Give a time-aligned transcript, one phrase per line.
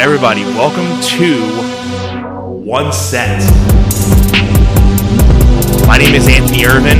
[0.00, 1.44] Everybody, welcome to
[2.64, 3.42] One Set.
[5.86, 6.96] My name is Anthony Irvin.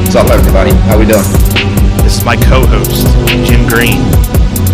[0.00, 0.70] What's up, everybody?
[0.88, 1.20] How we doing?
[2.02, 3.06] This is my co-host,
[3.46, 4.00] Jim Green.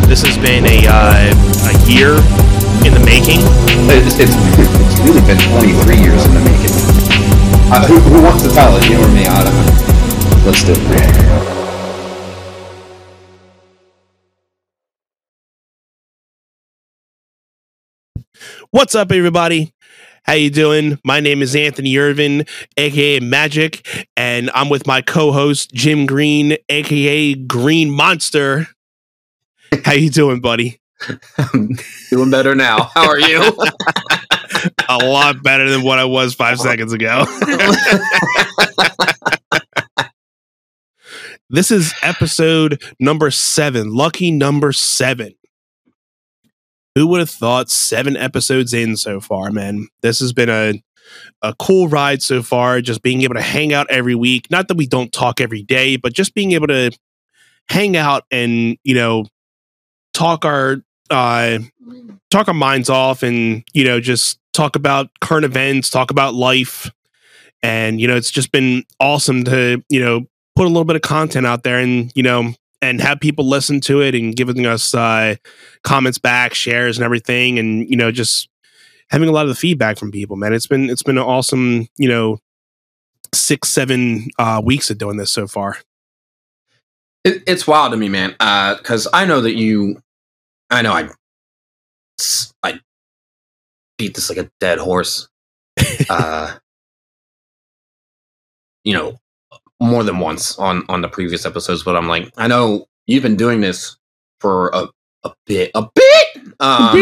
[0.07, 1.35] This has been a uh,
[1.67, 2.15] a year
[2.87, 3.41] in the making.
[3.91, 6.71] It's, it's, it's really been 23 years in the making.
[7.73, 8.89] Uh, who, who wants to tell it?
[8.89, 9.27] You or me?
[9.27, 9.90] I don't know.
[10.45, 11.31] Let's do it.
[18.71, 19.75] What's up, everybody?
[20.25, 20.99] How you doing?
[21.05, 27.35] My name is Anthony Irvin, aka Magic, and I'm with my co-host Jim Green, aka
[27.35, 28.69] Green Monster.
[29.85, 30.81] How you doing, buddy?
[31.37, 31.71] I'm
[32.11, 32.91] doing better now.
[32.95, 33.43] How are you?
[34.89, 37.25] a lot better than what I was five seconds ago.
[41.51, 45.35] This is episode number seven, lucky number seven.
[46.95, 49.89] Who would have thought seven episodes in so far, man?
[50.03, 50.75] This has been a
[51.43, 54.49] a cool ride so far, just being able to hang out every week.
[54.51, 56.93] Not that we don't talk every day, but just being able to
[57.69, 59.25] hang out and, you know,
[60.15, 60.77] talk our
[61.11, 61.59] uh
[62.31, 66.91] talk our minds off and, you know, just talk about current events, talk about life.
[67.63, 70.27] And, you know, it's just been awesome to, you know,
[70.61, 73.81] put a little bit of content out there and, you know, and have people listen
[73.81, 75.35] to it and giving us uh,
[75.85, 78.47] comments back, shares, and everything, and you know, just
[79.09, 80.37] having a lot of the feedback from people.
[80.37, 82.41] Man, it's been it's been an awesome, you know,
[83.35, 85.79] six seven uh, weeks of doing this so far.
[87.25, 90.03] It, it's wild to me, man, because uh, I know that you,
[90.69, 91.09] I know I,
[92.63, 92.81] I
[93.97, 95.27] beat this like a dead horse.
[96.11, 96.59] uh,
[98.85, 99.19] you know,
[99.81, 103.37] more than once on on the previous episodes, but I'm like, I know you've been
[103.37, 103.97] doing this
[104.41, 104.89] for a
[105.25, 106.27] a bit, a bit,
[106.61, 106.93] um, a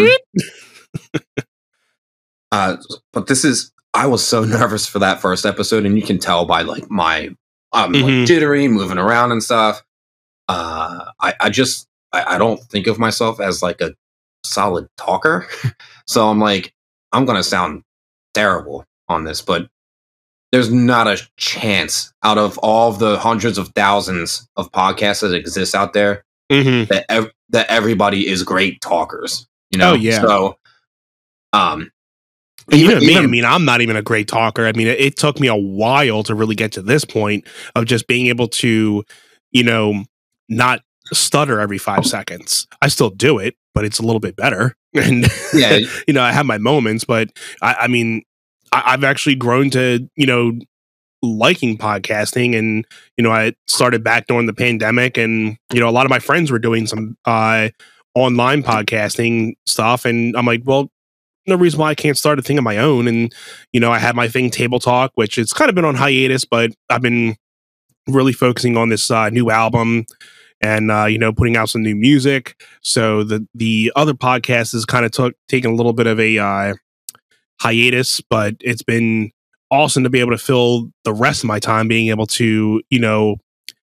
[1.13, 1.25] bit.
[2.52, 2.77] uh,
[3.13, 6.45] but this is I was so nervous for that first episode, and you can tell
[6.45, 7.30] by like my
[7.73, 8.19] I'm mm-hmm.
[8.19, 9.83] like jittery, moving around and stuff.
[10.48, 13.95] Uh, I I just I, I don't think of myself as like a
[14.45, 15.47] solid talker,
[16.07, 16.73] so I'm like
[17.13, 17.83] I'm gonna sound
[18.35, 19.69] terrible on this, but
[20.53, 25.35] there's not a chance out of all of the hundreds of thousands of podcasts that
[25.35, 26.85] exist out there mm-hmm.
[26.92, 29.47] that ev- that everybody is great talkers.
[29.70, 30.20] You know, oh, yeah.
[30.20, 30.58] So,
[31.53, 31.91] um,
[32.70, 34.67] even, even, me, I mean, I'm not even a great talker.
[34.67, 37.87] I mean, it, it, took me a while to really get to this point of
[37.87, 39.05] just being able to,
[39.53, 40.05] you know,
[40.48, 40.83] not
[41.13, 42.67] stutter every five seconds.
[42.83, 44.75] I still do it, but it's a little bit better.
[44.95, 47.29] And yeah, you know, I have my moments, but
[47.61, 48.23] I, I mean,
[48.84, 50.58] I, have actually grown to, you know,
[51.20, 55.90] liking podcasting and you know i started back during the pandemic and you know a
[55.90, 57.68] lot of my friends were doing some uh
[58.14, 60.89] online podcasting stuff and i'm like well
[61.48, 63.08] no reason why i can't start a thing of my own.
[63.08, 63.34] And
[63.72, 66.45] you know i had my thing table talk which it's kind of been on hiatus
[66.45, 67.34] but i've been
[68.06, 70.06] really focusing on this uh, new album
[70.60, 72.60] and uh, you know putting out some new music.
[72.83, 76.39] So the the other podcast is kind of took taking a little bit of a
[76.39, 76.74] uh,
[77.61, 79.30] hiatus, but it's been
[79.70, 82.98] awesome to be able to fill the rest of my time being able to, you
[82.98, 83.36] know,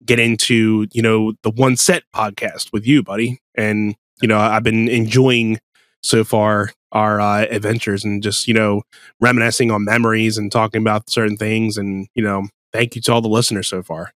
[0.05, 3.39] get into, you know, the one set podcast with you, buddy.
[3.55, 5.59] And, you know, I've been enjoying
[6.01, 8.81] so far our uh, adventures and just, you know,
[9.19, 11.77] reminiscing on memories and talking about certain things.
[11.77, 14.11] And, you know, thank you to all the listeners so far.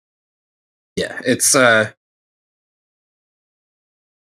[0.96, 1.92] Yeah, it's, uh,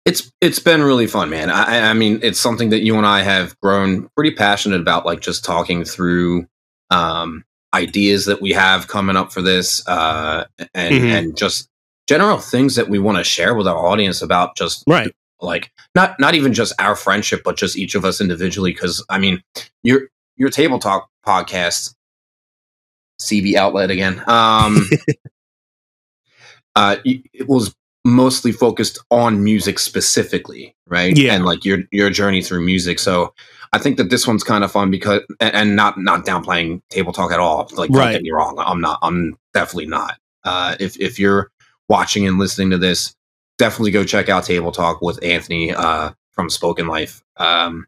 [0.08, 1.50] it's it's been really fun, man.
[1.50, 5.20] I, I mean, it's something that you and I have grown pretty passionate about, like
[5.20, 6.46] just talking through
[6.90, 11.06] um, ideas that we have coming up for this, uh, and mm-hmm.
[11.06, 11.68] and just
[12.06, 16.18] general things that we want to share with our audience about just right like not
[16.18, 19.40] not even just our friendship but just each of us individually because i mean
[19.84, 21.94] your your table talk podcast
[23.20, 24.88] cb outlet again um
[26.74, 27.72] uh it was
[28.04, 31.16] mostly focused on music specifically, right?
[31.16, 31.34] Yeah.
[31.34, 32.98] And like your your journey through music.
[32.98, 33.34] So
[33.72, 37.32] I think that this one's kind of fun because and not not downplaying table talk
[37.32, 37.68] at all.
[37.74, 38.56] Like don't get me wrong.
[38.58, 40.18] I'm not I'm definitely not.
[40.44, 41.50] Uh if if you're
[41.88, 43.14] watching and listening to this,
[43.58, 47.22] definitely go check out Table Talk with Anthony uh from Spoken Life.
[47.36, 47.86] Um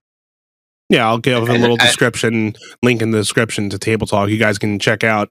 [0.89, 4.29] yeah, I'll give a little description link in the description to Table Talk.
[4.29, 5.31] You guys can check out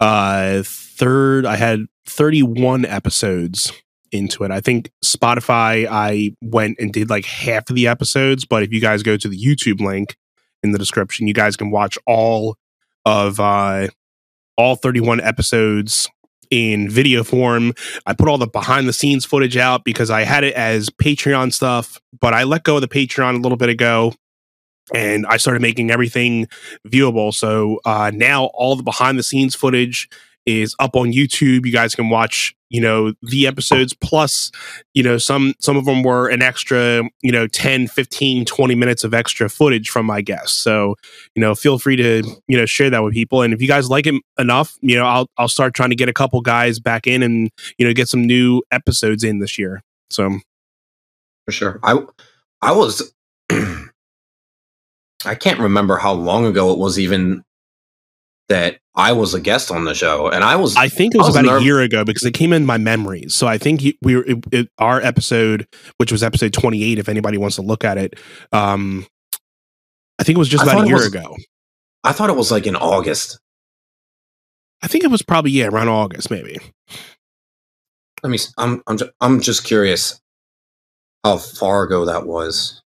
[0.00, 3.72] uh third I had 31 episodes
[4.12, 4.50] into it.
[4.50, 8.80] I think Spotify, I went and did like half of the episodes, but if you
[8.80, 10.16] guys go to the YouTube link
[10.62, 12.56] in the description, you guys can watch all
[13.04, 13.88] of uh
[14.56, 16.08] all 31 episodes
[16.50, 17.72] in video form.
[18.06, 21.52] I put all the behind the scenes footage out because I had it as Patreon
[21.52, 24.14] stuff, but I let go of the Patreon a little bit ago
[24.94, 26.48] and I started making everything
[26.86, 27.34] viewable.
[27.34, 30.08] So uh, now all the behind the scenes footage
[30.46, 31.66] is up on YouTube.
[31.66, 34.50] You guys can watch, you know, the episodes plus,
[34.94, 39.04] you know, some some of them were an extra, you know, 10, 15, 20 minutes
[39.04, 40.56] of extra footage from my guests.
[40.56, 40.96] So,
[41.34, 43.88] you know, feel free to, you know, share that with people and if you guys
[43.88, 47.06] like it enough, you know, I'll I'll start trying to get a couple guys back
[47.06, 49.82] in and, you know, get some new episodes in this year.
[50.10, 50.38] So,
[51.44, 51.80] for sure.
[51.82, 51.98] I
[52.62, 53.12] I was
[55.24, 57.42] I can't remember how long ago it was even
[58.48, 60.74] that I was a guest on the show, and I was.
[60.74, 62.78] I think it was, was about nerv- a year ago because it came in my
[62.78, 63.34] memories.
[63.34, 66.98] So I think we were it, it, our episode, which was episode twenty eight.
[66.98, 68.14] If anybody wants to look at it,
[68.52, 69.06] um,
[70.18, 71.36] I think it was just about a year was, ago.
[72.04, 73.38] I thought it was like in August.
[74.82, 76.56] I think it was probably yeah around August maybe.
[78.22, 78.38] Let me.
[78.56, 80.20] I'm I'm just, I'm just curious
[81.22, 82.82] how far ago that was.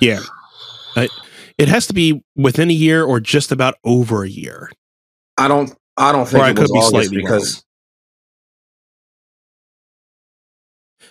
[0.00, 0.20] Yeah.
[0.96, 1.08] I,
[1.58, 4.70] it has to be within a year or just about over a year.
[5.36, 5.74] I don't.
[5.96, 7.64] I don't think or it was be August because.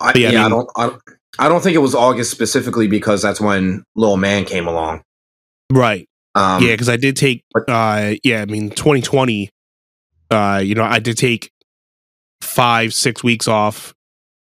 [0.00, 0.70] I, yeah, yeah I, mean, I, don't.
[0.76, 5.02] I, I don't think it was August specifically because that's when Little Man came along.
[5.70, 6.08] Right.
[6.34, 7.44] Um, yeah, because I did take.
[7.68, 9.50] Uh, yeah, I mean, 2020.
[10.30, 11.50] Uh, you know, I did take
[12.42, 13.94] five, six weeks off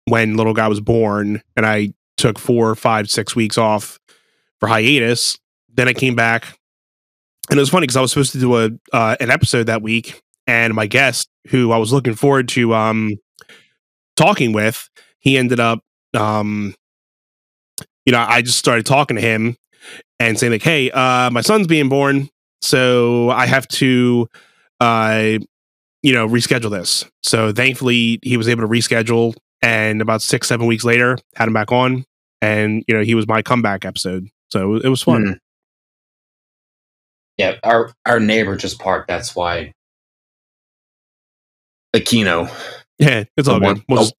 [0.07, 3.99] when little guy was born, and I took four, five, six weeks off
[4.61, 5.39] for hiatus.
[5.75, 6.59] Then I came back,
[7.51, 9.83] and it was funny because I was supposed to do a uh, an episode that
[9.83, 13.13] week, and my guest, who I was looking forward to um,
[14.17, 14.89] talking with,
[15.21, 15.81] he ended up,
[16.15, 16.75] um,
[18.05, 19.57] you know, I just started talking to him
[20.21, 22.29] and saying like, "Hey, uh, my son's being born,
[22.61, 24.29] so I have to."
[24.81, 25.39] Uh,
[26.03, 27.05] you know, reschedule this.
[27.23, 31.55] So thankfully, he was able to reschedule, and about six, seven weeks later, had him
[31.55, 32.05] back on,
[32.41, 34.27] and you know, he was my comeback episode.
[34.51, 35.39] So it was fun.
[37.39, 39.09] Yeah, our our neighbor just parked.
[39.09, 39.73] That's why.
[41.95, 42.51] Aquino.
[42.99, 43.85] Yeah, it's all one, good.
[43.89, 44.15] We'll, just,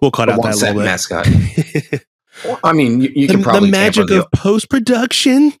[0.00, 0.84] we'll cut out that little bit.
[0.84, 1.28] mascot.
[2.64, 5.52] I mean, you, you the, can probably the magic of post production.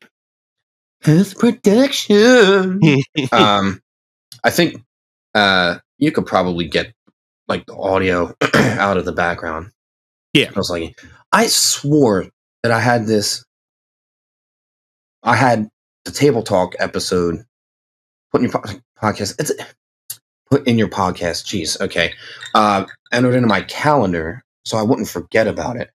[1.04, 2.80] Post production.
[3.32, 3.80] um,
[4.42, 4.82] I think
[5.34, 6.92] uh, you could probably get
[7.46, 9.70] like the audio out of the background.
[10.32, 10.98] Yeah, I was like,
[11.30, 12.26] I swore
[12.62, 13.44] that I had this
[15.22, 15.68] I had
[16.04, 17.44] the table talk episode
[18.32, 19.34] put in your po- podcast.
[19.38, 19.52] It's
[20.50, 21.44] put in your podcast.
[21.44, 22.12] Jeez, okay.
[22.54, 25.90] Uh, entered into my calendar so I wouldn't forget about it,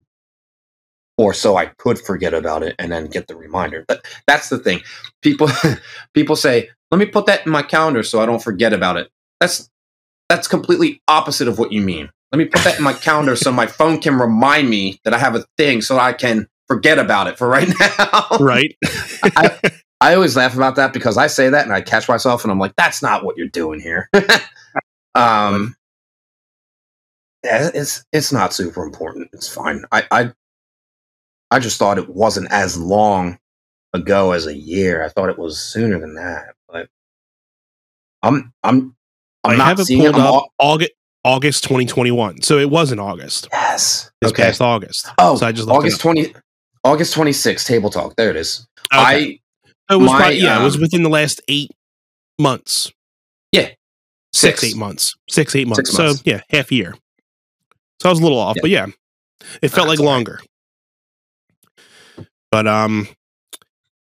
[1.17, 3.85] or so I could forget about it and then get the reminder.
[3.87, 4.81] But that's the thing.
[5.21, 5.49] People
[6.13, 9.09] people say, "Let me put that in my calendar so I don't forget about it."
[9.39, 9.69] That's
[10.29, 12.09] that's completely opposite of what you mean.
[12.31, 15.17] Let me put that in my calendar so my phone can remind me that I
[15.17, 17.67] have a thing so I can forget about it for right
[17.99, 18.27] now.
[18.41, 18.75] right.
[19.23, 19.57] I,
[19.99, 22.59] I always laugh about that because I say that and I catch myself and I'm
[22.59, 24.09] like, that's not what you're doing here.
[25.15, 25.75] um,
[27.43, 29.29] it's it's not super important.
[29.33, 29.83] It's fine.
[29.91, 30.31] I, I
[31.49, 33.39] I just thought it wasn't as long
[33.93, 35.03] ago as a year.
[35.03, 36.55] I thought it was sooner than that.
[36.67, 36.89] But
[38.21, 38.95] I'm I'm
[39.43, 40.15] I'm I not seeing it.
[40.15, 40.91] All, August
[41.23, 42.41] August 2021.
[42.41, 43.47] So it was in August.
[43.51, 44.11] Yes.
[44.21, 44.43] This okay.
[44.43, 45.09] past August.
[45.17, 46.33] Oh, so I just August 20
[46.83, 48.15] August 26th, Table Talk.
[48.15, 48.67] There it is.
[48.93, 49.01] Okay.
[49.01, 49.39] I
[49.89, 51.71] it was my, probably, yeah, um, it was um, within the last eight
[52.39, 52.91] months.
[53.51, 53.69] Yeah.
[54.33, 55.15] Six, six eight months.
[55.29, 55.89] Six, eight months.
[55.89, 56.19] Six months.
[56.19, 56.95] So yeah, half a year.
[58.01, 58.61] So I was a little off, yeah.
[58.61, 58.85] but yeah.
[59.61, 60.39] It felt That's like longer.
[62.17, 62.27] Right.
[62.51, 63.07] But um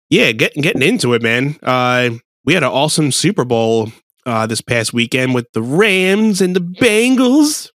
[0.08, 1.56] yeah, getting getting into it, man.
[1.62, 2.10] Uh
[2.44, 3.92] we had an awesome Super Bowl
[4.26, 7.70] uh this past weekend with the Rams and the Bengals.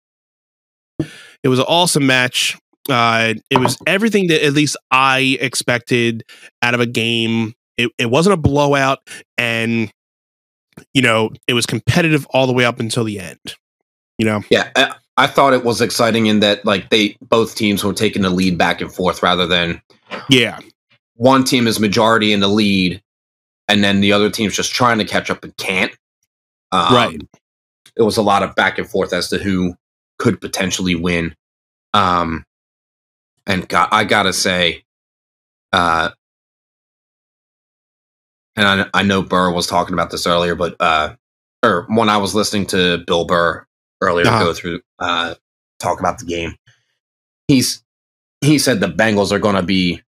[1.43, 2.57] It was an awesome match.
[2.89, 6.23] Uh, it was everything that at least I expected
[6.61, 7.53] out of a game.
[7.77, 8.99] It, it wasn't a blowout,
[9.37, 9.91] and
[10.93, 13.55] you know it was competitive all the way up until the end.
[14.17, 17.83] You know, yeah, I, I thought it was exciting in that like they both teams
[17.83, 19.81] were taking the lead back and forth rather than
[20.29, 20.59] yeah,
[21.15, 23.01] one team is majority in the lead,
[23.67, 25.91] and then the other team's just trying to catch up and can't.
[26.71, 27.21] Um, right.
[27.95, 29.75] It was a lot of back and forth as to who
[30.17, 31.35] could potentially win.
[31.93, 32.45] Um,
[33.45, 34.83] and God, I gotta say,
[35.71, 36.09] uh,
[38.55, 41.15] and I, I know Burr was talking about this earlier, but uh,
[41.63, 43.65] or when I was listening to Bill Burr
[44.01, 44.43] earlier uh-huh.
[44.43, 45.35] go through uh,
[45.79, 46.55] talk about the game,
[47.47, 47.83] he's
[48.41, 50.01] he said the Bengals are going to be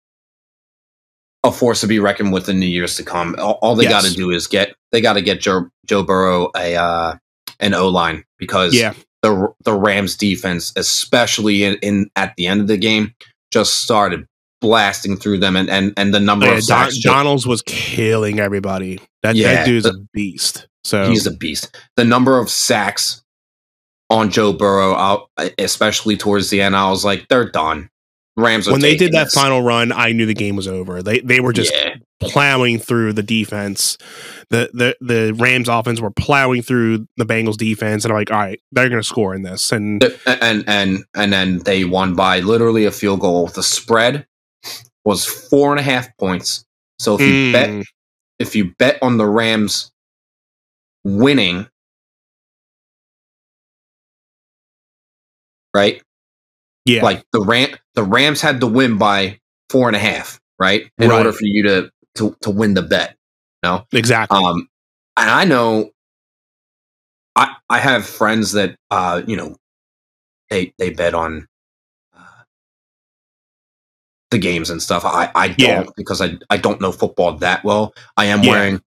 [1.43, 3.35] a force to be reckoned with in the years to come.
[3.37, 3.91] All, all they yes.
[3.91, 7.15] got to do is get they got to get Joe Joe Burrow a uh,
[7.59, 8.93] an O line because Yeah.
[9.21, 13.13] the the Rams defense, especially in, in at the end of the game,
[13.51, 14.25] just started
[14.63, 16.99] blasting through them, and and, and the number Oh, Yeah, of Don- sacks.
[17.03, 18.99] Donald's was killing everybody.
[19.21, 20.67] That, Yeah, that dude's the- a beast.
[20.85, 21.77] So he's a beast.
[21.97, 23.21] The number of sacks
[24.09, 25.27] on Joe Burrow,
[25.57, 27.89] especially towards the end, I was like, they're done.
[28.35, 29.33] Rams are when they did that this.
[29.35, 31.03] final run, I knew the game was over.
[31.03, 33.95] They they were just yeah, plowing through the defense.
[34.49, 38.39] The the the Rams offense were plowing through the Bengals defense, and I'm like, all
[38.39, 39.71] right, they're going to score in this.
[39.71, 43.47] And and and and then they won by literally a field goal.
[43.49, 44.25] The spread
[45.05, 46.65] was four and a half points.
[46.99, 47.83] So if you bet Mm,
[48.39, 49.91] if you bet on the Rams
[51.03, 51.67] winning,
[55.75, 56.01] right?
[56.85, 60.89] yeah, Like the Ram the Rams had to win by four and a half, right?
[60.99, 61.17] In Right.
[61.17, 63.17] order for you to to to win the bet.
[63.63, 63.85] No?
[63.93, 64.37] Exactly.
[64.37, 64.67] Um,
[65.17, 65.91] and I know
[67.35, 69.55] I I have friends that uh you know
[70.49, 71.47] they they bet on
[74.33, 75.05] the games and stuff.
[75.05, 75.83] I I don't Yeah.
[75.95, 77.93] because I I don't know football that well.
[78.17, 78.51] I am Yeah.
[78.51, 78.81] wearing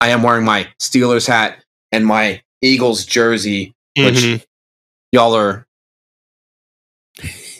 [0.00, 3.74] I am wearing my Steelers hat and my Eagles jersey.
[3.96, 4.44] which- Mhm.
[5.12, 5.66] Y'all are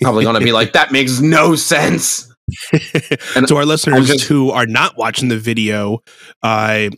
[0.02, 2.32] probably going to be like that makes no sense.
[3.36, 5.98] And to our listeners just- who are not watching the video,
[6.42, 6.88] uh,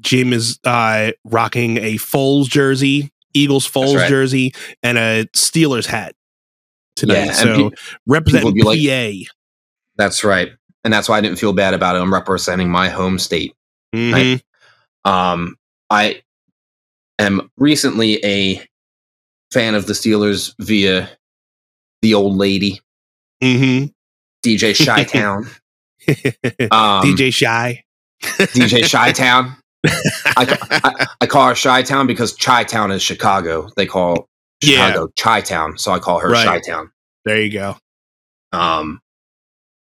[0.00, 4.08] Jim is uh, rocking a Foles jersey, Eagles Foles right.
[4.08, 6.14] jersey, and a Steelers hat
[6.94, 7.26] tonight.
[7.26, 7.70] Yeah, so
[8.08, 9.32] pe- be PA.
[9.96, 10.50] That's right.
[10.84, 12.00] And that's why I didn't feel bad about it.
[12.00, 13.54] I'm representing my home state.
[13.94, 14.40] Mhm.
[15.04, 15.56] Um,
[15.90, 16.22] I
[17.18, 18.64] am recently a
[19.52, 21.08] fan of the Steelers via
[22.02, 22.80] the old lady,
[23.42, 23.92] Mhm.
[24.44, 25.48] DJ Shytown.
[26.70, 27.82] Um, DJ Shy.
[28.22, 29.56] DJ Shytown.
[29.84, 33.68] I, I, I call her Shytown because Chi-Town is Chicago.
[33.76, 34.28] They call
[34.62, 34.86] Yeah.
[34.88, 36.46] Chicago Chi-Town, so I call her Right.
[36.46, 36.90] Chi-Town.
[37.24, 37.76] There you go.
[38.52, 39.00] Um,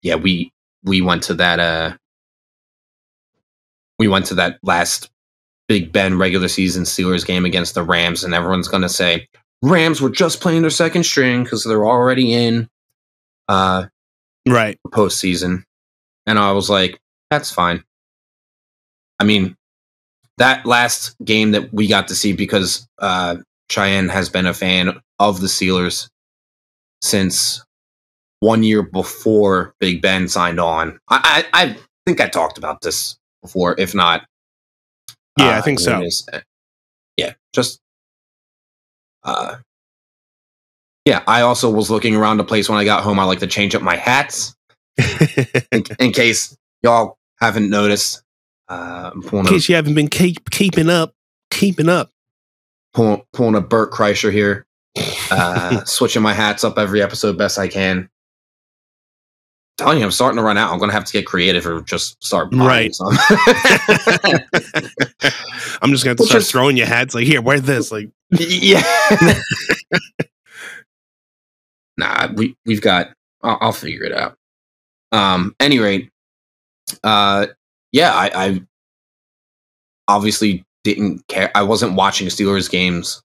[0.05, 0.51] yeah, we
[0.83, 1.59] we went to that.
[1.59, 1.97] Uh,
[3.97, 5.09] we went to that last
[5.67, 9.27] Big Ben regular season Steelers game against the Rams, and everyone's gonna say
[9.63, 12.69] Rams were just playing their second string because they're already in
[13.47, 13.87] uh
[14.47, 14.77] Right.
[14.89, 15.63] postseason.
[16.27, 16.99] And I was like,
[17.31, 17.83] that's fine.
[19.19, 19.55] I mean,
[20.37, 23.37] that last game that we got to see because uh,
[23.71, 26.09] Cheyenne has been a fan of the Steelers
[27.01, 27.65] since
[28.45, 30.99] one year before Big Ben signed on.
[31.09, 34.25] I, I, I think I talked about this before, if not.
[35.39, 35.99] Yeah, I uh, think so.
[36.01, 36.27] is-
[37.17, 37.79] yeah, just.
[39.23, 39.55] Uh,
[41.05, 43.19] yeah, I also was looking around the place when I got home.
[43.19, 44.55] I like to change up my hats
[45.71, 48.21] in, in case y'all haven't noticed.
[48.67, 51.13] Uh, In a, case you haven't been keep, keeping up,
[51.51, 52.11] keeping up.
[52.93, 54.65] pulling, pulling a Bert Kreischer here,
[55.31, 58.09] uh, switching my hats up every episode best I can.
[59.77, 60.71] Telling you, I'm starting to run out.
[60.71, 62.95] I'm gonna have to get creative or just start buying Right.
[65.81, 67.91] I'm just going to start throwing your hats like, here, wear this.
[67.91, 68.81] Like, yeah.
[71.97, 73.09] nah, we we've got.
[73.43, 74.37] I'll, I'll figure it out.
[75.11, 75.55] Um.
[75.59, 76.09] Any rate,
[77.03, 77.47] uh,
[77.91, 78.61] yeah, I, I
[80.07, 81.51] obviously didn't care.
[81.55, 83.21] I wasn't watching Steelers games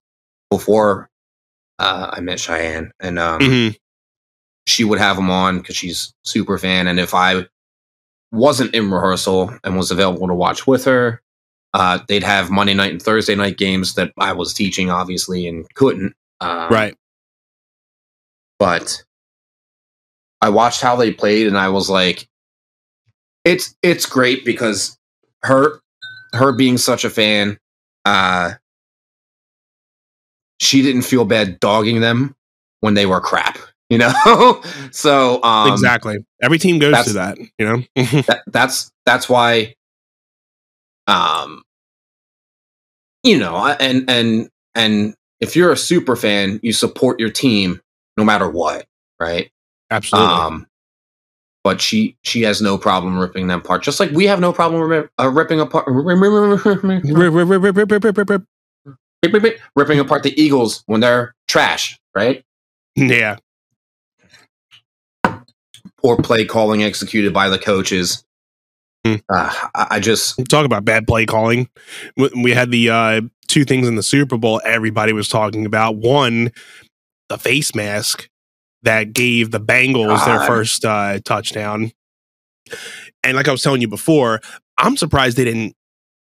[0.49, 1.09] before
[1.79, 3.75] uh, I met Cheyenne, and um, mhm.
[4.67, 6.87] She would have them on because she's super fan.
[6.87, 7.45] And if I
[8.31, 11.21] wasn't in rehearsal and was available to watch with her,
[11.73, 15.65] uh, they'd have Monday night and Thursday night games that I was teaching, obviously, and
[15.75, 16.13] couldn't.
[16.39, 16.95] Um, right.
[18.59, 19.03] But
[20.41, 22.27] I watched how they played, and I was like,
[23.45, 24.97] "It's it's great because
[25.43, 25.79] her
[26.33, 27.57] her being such a fan,
[28.05, 28.53] uh,
[30.59, 32.35] she didn't feel bad dogging them
[32.81, 33.57] when they were crap."
[33.91, 36.25] You know, so um, exactly.
[36.41, 37.83] Every team goes through that, you know?
[38.21, 39.75] that, that's that's why
[41.07, 41.61] um
[43.23, 47.81] you know and and and if you're a super fan you support your team
[48.17, 48.85] no matter what
[49.19, 49.51] right
[49.89, 50.33] Absolutely.
[50.33, 50.67] um
[51.63, 54.81] but she she has no problem ripping them apart just like we have no problem
[54.81, 55.85] ri- uh, ripping apart
[59.75, 62.45] ripping apart the eagles when they're trash right
[62.95, 63.37] yeah.
[66.01, 68.23] Poor play calling executed by the coaches
[69.03, 69.15] Hmm.
[69.29, 71.67] uh, I, I just Talk about bad play calling.
[72.35, 75.95] We had the uh, two things in the Super Bowl everybody was talking about.
[75.95, 76.51] One,
[77.27, 78.29] the face mask
[78.83, 81.91] that gave the Bengals their first uh, touchdown.
[83.23, 84.39] And like I was telling you before,
[84.77, 85.75] I'm surprised they didn't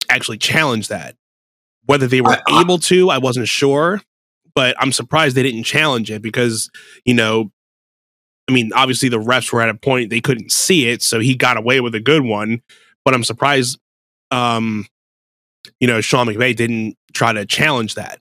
[0.10, 1.16] actually challenge that.
[1.86, 4.02] Whether they were I- able to, I wasn't sure,
[4.54, 6.70] but I'm surprised they didn't challenge it because,
[7.06, 7.52] you know,
[8.48, 11.36] I mean, obviously the refs were at a point they couldn't see it, so he
[11.36, 12.62] got away with a good one.
[13.04, 13.80] But I'm surprised,
[14.32, 14.88] um,
[15.80, 18.20] you know, Sean McVay didn't try to challenge that.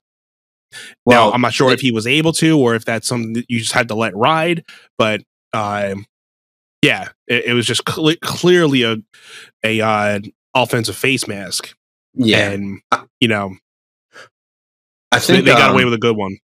[1.05, 3.35] Well, now, I'm not sure it- if he was able to or if that's something
[3.35, 4.65] that you just had to let ride,
[4.99, 5.95] but uh,
[6.83, 8.97] yeah, it, it was just cle clearly a
[9.63, 10.21] a uh,
[10.55, 11.75] offensive face mask,
[12.15, 12.81] yeah, and
[13.21, 13.57] you know
[15.13, 16.39] I they, think they got um, away with a good one.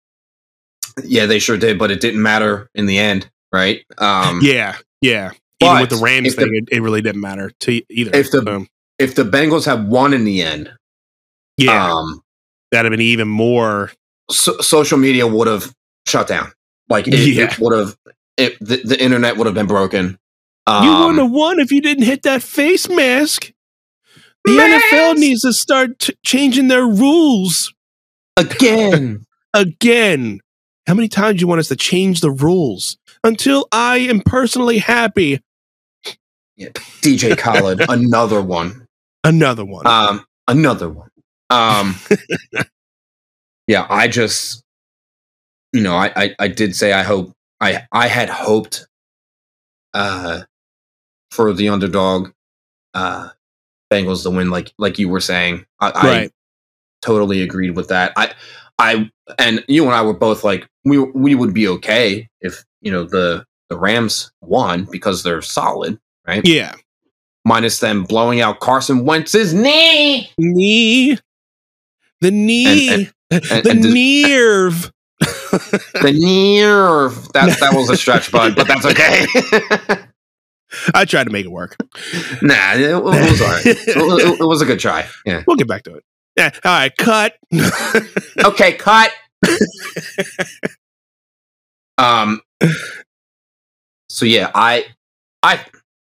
[1.03, 3.83] Yeah, they sure did, but it didn't matter in the end, right?
[3.97, 5.31] Um, Yeah, yeah.
[5.61, 8.11] Even with the Rams if the- it, it really didn't matter to either.
[8.13, 8.65] If the- So,
[8.97, 10.71] If the Bengals had won in the end,
[11.57, 12.21] yeah, um,
[12.71, 13.91] that'd have been even more.
[14.31, 15.73] so- social media would have
[16.07, 16.51] shut down.
[16.89, 17.45] Like it, Yeah.
[17.51, 17.97] it would have,
[18.37, 20.17] it, the, the internet would have been broken.
[20.67, 23.51] Um, you wouldn't have won if you didn't hit that face mask.
[24.45, 27.73] The NFL needs to start t- changing their rules
[28.37, 29.25] again.
[29.53, 30.39] again.
[30.87, 34.77] How many times do you want us to change the rules until I am personally
[34.79, 35.41] happy?
[36.59, 38.87] DJ Khaled, another one.
[39.23, 39.87] Another one.
[39.87, 41.09] Um, another one.
[41.49, 41.95] Um,
[43.67, 44.63] yeah, I just,
[45.73, 48.87] you know, I, I, I did say I hope I, I had hoped,
[49.93, 50.41] uh,
[51.31, 52.31] for the underdog,
[52.93, 53.29] uh,
[53.91, 55.65] Bengals to win, like, like you were saying.
[55.79, 56.29] I, I
[57.01, 58.13] totally agreed with that.
[58.15, 58.33] I,
[58.77, 62.91] I, and you and I were both like, we, we would be okay if you
[62.91, 66.45] know the the Rams won because they're solid, right?
[66.45, 66.73] Yeah.
[67.45, 70.29] Minus them blowing out Carson Wentz's knee.
[70.37, 71.17] Knee.
[72.21, 72.93] The knee.
[73.31, 74.91] and- the and does- nerve.
[75.19, 77.31] the nerve.
[77.33, 79.25] That that was a stretch, bud, but that's okay.
[80.93, 81.75] I tried to make it work.
[82.41, 83.65] nah, it, it was all right.
[83.65, 85.07] It, it- it was a good try.
[85.25, 85.43] Yeah.
[85.47, 86.03] We'll get back to it.
[86.37, 86.51] Yeah.
[86.65, 86.95] All right.
[86.97, 87.35] Cut.
[88.45, 89.11] Okay, cut.
[91.97, 92.41] um.
[94.09, 94.85] So yeah, I,
[95.43, 95.63] I,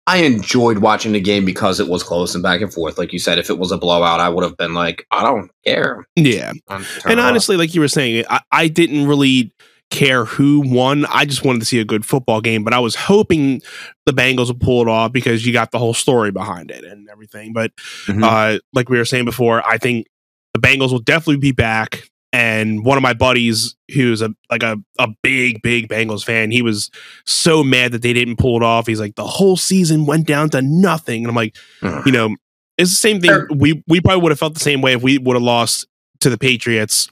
[0.05, 2.97] I enjoyed watching the game because it was close and back and forth.
[2.97, 5.51] Like you said, if it was a blowout, I would have been like, I don't
[5.65, 6.05] care.
[6.15, 6.51] yeah.
[6.69, 7.25] And it off.
[7.25, 9.51] honestly, like you were saying, I, I didn't really
[9.89, 11.05] care who won.
[11.07, 13.61] I just wanted to see a good football game, but I was hoping
[14.05, 17.09] the Bengals would pull it off because you got the whole story behind it and
[17.09, 17.51] everything.
[17.51, 17.71] But
[18.05, 18.23] Mhm.
[18.23, 20.07] uh, like we were saying before, I think
[20.53, 22.03] the Bengals will definitely be back.
[22.33, 26.61] And one of my buddies, who's a like a, a big, big Bengals fan, he
[26.61, 26.91] was
[27.25, 28.85] so mad that they didn't pull it off.
[28.87, 31.23] He's like, the whole season went down to nothing.
[31.23, 32.05] And I'm like, Ugh.
[32.05, 32.35] you know,
[32.77, 33.47] it's the same thing.
[33.55, 35.87] We we probably would have felt the same way if we would have lost
[36.19, 37.09] to the Patriots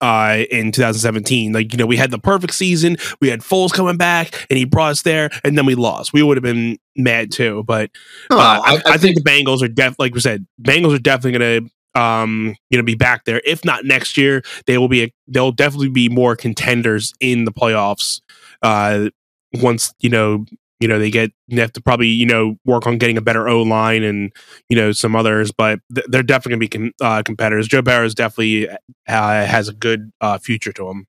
[0.00, 3.98] uh in 2017 like you know we had the perfect season we had Foles coming
[3.98, 7.30] back and he brought us there and then we lost we would have been mad
[7.30, 7.90] too but
[8.30, 11.38] No, uh, I, I think the Bengals are def like we said Bengals are definitely
[11.38, 15.04] going to um you know be back there if not next year they will be
[15.04, 18.20] a, they'll definitely be more contenders in the playoffs
[18.62, 19.08] uh
[19.54, 20.44] once you know
[20.80, 23.48] you know they get they have to probably you know work on getting a better
[23.48, 24.32] O line and
[24.68, 27.82] you know some others but th- they're definitely going to be con- uh, competitors Joe
[27.82, 28.76] Burrow is definitely uh,
[29.06, 31.06] has a good uh, future to him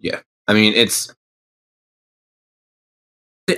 [0.00, 1.14] Yeah, I mean, it's.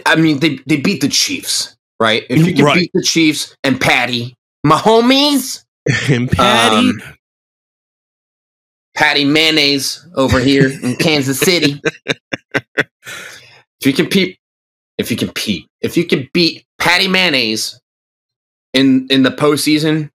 [0.07, 2.25] I mean, they they beat the Chiefs, right?
[2.31, 2.75] If you can Right.
[2.75, 5.64] beat the Chiefs and Patty, my homies,
[6.09, 7.03] and Patty Um,
[8.95, 11.81] Patty mayonnaise over here in Kansas City.
[12.55, 14.38] if you compete,
[14.99, 17.81] if you compete, if you can beat Patty mayonnaise
[18.75, 20.11] in in the postseason,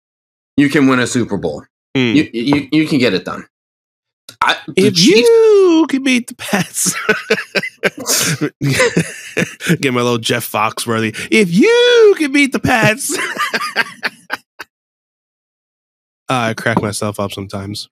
[0.56, 1.64] you can win a Super Bowl.
[1.96, 2.14] Hmm.
[2.14, 3.46] You, you you can get it done.
[4.40, 6.94] I, if Chiefs- you could beat the Pats,
[9.80, 11.14] get my little Jeff Foxworthy.
[11.30, 13.16] If you can beat the Pats,
[16.28, 17.88] I crack myself up sometimes.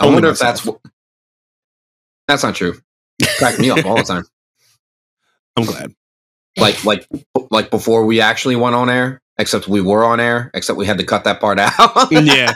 [0.00, 0.80] I Only wonder if that's myself.
[2.28, 2.80] that's not true.
[3.38, 4.24] Crack me up all the time.
[5.56, 5.94] I'm glad.
[6.58, 7.06] Like like
[7.50, 9.20] like before we actually went on air.
[9.38, 10.50] Except we were on air.
[10.54, 11.72] Except we had to cut that part out.
[12.10, 12.52] Mm, yeah.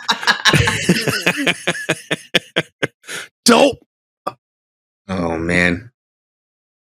[3.45, 3.79] Dope.
[5.09, 5.91] oh man.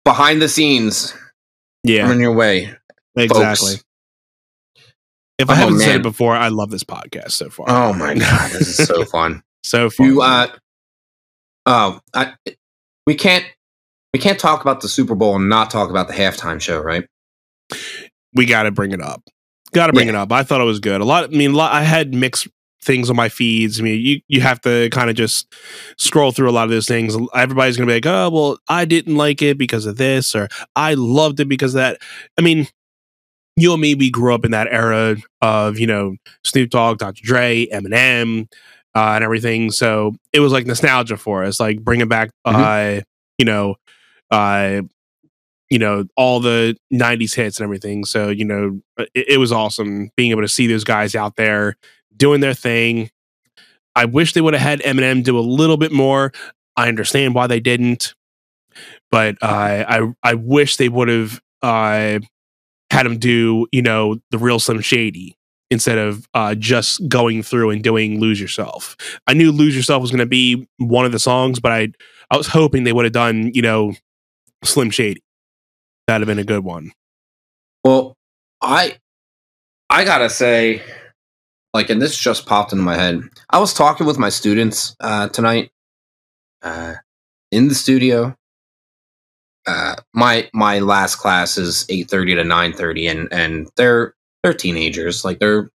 [0.05, 1.15] Behind the scenes,
[1.85, 2.75] Yeah, coming your way.
[3.17, 3.73] exactly.
[3.77, 3.85] folks.
[5.41, 7.67] If I Oh, haven't said it before, I love this podcast so far.
[7.69, 9.43] Oh my god, this is so fun.
[9.65, 10.07] so far.
[10.07, 10.47] You uh
[11.67, 12.35] oh I
[13.07, 13.45] we can't
[14.13, 17.05] we can't talk about the Super Bowl and not talk about the halftime show, right?
[18.35, 19.23] we got to bring it up.
[19.73, 20.15] Got to bring Yeah.
[20.15, 20.33] it up.
[20.33, 21.01] I thought it was good.
[21.01, 21.25] A lot.
[21.25, 22.47] I mean, a lot, I had mixed
[22.83, 23.79] things on my feeds.
[23.81, 25.53] I mean, you you have to kind of just
[25.99, 27.17] scroll through a lot of those things.
[27.35, 30.95] Everybody's gonna be like, oh, well, I didn't like it because of this, or I
[30.95, 32.01] loved it because of that.
[32.39, 32.67] I mean,
[33.57, 37.21] you and me, we grew up in that era of you know Snoop Dogg, Dr.
[37.23, 38.47] Dre, Eminem,
[38.95, 39.71] uh, and everything.
[39.71, 42.99] So it was like nostalgia for us, like bringing back, Mhm.
[42.99, 43.03] uh,
[43.39, 43.77] you know,
[44.31, 44.83] uh,
[45.69, 48.05] you know, all the '90s hits and everything.
[48.05, 51.37] So you know, uh, it, it was awesome being able to see those guys out
[51.37, 51.77] there
[52.17, 53.11] doing their thing.
[53.97, 56.33] I wish they would have had Eminem do a little bit more.
[56.77, 58.15] I understand why they didn't,
[59.11, 62.21] but uh, I I wish they would have uh,
[62.91, 65.37] had him do you know the real Slim Shady
[65.71, 68.97] instead of uh, just going through and doing Lose Yourself.
[69.27, 71.89] I knew Lose Yourself was going to be one of the songs, but I
[72.31, 73.95] I was hoping they would have done you know
[74.65, 75.23] Slim Shady.
[76.07, 76.93] That'd have been a good one.
[77.85, 78.17] Well,
[78.61, 78.99] I
[79.89, 80.83] I gotta say,
[81.73, 83.23] like, and this just popped into my head.
[83.51, 85.71] I was talking with my students uh, tonight
[86.63, 86.95] uh,
[87.51, 88.37] in the studio.
[89.67, 94.55] Uh, my my last class is eight thirty to nine thirty, and and they're they're
[94.55, 95.71] teenagers, like they're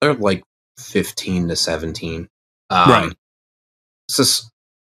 [0.00, 0.44] they're like
[0.78, 2.28] fifteen to seventeen.
[2.70, 3.12] Um, Right.
[4.10, 4.50] Just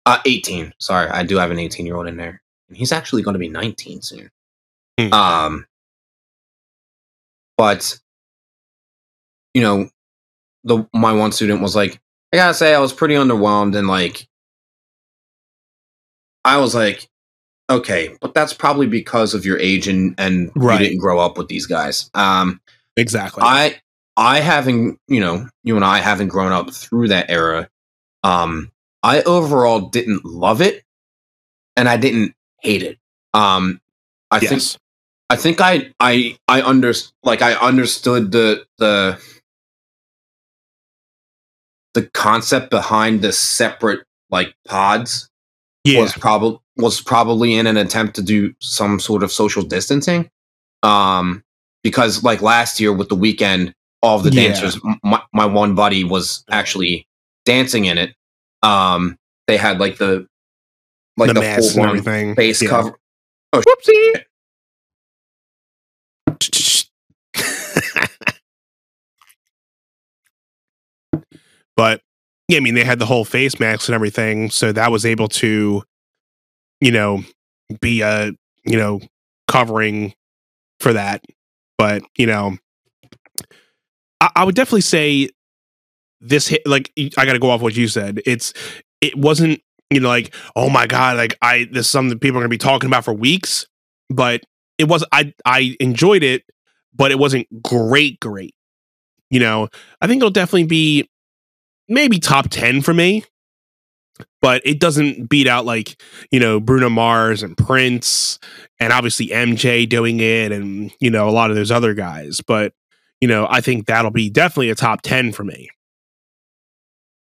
[0.06, 0.72] uh, eighteen.
[0.78, 3.38] Sorry, I do have an eighteen year old in there, and he's actually going to
[3.38, 4.30] be nineteen soon.
[4.98, 5.12] Hmm.
[5.12, 5.66] Um,
[7.56, 7.98] but
[9.54, 9.88] you know,
[10.64, 12.00] the my one student was like,
[12.32, 14.28] I gotta say, I was pretty underwhelmed, and like,
[16.48, 17.06] I was like,
[17.68, 20.80] okay, but that's probably because of your age and and Right.
[20.80, 22.11] you didn't grow up with these guys.
[22.14, 22.61] Um,
[22.96, 23.42] Exactly.
[23.44, 23.80] I
[24.16, 27.68] I haven't, you know, you and I haven't grown up through that era.
[28.24, 30.82] Um, I overall didn't love it,
[31.76, 32.98] and I didn't hate it.
[33.34, 33.80] Um,
[34.30, 34.62] I think.
[35.30, 39.20] I think I I I under like I understood the the
[41.92, 45.28] the concept behind the separate like pods
[45.92, 46.01] yeah.
[46.01, 50.31] was probably was probably in an attempt to do some sort of social distancing.
[50.83, 51.42] Um,
[51.83, 53.72] because like last year with the Weeknd,
[54.03, 54.48] all of the Yeah.
[54.48, 57.07] dancers, my, my one buddy was actually
[57.44, 58.14] dancing in it.
[58.62, 60.27] Um, they had like the
[61.16, 62.35] like the, the, masks and full on everything.
[62.37, 62.68] face Yeah.
[62.68, 62.98] cover.
[63.53, 64.24] Oh, Whoopsie.
[71.77, 72.03] but
[72.48, 75.28] yeah, I mean, they had the whole face masks and everything, so that was able
[75.28, 75.82] to,
[76.80, 77.22] you know,
[77.80, 78.32] be a
[78.64, 79.00] you know
[79.46, 80.14] covering
[80.80, 81.22] for that.
[81.76, 82.56] But you know,
[84.20, 85.28] I, I would definitely say
[86.20, 86.62] this hit.
[86.66, 88.20] Like, I got to go off what you said.
[88.24, 88.54] It's
[89.00, 92.42] it wasn't you know like oh my god like I this is something people are
[92.42, 93.66] gonna be talking about for weeks,
[94.08, 94.42] but
[94.78, 96.44] it was I I enjoyed it,
[96.94, 98.54] but it wasn't great great.
[99.30, 99.68] You know,
[100.00, 101.08] I think it'll definitely be
[101.88, 103.24] maybe top 10 for me.
[104.40, 108.38] But it doesn't beat out like, you know, Bruno Mars and Prince
[108.79, 112.40] and obviously MJ doing it and, you know, a lot of those other guys.
[112.46, 112.72] But,
[113.20, 115.68] you know, I think that'll be definitely a top 10 for me.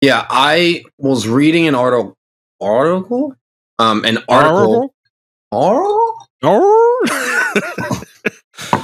[0.02, 2.16] Yeah, I was reading an article.
[2.62, 3.36] Article?
[3.80, 4.94] Um, an article.
[5.52, 6.16] Article?
[6.44, 7.06] Oh.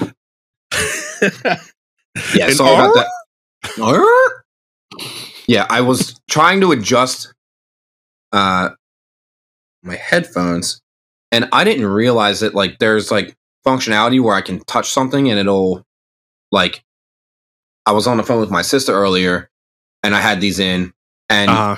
[2.35, 3.07] Yeah, sorry about that.
[5.51, 7.33] Yeah, I was trying to adjust
[8.31, 8.69] uh
[9.83, 10.81] my headphones,
[11.29, 13.35] and I didn't realize that like there's like
[13.67, 15.83] functionality where I can touch something and it'll
[16.53, 16.81] like.
[17.85, 19.49] I was on the phone with my sister earlier,
[20.03, 20.93] and I had these in,
[21.27, 21.75] and uh,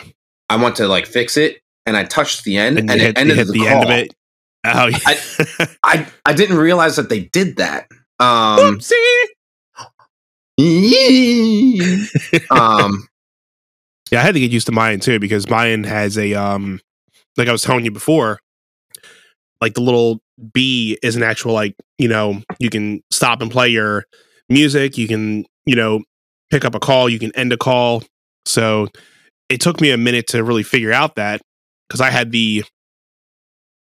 [0.51, 3.17] I went to like fix it, and I touched the end, and, and, you it
[3.17, 4.13] hit, ended hit the, the end of it.
[4.65, 4.99] Oh, yeah.
[5.81, 7.87] I I didn't realize that they did that.
[8.19, 8.91] Um, Oopsie.
[12.51, 13.07] um,
[14.13, 16.79] Yeah, I had to get used to Mayan too because Mayan has a um
[17.35, 18.37] like I was telling you before,
[19.59, 20.21] like the little
[20.53, 24.05] B is an actual like, you know, you can stop and play your
[24.49, 26.03] music, you can, you know,
[26.51, 28.03] pick up a call, you can end a call.
[28.45, 28.87] So
[29.49, 31.41] it took me a minute to really figure out that
[31.89, 32.63] because I had the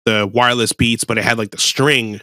[0.06, 2.22] the wireless beats, but it had like the string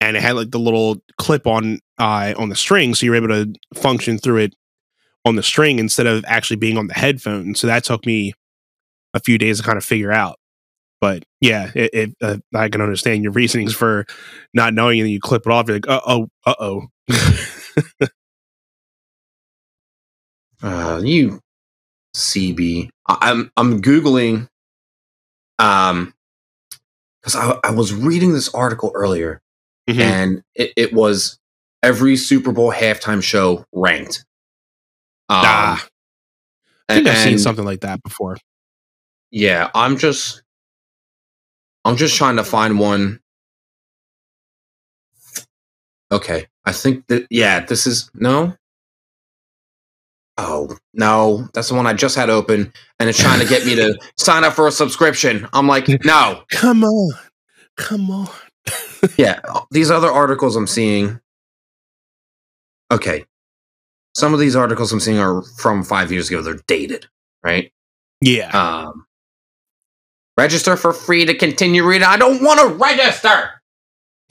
[0.00, 3.28] and it had like the little clip on uh on the string, so you're able
[3.28, 4.54] to function through it
[5.28, 7.54] on the string instead of actually being on the headphone.
[7.54, 8.32] So that took me
[9.14, 10.38] a few days to kind of figure out.
[11.00, 14.04] But yeah, it, it, uh, I can understand your reasonings for
[14.52, 15.68] not knowing, and you clip it off.
[15.68, 16.86] You're like, uh oh, uh oh.
[20.62, 21.40] uh, you
[22.16, 22.88] CB.
[23.08, 24.48] I, I'm I'm googling,
[25.60, 26.14] um,
[27.22, 29.40] because I I was reading this article earlier,
[29.88, 30.00] Mhm.
[30.00, 31.38] and it, it was
[31.82, 34.24] every Super Bowl halftime show ranked.
[35.30, 35.86] Um, Ah,
[36.88, 38.36] I think and- I've seen something like that before.
[39.30, 40.42] Yeah, I'm just
[41.84, 43.20] I'm just trying to find one
[46.10, 48.54] Okay, I think that yeah, this is no.
[50.38, 53.74] Oh no, that's the one I just had open, and it's trying to get me
[53.74, 55.46] to sign up for a subscription.
[55.52, 57.12] I'm like, no, Come on.
[57.76, 58.28] Come on.
[59.18, 59.40] yeah.
[59.70, 61.20] These other articles I'm seeing.
[62.90, 63.26] Okay,
[64.14, 66.42] some of these articles I'm seeing are from five years ago.
[66.42, 67.06] They're dated,
[67.42, 67.72] right?
[68.20, 68.50] Yeah.
[68.50, 69.06] Um,
[70.36, 72.06] register for free to continue reading.
[72.06, 73.62] I don't want to register.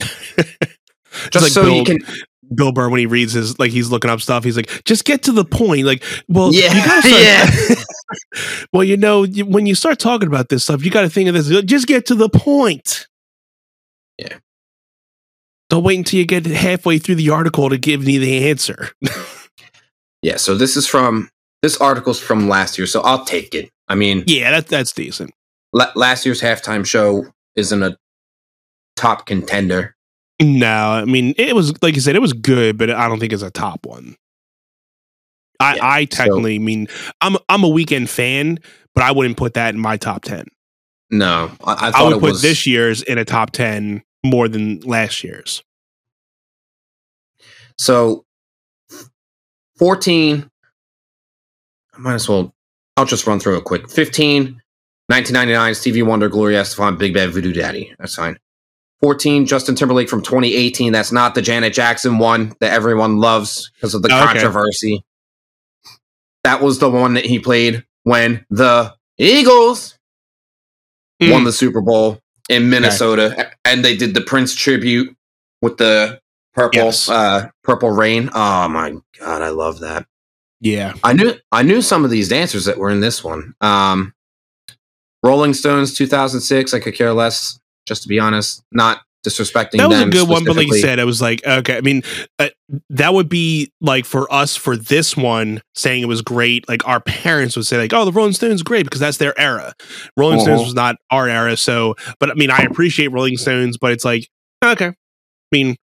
[1.30, 1.98] Just like so Bill, you can.
[2.54, 4.44] Bill Burr when he reads his like he's looking up stuff.
[4.44, 5.84] He's like, just get to the point.
[5.84, 7.86] Like, well, Yeah, you gotta start,
[8.72, 11.28] well, you know, you, when you start talking about this stuff, you got to think
[11.28, 11.48] of this.
[11.64, 13.06] Just get to the point.
[14.16, 14.38] Yeah.
[15.68, 18.90] Don't wait until you get halfway through the article to give me the answer.
[20.22, 20.36] Yeah.
[20.36, 21.28] So this is from
[21.62, 23.70] this article's from last year, so I'll take it.
[23.88, 25.32] I mean, yeah, that that's decent.
[25.72, 27.26] la- last year's halftime show
[27.56, 27.96] isn't a
[28.96, 29.94] top contender.
[30.40, 33.32] No, I mean it was like you said, it was good, but I don't think
[33.32, 34.14] it's a top one.
[35.60, 36.86] I, Yeah, I so- technically mean
[37.20, 38.58] I'm I'm a Weeknd fan,
[38.94, 40.46] but I wouldn't put that in my top ten.
[41.10, 44.80] No, I, I I, would put was this year's in a top ten more than
[44.80, 45.62] last year's.
[47.78, 48.24] so.
[49.78, 50.50] Fourteen.
[51.94, 52.54] I might as well.
[52.96, 53.88] I'll just run through it quick.
[53.88, 54.44] 15,
[55.06, 57.94] 1999, Stevie Wonder, Gloria Estefan, Big Bad Voodoo Daddy.
[57.98, 58.38] That's fine.
[59.00, 60.92] 14, Justin Timberlake from 2018.
[60.92, 64.26] That's not the Janet Jackson one that everyone loves because of the Oh, okay.
[64.32, 65.04] controversy.
[66.42, 69.96] That was the one that he played when the Eagles
[71.20, 71.30] Hmm.
[71.30, 75.16] won the Super Bowl in Minnesota, and they did the Prince tribute
[75.62, 76.20] with the
[76.58, 77.08] purple, Yes.
[77.08, 78.30] uh, purple rain.
[78.34, 80.06] Oh my god, I love that.
[80.60, 83.54] Yeah, I knew I knew some of these dancers that were in this one.
[83.60, 84.12] Um,
[85.22, 86.74] Rolling Stones, two thousand six.
[86.74, 88.62] I could care less, just to be honest.
[88.72, 90.44] Not disrespecting that was a good one.
[90.44, 91.76] But like you said, it was like okay.
[91.76, 92.02] I mean,
[92.38, 92.48] uh,
[92.90, 96.68] that would be like for us for this one saying it was great.
[96.68, 99.74] Like our parents would say like, "Oh, the Rolling Stones great because that's their era."
[100.16, 100.66] Rolling Stones Uh-huh.
[100.66, 101.56] was not our era.
[101.56, 104.28] So, but I mean, I appreciate Rolling Stones, but it's like
[104.64, 104.86] okay.
[104.88, 104.94] I
[105.52, 105.76] mean,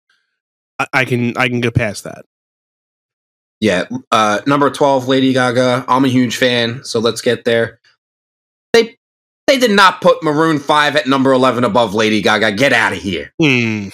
[0.79, 2.25] I, I can I can get past that.
[3.59, 5.85] Yeah, uh, number twelve, Lady Gaga.
[5.87, 7.79] I'm a huge fan, so let's get there.
[8.73, 8.97] They
[9.47, 12.53] they did not put Maroon Five at number eleven above Lady Gaga.
[12.53, 13.31] Get out of here.
[13.41, 13.89] Hmm.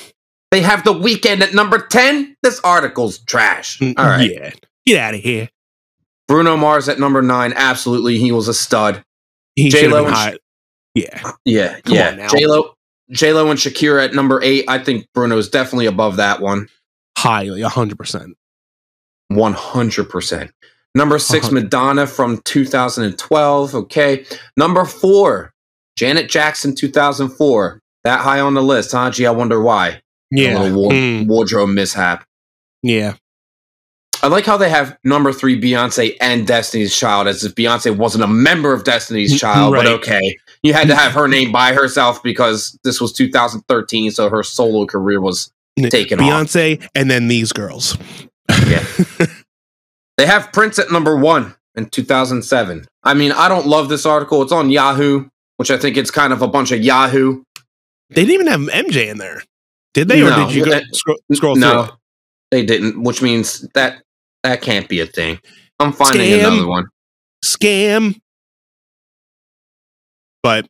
[0.52, 2.36] They have the Weeknd at number ten.
[2.42, 3.78] This article's trash.
[3.80, 4.52] Mm, All right, Yeah.
[4.88, 5.50] Get out of here.
[6.28, 7.54] Bruno Mars at number nine.
[7.56, 9.04] Absolutely, he was a stud.
[9.56, 10.34] He should have J-Lo been and hot.
[10.96, 11.32] Yeah.
[11.46, 12.28] Yeah, Come yeah.
[12.28, 12.74] J Lo,
[13.12, 14.66] J Lo, and Shakira at number eight.
[14.68, 16.68] I think Bruno is definitely above that one.
[17.18, 18.36] Highly, hundred percent.
[19.30, 20.52] One hundred percent.
[20.96, 21.54] Number 6 Uh-huh.
[21.54, 23.76] Madonna from 2012.
[23.76, 24.26] Okay.
[24.58, 25.54] Number four,
[25.96, 27.80] Janet Jackson, 2004.
[28.06, 29.12] That high on the list, huh?
[29.12, 29.88] Gee, I wonder why.
[29.90, 30.60] A Yeah.
[30.60, 32.26] little wa- Mm, wardrobe mishap.
[32.82, 33.14] yeah.
[34.24, 38.24] I like how they have number three Beyonce and Destiny's Child as if Beyonce wasn't
[38.24, 40.36] a member of Destiny's Mm, Child, but okay.
[40.64, 44.86] You had to have her name by herself because this was 2013, so her solo
[44.86, 46.26] career was taken off.
[46.26, 47.98] Beyonce and then these girls.
[48.68, 48.86] Yeah.
[50.20, 52.86] They have Prince at number one in 2007.
[53.06, 54.42] I mean, I don't love this article.
[54.42, 57.42] It's on Yahoo, which I think it's kind of a bunch of Yahoo.
[58.10, 59.42] They didn't even have MJ in there,
[59.94, 60.22] did they?
[60.22, 61.62] Or did you go scroll, scroll through?
[61.62, 61.92] no, it?
[62.52, 64.02] they didn't, which means that
[64.44, 65.40] that can't be a thing.
[65.80, 66.40] I'm finding Scam.
[66.40, 66.90] another one.
[67.46, 68.20] Scam.
[70.44, 70.68] But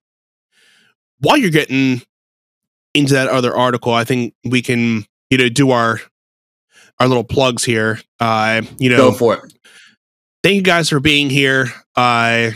[1.20, 2.02] while you're getting
[2.94, 6.00] into that other article, I think we can, you know, do our
[7.00, 8.00] our little plugs here.
[8.20, 9.54] Uh, you know, Go for it.
[10.44, 11.68] thank you guys for being here.
[11.96, 12.52] Uh,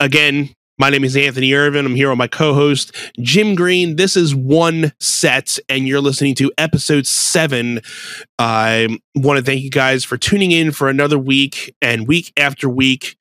[0.00, 1.86] again, my name is Anthony Irvin.
[1.86, 3.96] I'm here with my co-host Jim Green.
[3.96, 7.80] This is one set, and you're listening to episode seven.
[8.38, 12.68] I want to thank you guys for tuning in for another week and week after
[12.68, 13.16] week.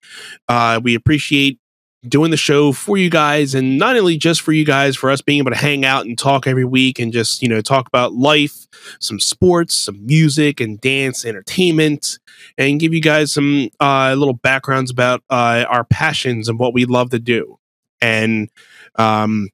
[0.50, 1.60] Uh, we appreciate
[2.08, 5.22] doing the show for you guys, and not only just for you guys, for us
[5.22, 8.14] being able to hang out and talk every week and just you know talk about
[8.14, 8.68] life,
[9.00, 12.20] some sports, some music and dance, entertainment
[12.58, 16.86] and give you guys some uh, little backgrounds about uh, our passions and what we
[16.86, 17.60] love to do.
[18.02, 18.50] And
[18.96, 19.50] um,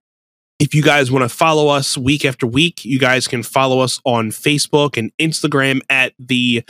[0.59, 3.99] if you guys want to follow us week after week, you guys can follow us
[4.05, 6.63] on Facebook and Instagram at the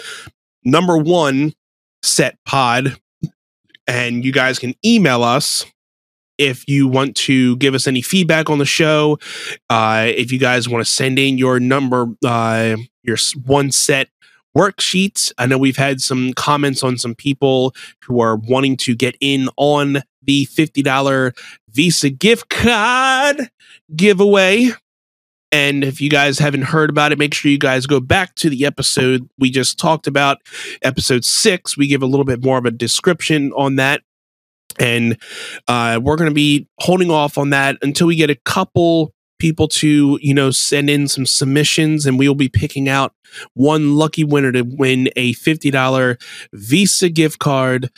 [0.63, 1.53] number one
[2.03, 2.99] set pod.
[3.91, 5.65] And you guys can email us
[6.37, 9.19] if you want to give us any feedback on the show.
[9.69, 14.07] Uh, if you guys want to send in your number, uh, your one set
[14.55, 15.33] worksheets.
[15.37, 17.75] I know we've had some comments on some people
[18.05, 21.37] who are wanting to get in on the $50
[21.73, 23.49] Visa gift card
[23.93, 24.69] giveaway.
[25.51, 28.49] And if you guys haven't heard about it, make sure you guys go back to
[28.49, 30.37] the episode we just talked about,
[30.81, 31.77] episode six.
[31.77, 34.01] We give a little bit more of a description on that.
[34.79, 35.17] And
[35.67, 39.67] uh, we're going to be holding off on that until we get a couple people
[39.67, 43.13] to, you know, send in some submissions and we will be picking out
[43.53, 46.21] one lucky winner to win a $50
[46.53, 47.89] Visa gift card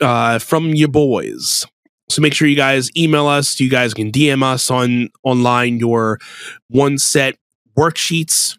[0.00, 1.66] uh, from your boys.
[2.08, 3.58] So make sure you guys email us.
[3.58, 6.18] You guys can DM us on online your
[6.68, 7.36] one set
[7.76, 8.58] worksheets,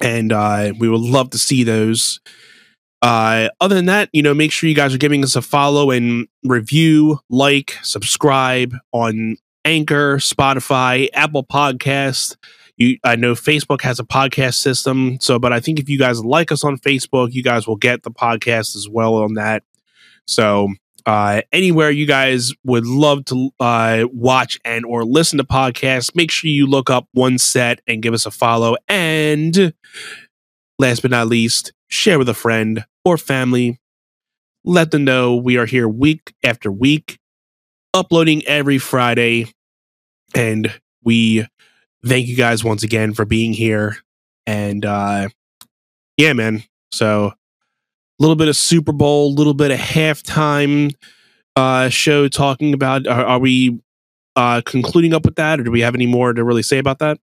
[0.00, 2.20] and uh, we would love to see those.
[3.02, 5.90] Uh, other than that, you know, make sure you guys are giving us a follow
[5.90, 12.36] and review, like, subscribe on Anchor, Spotify, Apple Podcast.
[12.78, 16.24] You, I know Facebook has a podcast system, so but I think if you guys
[16.24, 19.62] like us on Facebook, you guys will get the podcast as well on that.
[20.26, 20.68] So
[21.06, 26.30] uh, anywhere you guys would love to uh, watch and or listen to podcasts, make
[26.32, 28.76] sure you look up one set and give us a follow.
[28.88, 29.72] And
[30.78, 33.78] last but not least, share with a friend or family.
[34.64, 37.20] Let them know we are here week after week,
[37.94, 39.46] uploading every Friday.
[40.34, 40.72] And
[41.04, 41.46] we
[42.04, 43.96] thank you guys once again for being here.
[44.44, 45.28] And uh,
[46.16, 46.64] yeah, man.
[46.90, 47.32] So
[48.18, 50.94] little bit of Super Bowl, a little bit of halftime
[51.54, 53.06] uh, show talking about.
[53.06, 53.80] Are, are we
[54.36, 56.98] uh, concluding up with that, or do we have any more to really say about
[57.00, 57.18] that?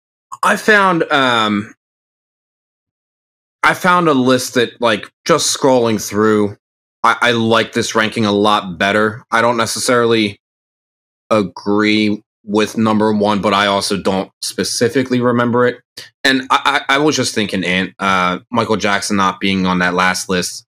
[0.43, 1.73] I found um,
[3.63, 6.56] I found a list that, like, just scrolling through,
[7.04, 9.23] I, I like this ranking a lot better.
[9.32, 10.39] I don't necessarily
[11.30, 15.82] agree with number one, but I also don't specifically remember it.
[16.23, 19.93] And I, I, I was just thinking, and uh, Michael Jackson not being on that
[19.93, 20.65] last list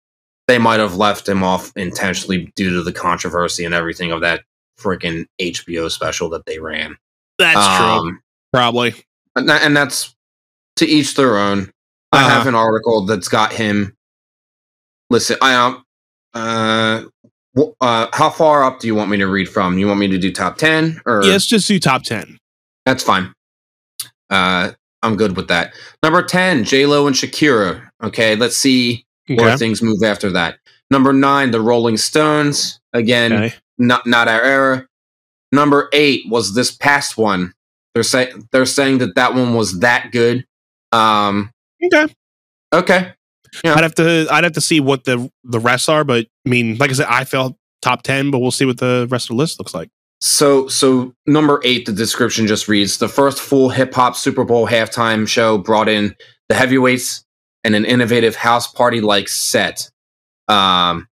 [0.51, 4.43] they might have left him off intentionally due to the controversy and everything of that
[4.77, 6.97] freaking HBO special that they ran.
[7.37, 8.17] That's um, true.
[8.51, 8.93] Probably.
[9.37, 10.13] And, and, that's
[10.75, 11.71] to each their own.
[12.11, 12.25] Uh-huh.
[12.25, 13.95] I have an article that's got him.
[15.09, 15.85] Listen, I um,
[16.33, 17.03] uh,
[17.79, 19.77] uh, how far up do you want me to read from?
[19.77, 21.23] You want me to do top ten or?
[21.23, 22.37] Yeah, let's just do top ten.
[22.85, 23.31] That's fine.
[24.29, 25.73] Uh, I'm good with that.
[26.03, 27.89] Number ten, J Lo and Shakira.
[28.03, 29.43] Okay, let's see okay.
[29.43, 30.59] where things move after that.
[30.89, 32.79] Number nine, the Rolling Stones.
[32.93, 33.55] Again, okay.
[33.77, 34.87] not not our era.
[35.51, 37.53] Number eight was this past one.
[37.93, 40.45] They're saying they're saying that that one was that good.
[40.91, 41.51] Um,
[41.83, 42.13] okay.
[42.73, 43.13] Okay.
[43.63, 43.75] Yeah.
[43.75, 46.77] I'd have to I'd have to see what the the rest are, but I mean,
[46.77, 49.39] like I said, I felt top ten, but we'll see what the rest of the
[49.39, 49.89] list looks like.
[50.21, 54.67] So, so number eight, the description just reads: the first full hip hop Super Bowl
[54.67, 56.15] halftime show brought in
[56.47, 57.25] the heavyweights
[57.63, 59.89] and an innovative house party like set.
[60.47, 61.07] Um,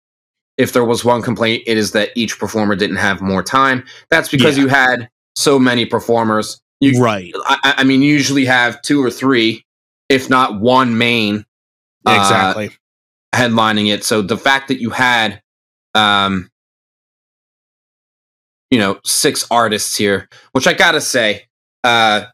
[0.57, 3.85] if there was one complaint, it is that each performer didn't have more time.
[4.11, 4.65] That's because yeah.
[4.65, 6.61] you had so many performers.
[6.81, 7.33] You, right.
[7.47, 9.65] I, I, mean, you usually have two or three,
[10.09, 11.45] if not one main.
[12.07, 12.69] Uh, exactly.
[12.69, 12.71] Uh,
[13.37, 14.05] headlining it.
[14.05, 15.43] So the fact that you had,
[15.95, 16.51] um,
[18.71, 21.47] you know, six artists here, which I gotta say,
[21.83, 22.27] uh,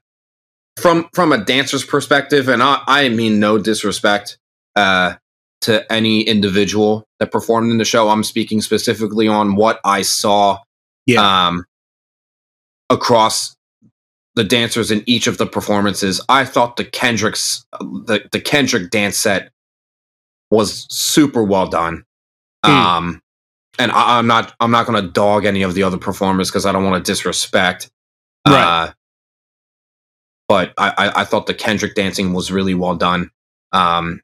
[0.81, 4.39] from from a dancer's perspective, and I, I mean no disrespect
[4.77, 5.15] uh,
[5.63, 8.09] to any individual that performed in the show.
[8.09, 10.59] I'm speaking specifically on what I saw
[11.07, 11.49] yeah.
[11.49, 11.65] um,
[12.89, 13.57] across
[14.35, 16.21] the dancers in each of the performances.
[16.29, 19.51] I thought the Kendrick's the, the Kendrick dance set
[20.51, 22.05] was super well done.
[22.65, 22.71] Mm.
[22.71, 23.23] Um,
[23.79, 26.67] and I, am not I'm not going to dog any of the other performers because
[26.67, 27.91] I don't want to disrespect.
[28.47, 28.89] Right.
[28.89, 28.93] Uh,
[30.51, 33.31] but I, I, I thought the Kendrick dancing was really well done.
[33.71, 34.21] Um,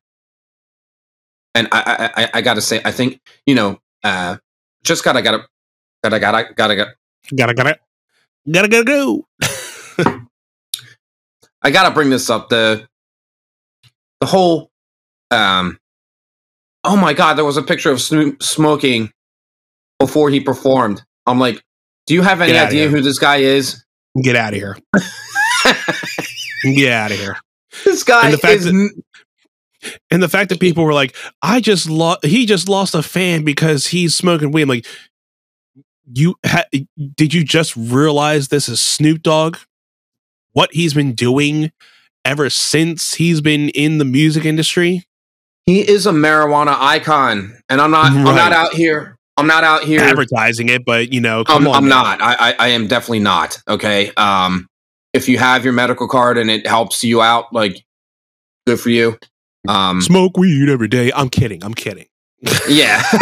[1.54, 4.38] and I, I, I gotta say, I think you know, uh,
[4.82, 5.46] just gotta gotta
[6.02, 7.78] gotta gotta gotta gotta gotta gotta
[8.44, 9.24] gotta gotta go.
[11.62, 12.48] I gotta bring this up.
[12.48, 12.88] The
[14.18, 14.72] the whole
[15.30, 15.78] um
[16.82, 19.12] oh my god there was a picture of Snoop smoking
[20.00, 21.04] before he performed.
[21.24, 21.62] I'm like
[22.08, 23.84] do you have any idea who this guy is?
[24.20, 24.76] Get out of here
[26.62, 27.36] Get out of here.
[27.84, 28.64] This guy and the fact is.
[28.64, 29.02] That,
[30.10, 33.44] and the fact that people were like, "I just lost," he just lost a fan
[33.44, 34.62] because he's smoking weed.
[34.62, 34.86] I'm like,
[36.12, 36.64] you ha-
[37.16, 39.58] did you just realize this is Snoop Dogg?
[40.52, 41.72] What he's been doing
[42.24, 45.04] ever since he's been in the music industry?
[45.66, 48.12] He is a marijuana icon, and I'm not.
[48.12, 48.26] Right.
[48.26, 49.16] I'm not out here.
[49.36, 52.22] I'm not out here advertising it, but you know, I'm, I'm not.
[52.22, 53.60] I, I, I am definitely not.
[53.68, 54.10] Okay.
[54.16, 54.66] Um,
[55.16, 57.84] if you have your medical card and it helps you out, like
[58.66, 59.18] good for you.
[59.66, 61.10] Um, Smoke weed every day.
[61.14, 61.64] I'm kidding.
[61.64, 62.06] I'm kidding.
[62.68, 63.02] Yeah.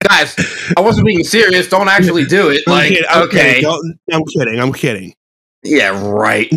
[0.00, 0.36] Guys,
[0.76, 1.68] I wasn't being serious.
[1.68, 2.60] Don't actually do it.
[2.66, 3.64] Like, I'm okay.
[4.12, 4.60] I'm kidding.
[4.60, 5.14] I'm kidding.
[5.64, 6.50] Yeah, right.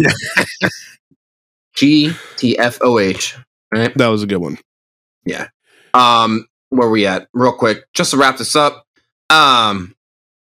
[1.75, 3.35] G T F O H.
[3.73, 3.93] Right.
[3.97, 4.57] That was a good one.
[5.25, 5.47] Yeah.
[5.93, 7.27] Um, where we at?
[7.33, 8.85] Real quick, just to wrap this up.
[9.29, 9.95] Um,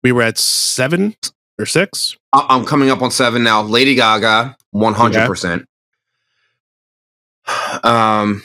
[0.02, 1.16] We were at seven
[1.58, 2.16] or six.
[2.32, 3.62] I- I'm coming up on seven now.
[3.62, 5.66] Lady Gaga, one hundred percent.
[7.82, 8.42] Um,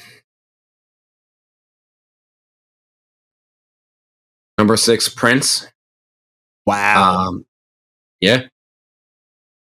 [4.57, 5.67] number six, Prince.
[6.65, 7.27] Wow.
[7.27, 7.45] Um,
[8.19, 8.47] yeah.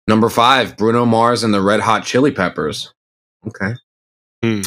[0.08, 2.94] Number five, Bruno Mars and the Red Hot Chili Peppers.
[3.48, 3.74] Okay.
[4.44, 4.62] Hmm.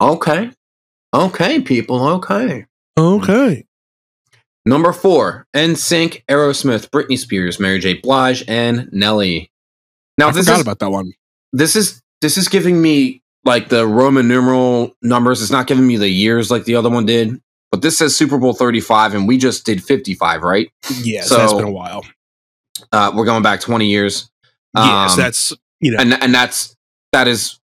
[0.00, 0.50] Okay.
[1.12, 2.06] Okay, people.
[2.06, 2.66] Okay.
[2.98, 3.64] okay.
[4.66, 7.94] Number four, NSYNC, Aerosmith, Britney Spears, Mary J.
[7.94, 9.50] Blige, and Nelly.
[10.18, 11.12] Now I this forgot is about that one.
[11.52, 15.40] this is this is giving me like the Roman numeral numbers.
[15.42, 17.40] It's not giving me the years like the other one did.
[17.72, 20.70] But this says Super Bowl 35, and we just did 55, right?
[21.02, 22.04] Yes, that's So- been a while.
[22.92, 24.30] Uh, we're going back 20 years.
[24.76, 25.98] Yes, Um, that's you know.
[26.00, 26.74] and and that's
[27.12, 27.58] that is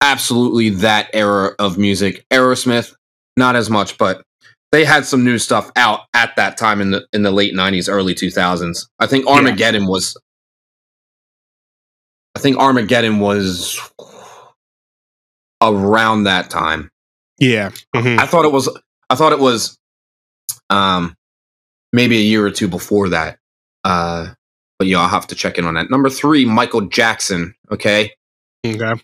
[0.00, 2.24] absolutely that era of music.
[2.30, 2.94] Aerosmith,
[3.36, 4.22] not as much, but
[4.72, 7.88] they had some new stuff out at that time in the in the late '90s,
[7.88, 8.86] early 2000s.
[8.98, 10.16] I think Armageddon was.
[12.36, 13.80] I think Armageddon was
[15.62, 16.90] around that time.
[17.38, 17.70] yeah.
[17.94, 18.18] mhm.
[18.18, 18.68] I thought it was.
[19.08, 19.78] I thought it was,
[20.70, 21.14] um,
[21.92, 23.38] maybe a year or two before that.
[23.84, 24.28] Uh,
[24.78, 25.90] but yeah, I'll have to check in on that.
[25.90, 27.54] Number three, Michael Jackson.
[27.70, 28.12] Okay,
[28.66, 28.94] Okay.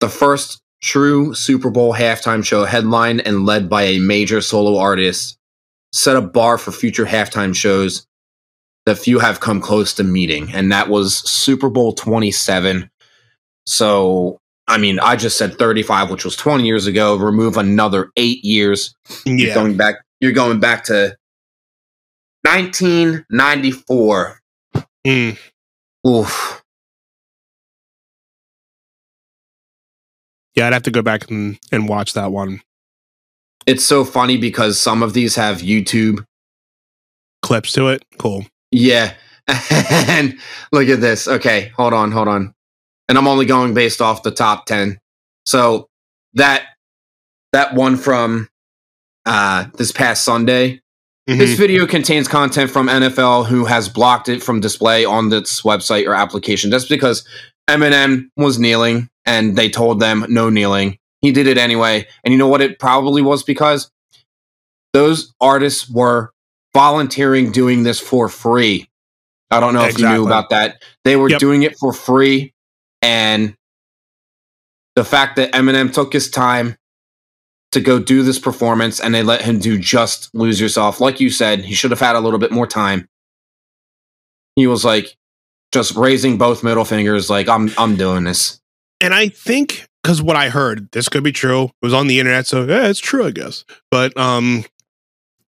[0.00, 5.38] the first true Super Bowl halftime show headlined and led by a major solo artist
[5.92, 8.06] set a bar for future halftime shows
[8.84, 12.88] that few have come close to meeting, and that was Super Bowl 27.
[13.64, 14.38] So,
[14.68, 17.16] I mean, I just said 35, which was 20 years ago.
[17.16, 18.94] Remove another eight years.
[19.24, 19.54] You're Yeah.
[19.54, 19.96] going back.
[20.20, 21.16] You're going back to
[22.44, 24.40] 1994.
[25.06, 25.38] Mm.
[26.06, 26.62] Oof.
[30.54, 32.62] Yeah, I'd have to go back and, and watch that one.
[33.66, 36.24] It's so funny because some of these have YouTube
[37.42, 38.04] Clips to it.
[38.18, 38.44] Cool.
[38.72, 39.14] Yeah.
[39.70, 40.36] and
[40.72, 41.28] look at this.
[41.28, 42.52] Okay, hold on, hold on.
[43.08, 44.98] And I'm only going based off the top 10.
[45.44, 45.86] So
[46.34, 46.64] that
[47.52, 48.48] that one from
[49.26, 50.80] uh this past Sunday,
[51.28, 51.38] Mhm.
[51.38, 56.06] this video contains content from NFL who has blocked it from display on its website
[56.06, 57.24] or application just because
[57.68, 60.98] Eminem was kneeling and they told them no kneeling.
[61.22, 62.06] He did it anyway.
[62.24, 63.90] And you know what it probably was because
[64.92, 66.30] those artists were
[66.74, 68.88] volunteering doing this for free.
[69.50, 70.82] I don't know if you knew about that.
[71.04, 71.40] They were Yep.
[71.40, 72.52] doing it for free
[73.02, 73.54] and
[74.94, 76.76] the fact that Eminem took his time
[77.76, 81.30] to go do this performance and they let him do just lose yourself like you
[81.30, 83.08] said he should have had a little bit more time
[84.56, 85.16] he was like
[85.72, 88.60] just raising both middle fingers like i'm i'm doing this
[89.00, 91.64] and I think because what I heard, this could be true.
[91.64, 93.64] It was on the internet, so yeah, it's true, I guess.
[93.90, 94.64] But um,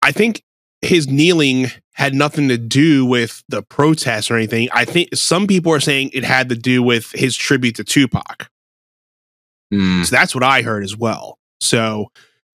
[0.01, 0.43] I think
[0.81, 4.69] his kneeling had nothing to do with the protest or anything.
[4.71, 8.49] I think some people are saying it had to do with his tribute to Tupac.
[9.71, 10.03] Hmm.
[10.03, 11.37] So that's what I heard as well.
[11.61, 12.11] So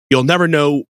[0.09, 0.83] you'll never know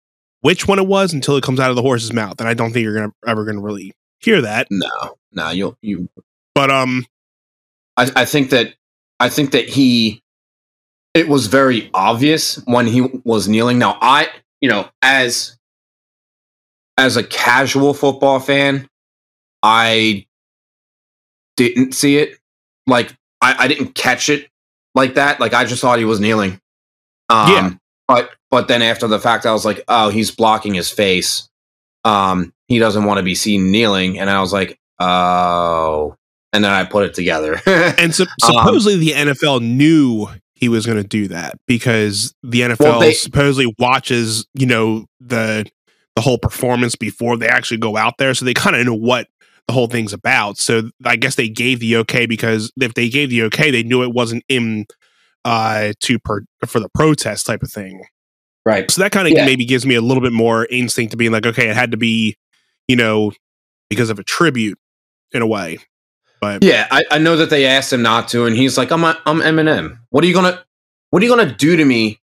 [0.41, 2.73] which one it was until it comes out of the horse's mouth, and I don't
[2.73, 4.67] think you're gonna ever gonna really hear that.
[4.71, 6.09] no no you'll you
[6.55, 7.05] But um,
[7.97, 8.75] I, I think that
[9.21, 10.23] i think that he
[11.15, 14.29] it was very obvious when he was kneeling now i
[14.61, 15.57] you know as
[16.99, 18.89] as a casual football fan
[19.63, 20.27] i
[21.57, 22.39] didn't see it
[22.87, 24.49] like i, I didn't catch it
[24.95, 26.61] like that like i just thought he was kneeling
[27.29, 27.71] um Yeah.
[28.09, 31.49] But but then after the fact i was like oh he's blocking his face.
[32.05, 34.19] Um he doesn't want to be seen kneeling.
[34.19, 36.17] And i was like oh.
[36.53, 37.61] And then i put it together.
[37.67, 42.81] And so, supposedly the NFL knew he was going to do that because the NFL
[42.81, 45.67] Well, they- supposedly watches, you know, the
[46.15, 49.29] the whole performance before they actually go out there, so they kind of know what
[49.67, 50.59] the whole thing's about.
[50.59, 54.03] So I guess they gave the okay because if they gave the okay, they knew
[54.03, 54.87] it wasn't in
[55.45, 58.05] uh to per for the protest type of thing.
[58.65, 59.45] right So that kind of Yeah.
[59.45, 61.97] maybe gives me a little bit more instinct to being like, okay, it had to
[61.97, 62.37] be,
[62.89, 63.33] you know,
[63.91, 64.79] because of a tribute
[65.33, 65.79] in a way.
[66.41, 69.05] But Yeah, I, I know that they asked him not to, and he's like, "I'm
[69.05, 69.99] I'm Eminem.
[70.11, 70.65] What are you gonna
[71.11, 72.19] What are you gonna do to me?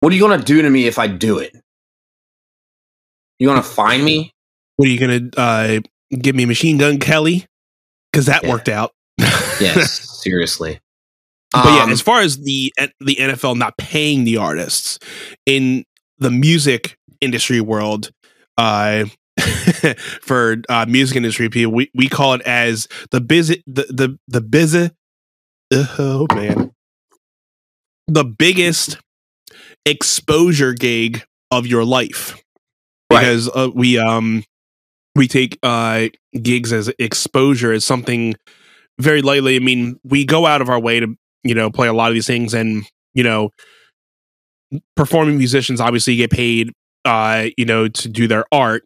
[0.00, 1.54] What are you gonna do to me if I do it?
[3.38, 4.32] You gonna find me?
[4.76, 5.80] what are you gonna uh
[6.10, 7.46] give me machine gun kelly
[8.10, 8.50] because that Yeah.
[8.50, 8.92] worked out
[9.60, 10.80] Yes, seriously.
[11.52, 14.98] But yeah Um, as far as the the nfl not paying the artists
[15.46, 15.84] in
[16.18, 18.10] the music industry world
[18.58, 19.06] uh,
[20.22, 24.40] for uh, music industry people, we, we call it as the busy the the the
[24.40, 24.90] busy.
[25.98, 26.72] Oh man,
[28.06, 28.98] the biggest
[29.86, 32.36] exposure gig of your life
[33.08, 33.64] because right.
[33.64, 34.44] uh, we um
[35.14, 36.08] we take uh
[36.40, 38.34] gigs as exposure as something
[39.00, 39.56] very lightly.
[39.56, 42.14] I mean, we go out of our way to you know play a lot of
[42.14, 42.84] these things, and
[43.14, 43.50] you know,
[44.96, 46.72] performing musicians obviously get paid
[47.04, 48.84] uh you know to do their art.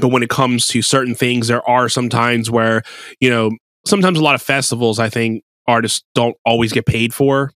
[0.00, 2.82] But when it comes to certain things there are some times where
[3.20, 3.50] you know
[3.86, 7.50] sometimes a lot of festivals i think artists don't always get paid for.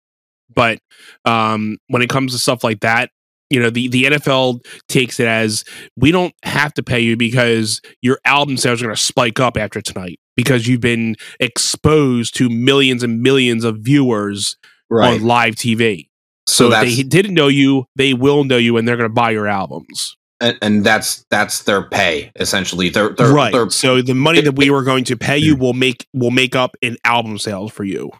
[0.55, 0.81] But
[1.25, 3.11] um when it comes to stuff like that
[3.51, 5.65] you know the the NFL takes it as
[5.97, 9.57] we don't have to pay you because your album sales are going to spike up
[9.57, 14.57] after tonight because you've been exposed to millions and millions of viewers
[14.89, 15.21] right.
[15.21, 16.09] on live TV.
[16.47, 19.15] So, so if they didn't know you, they will know you, and they're going to
[19.15, 22.89] buy your albums and, and, that's that's their pay essentially.
[22.89, 23.53] They're, they're right.
[23.53, 25.61] They're, so the money that we were going to pay you hmm.
[25.61, 28.11] will make will make up in album sales for you.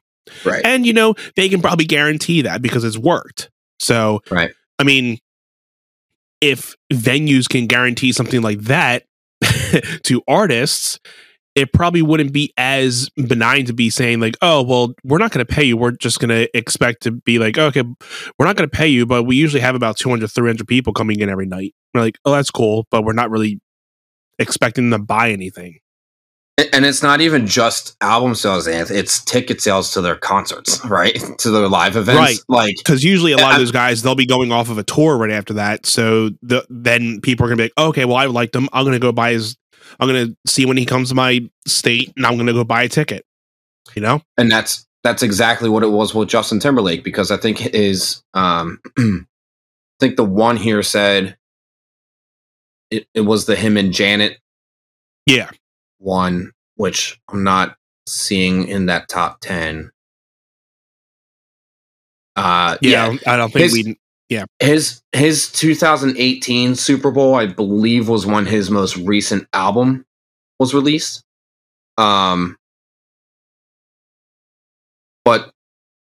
[0.45, 0.65] Right.
[0.65, 3.51] And you know they can probably guarantee that because it's worked.
[3.79, 4.53] So right.
[4.79, 5.19] I mean,
[6.41, 9.05] if venues can guarantee something like that
[10.05, 11.01] to artists,
[11.61, 15.45] it probably wouldn't be as benign to be saying like, oh, well, we're not going
[15.45, 15.77] to pay you.
[15.77, 19.05] We're just going to expect to be like, okay, we're not going to pay you,
[19.05, 21.75] but we usually have about 200, 300 people coming in every night.
[21.93, 23.61] We're like, oh, that's cool, but we're not really
[24.39, 25.81] expecting them to buy anything.
[26.73, 28.91] And it's not even just album sales, Anth.
[28.91, 31.19] It's ticket sales to their concerts, right?
[31.39, 32.39] to their live events, right?
[32.49, 34.83] Like, because usually a lot I, of those guys they'll be going off of a
[34.83, 35.85] tour right after that.
[35.85, 38.69] So the, then people are gonna be like, okay, well, I liked them.
[38.73, 39.57] I'm gonna go buy his
[39.99, 42.89] I'm gonna see when he comes to my state, and I'm gonna go buy a
[42.89, 43.25] ticket.
[43.95, 47.59] You know, and that's that's exactly what it was with Justin Timberlake because I think
[47.59, 49.25] his um, I
[49.99, 51.37] think the one here said
[52.91, 54.39] it, it was the him and Janet,
[55.27, 55.51] yeah,
[55.99, 57.77] one which I'm not
[58.07, 59.91] seeing in that top ten.
[62.37, 63.19] Uh, yeah, yeah.
[63.27, 63.99] I don't think his, we
[64.31, 64.45] yeah.
[64.61, 70.07] His his 2018 Super Bowl, I believe, was when his most recent album
[70.61, 71.25] was released.
[71.99, 72.57] Um
[75.25, 75.51] but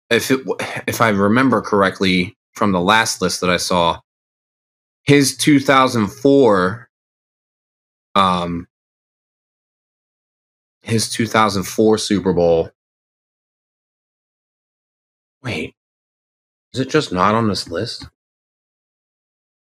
[0.09, 0.41] if it
[0.87, 3.99] if I remember correctly from the last list that I saw,
[5.05, 6.89] his 2004
[8.15, 8.67] um
[10.83, 12.69] his 2004 Super Bowl
[15.43, 15.73] Wait.
[16.73, 18.07] Is it just not on this list?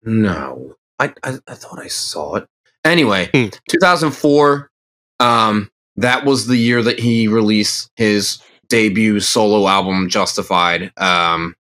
[0.03, 2.47] No, I, I, I thought I saw it.
[2.85, 3.49] Anyway, hmm.
[3.69, 4.71] 2004.
[5.19, 10.93] Um, that was the year that he released his debut solo album, Justified.
[10.97, 11.55] Um,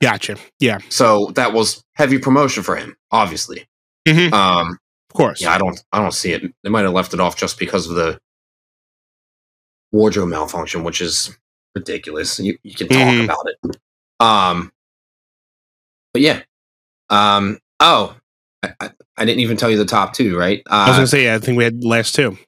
[0.00, 0.36] gotcha.
[0.58, 0.78] Yeah.
[0.88, 3.66] So that was heavy promotion for him, obviously.
[4.08, 4.32] Mm-hmm.
[4.32, 4.78] Um,
[5.10, 5.42] of course.
[5.42, 6.42] Yeah, I don't, I don't see it.
[6.62, 8.18] They might have left it off just because of the
[9.92, 11.36] wardrobe malfunction, which is
[11.74, 12.38] ridiculous.
[12.38, 13.24] You, you can talk mm-hmm.
[13.24, 13.76] about it.
[14.20, 14.72] Um,
[16.12, 16.42] but yeah,
[17.10, 18.16] um, Oh,
[18.62, 20.62] I, I, I, didn't even tell you the top two, right?
[20.70, 22.38] Uh, I was gonna uh, say, yeah, I think we had last two.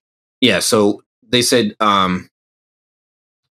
[0.41, 2.31] Yeah, so they said, um,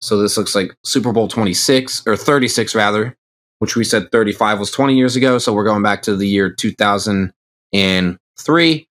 [0.00, 3.16] so this looks like Super Bowl 26 or 36 rather,
[3.58, 5.38] which we said 35 was 20 years ago.
[5.38, 8.88] So we're going back to the year 2003.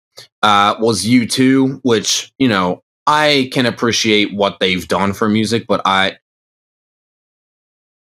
[0.43, 5.81] Uh, was U2, which, you know, I can appreciate what they've done for music, but
[5.87, 6.19] I,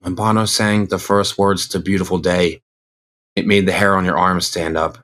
[0.00, 2.62] when Bono sang the first words to Beautiful Day,
[3.37, 4.99] it made the hair on your arms stand up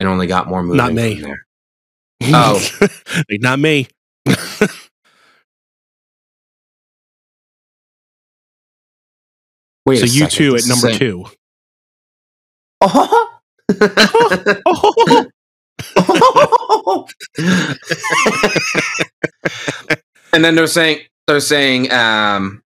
[0.00, 0.76] and only got more moving.
[0.78, 1.20] Not me.
[1.20, 1.46] There.
[2.24, 2.60] Oh,
[3.30, 3.88] not me.
[9.84, 11.24] Wait, so you two at number two.
[12.80, 13.28] Oh.
[20.32, 22.62] and then they're saying they're saying um,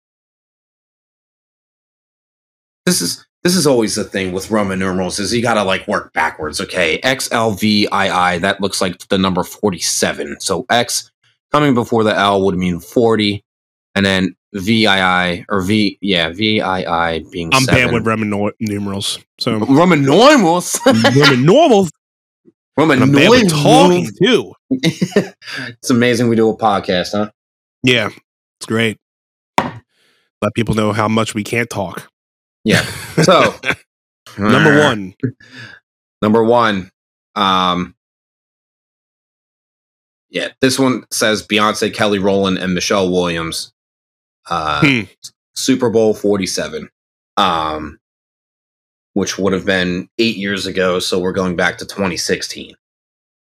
[2.85, 5.87] this is this is always the thing with Roman numerals is you got to like
[5.87, 6.59] work backwards.
[6.59, 10.39] Okay, X L V I I that looks like the number forty seven.
[10.39, 11.11] So X
[11.51, 13.45] coming before the L would mean forty,
[13.93, 17.53] and then V I I or V yeah V I I being.
[17.53, 17.85] I'm seven.
[17.85, 19.19] bad with Roman no- numerals.
[19.39, 20.79] So Roman numerals.
[20.87, 21.91] Roman numerals.
[22.75, 24.53] Roman I'm bad with talking too.
[24.71, 27.29] it's amazing we do a podcast, huh?
[27.83, 28.09] Yeah,
[28.57, 28.97] it's great.
[29.59, 32.09] Let people know how much we can't talk.
[32.65, 32.81] Yeah.
[33.23, 33.55] So
[34.37, 35.15] number one.
[36.21, 36.89] Number one.
[37.35, 37.95] Um
[40.29, 43.71] yeah, this one says Beyonce, Kelly Rowland, and Michelle Williams.
[44.49, 45.01] Uh hmm.
[45.53, 46.89] Super Bowl 47.
[47.37, 47.99] Um
[49.13, 52.75] which would have been eight years ago, so we're going back to 2016.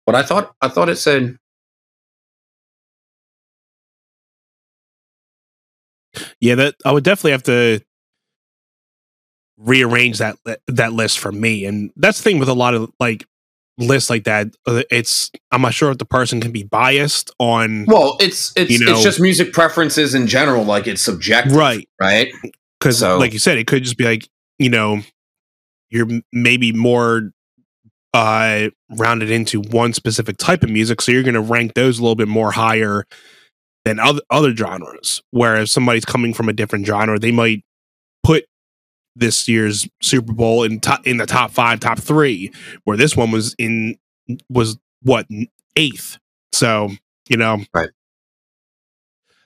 [0.06, 1.40] But I thought I thought it said
[6.40, 7.82] Yeah, that I would definitely have to
[9.58, 10.38] rearrange that
[10.68, 11.66] that list for me.
[11.66, 13.26] And that's the thing with a lot of like
[13.78, 14.48] lists like that.
[14.66, 18.72] uh, It's I'm not sure if the person can be biased on Well, it's it's
[18.72, 21.56] You know- it's just music preferences in general, like it's subjective.
[21.56, 22.30] right Right?
[22.80, 24.28] because So- like you said, it could just be like
[24.60, 25.02] you know
[25.90, 27.32] you're maybe more
[28.14, 32.02] uh rounded into one specific type of music, so you're going to rank those a
[32.02, 33.06] little bit more higher
[33.84, 35.22] than other other genres.
[35.32, 37.65] Whereas somebody's coming from a different genre, they might
[39.16, 42.52] this year's Super Bowl in top in the top five, top three,
[42.84, 43.98] where this one was in
[44.50, 45.28] was what
[45.76, 46.18] eighth.
[46.54, 46.90] So
[47.30, 47.90] you know, Right.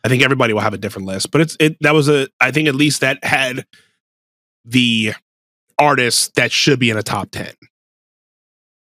[0.04, 2.52] I think everybody will have a different list, but it's it that was a I
[2.52, 3.66] think at least that had
[4.66, 5.14] the
[5.78, 7.52] artists that should be in a top ten.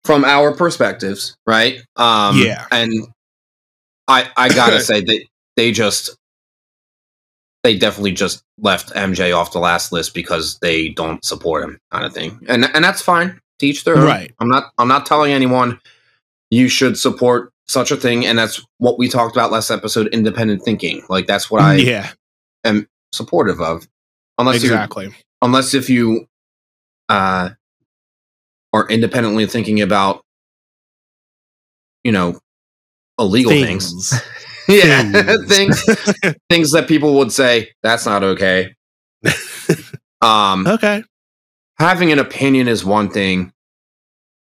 [0.06, 1.80] From our perspectives, right?
[1.96, 2.66] Um Yeah.
[2.72, 2.94] And
[4.08, 6.16] I I gotta say that they just
[7.64, 12.06] they definitely just left MJ off the last list because they don't support him, kind
[12.06, 12.40] of thing.
[12.48, 13.40] And and that's fine.
[13.60, 14.06] Teach their own.
[14.06, 14.34] Right.
[14.40, 15.80] I'm not I'm not telling anyone
[16.50, 20.64] you should support such a thing, and that's what we talked about last episode, independent
[20.64, 21.04] thinking.
[21.10, 22.12] Like that's what I yeah,
[22.64, 23.88] am supportive of.
[24.38, 25.14] Unless you exactly.
[25.42, 26.26] unless if you
[27.10, 27.50] uh
[28.74, 30.24] are independently thinking about
[32.04, 32.40] you know
[33.18, 34.14] illegal things.
[34.84, 35.84] yeah, things
[36.50, 38.76] things that people would say that's not okay.
[40.22, 41.04] um okay.
[41.80, 43.52] having an opinion is one thing.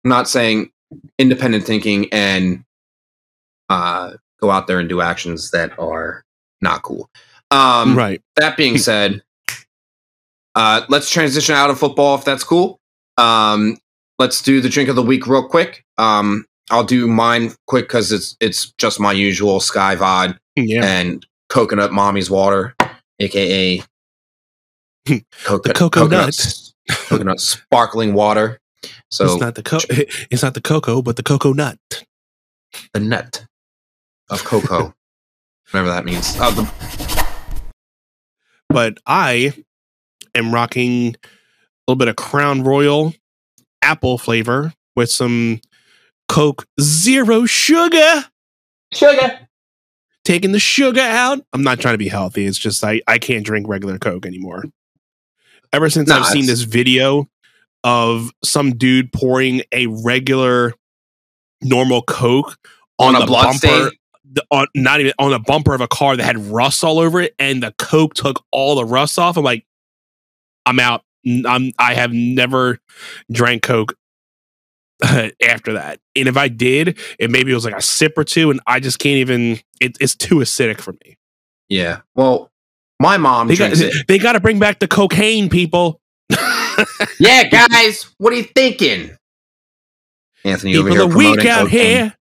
[0.03, 0.71] I'm not saying
[1.19, 2.63] independent thinking and
[3.69, 6.23] uh, go out there and do actions that are
[6.61, 7.09] not cool.
[7.51, 8.21] Um, right.
[8.37, 9.21] That being said,
[10.55, 12.79] uh, let's transition out of football if that's cool.
[13.17, 13.77] Um,
[14.19, 15.85] let's do the drink of the week real quick.
[15.97, 20.85] Um, I'll do mine quick because it's it's just my usual Sky Vod Yeah.
[20.85, 22.75] and coconut mommy's water,
[23.19, 23.81] aka
[25.45, 26.35] coconut, coconut.
[27.07, 28.59] coconut sparkling water.
[29.09, 31.77] So it's not the co- it's not the cocoa, but the cocoa nut.
[32.93, 33.45] the nut
[34.29, 34.93] of cocoa,
[35.71, 36.35] whatever that means.
[36.39, 37.23] Oh, the,
[38.69, 39.53] But I
[40.35, 41.17] am rocking a
[41.87, 43.13] little bit of Crown Royal
[43.81, 45.61] apple flavor with some
[46.29, 48.25] Coke Zero sugar.
[48.93, 49.39] sugar.
[50.25, 51.39] Taking the sugar out.
[51.53, 52.45] I'm not trying to be healthy.
[52.45, 54.65] It's just I, I can't drink regular Coke anymore.
[55.73, 57.29] Ever since Nah, I've seen this video
[57.83, 60.73] of some dude pouring a regular
[61.61, 62.57] normal Coke
[62.99, 63.89] On on, a bumper, stain?
[64.33, 67.21] the, on not even on a bumper of a car that had rust all over
[67.21, 69.37] it, and the Coke took all the rust off.
[69.37, 69.65] I'm like,
[70.65, 71.03] I'm out.
[71.45, 72.79] I'm I have never
[73.31, 73.95] drank Coke
[75.47, 78.49] after that, and if I did, it maybe it was like a sip or two,
[78.51, 79.59] and I just can't even.
[79.79, 81.17] It, it's too acidic for me.
[81.69, 81.99] Yeah.
[82.15, 82.49] Well,
[82.99, 83.77] my mom They got
[84.07, 85.99] they got to bring back the cocaine, people.
[87.19, 89.09] Yeah, guys, what are you thinking?
[90.43, 91.69] Anthony over people here are weak out cocaine.
[91.69, 92.13] here.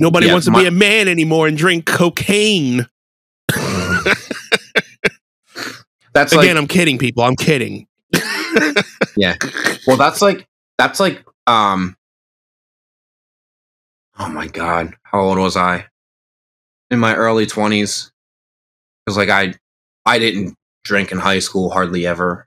[0.00, 2.86] Nobody Yeah, wants to my- be a man anymore and drink cocaine.
[3.50, 4.12] Mm-hmm.
[6.14, 7.22] That's Again, like I'm kidding, people.
[7.22, 7.86] I'm kidding.
[9.86, 10.46] Well, that's like
[10.78, 11.96] that's like um.
[14.18, 15.86] Oh my god, how old was I?
[16.90, 18.10] In my early twenties.
[19.04, 19.54] Because like I,
[20.06, 22.46] I didn't drink in high school hardly ever.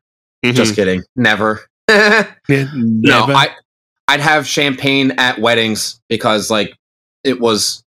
[0.54, 1.62] Just kidding, never.
[1.90, 3.26] Yeah, No.
[3.28, 3.50] I
[4.08, 6.76] I'd have champagne at weddings because like
[7.24, 7.84] it was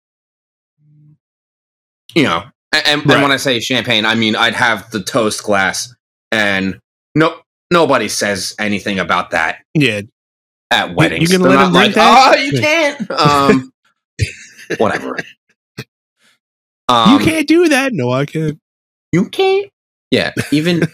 [2.14, 2.42] you know
[2.72, 3.22] and, and, and Right.
[3.22, 5.94] when I say champagne, I mean I'd have the toast glass
[6.32, 6.78] and
[7.14, 7.40] no
[7.70, 10.00] nobody says anything about that yeah,
[10.70, 11.30] at weddings.
[11.30, 12.34] gonna They're let like, that?
[12.36, 13.10] Oh, you can't.
[13.10, 13.72] Um
[14.78, 15.16] whatever.
[16.88, 17.92] Um, you can't do that.
[17.92, 18.58] No, I can't.
[19.12, 19.70] you can't.
[20.10, 20.82] Yeah, even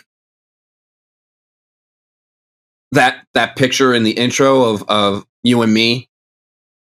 [2.93, 6.09] that that picture in the intro of of you and me,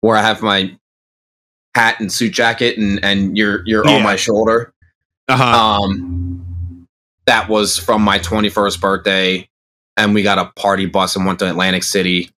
[0.01, 0.75] where I have my
[1.75, 3.97] hat and suit jacket and and you're you're Yeah.
[3.97, 4.73] on my shoulder.
[5.27, 5.43] Uh-huh.
[5.43, 6.87] Um,
[7.25, 9.48] that was from my 21st birthday,
[9.99, 12.31] and we got a party bus and went to Atlantic City.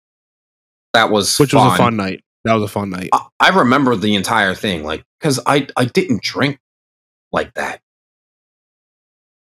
[0.94, 2.24] That was Which was a fun night.
[2.44, 3.11] That was a fun night.
[3.12, 6.58] I, I remember the entire thing, like because I I didn't drink
[7.32, 7.80] like that.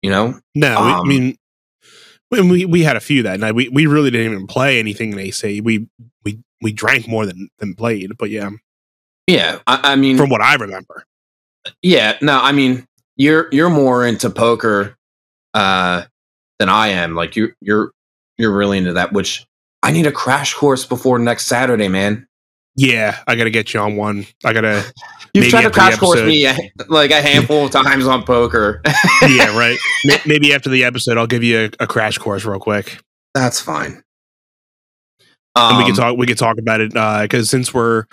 [0.01, 1.37] You know, No, we, I um, mean,
[2.29, 3.55] when we we had a few that night.
[3.55, 5.61] We we really didn't even play anything in AC.
[5.61, 5.89] We
[6.25, 8.17] we we drank more than than played.
[8.17, 8.51] But yeah,
[9.27, 9.59] yeah.
[9.67, 11.05] I, I mean, from what I remember.
[11.83, 12.87] Yeah, no, I mean
[13.17, 14.97] you're you're more into poker
[15.53, 16.05] uh
[16.59, 17.15] than I am.
[17.15, 17.93] Like you you're
[18.39, 19.47] you're really into that, which
[19.82, 22.26] I need a crash course before next Saturday, man.
[22.76, 24.26] Yeah, I got to get you on one.
[24.45, 24.85] I got to.
[25.35, 26.49] You've tried to crash course me
[26.89, 28.80] like a handful of times on poker.
[29.28, 29.76] yeah, right.
[30.24, 33.01] Maybe after the episode, I'll give you a, a crash course real quick.
[33.35, 34.05] That's fine.
[35.57, 36.18] Um, we can um, talk.
[36.18, 38.05] We can talk about it because uh, since we're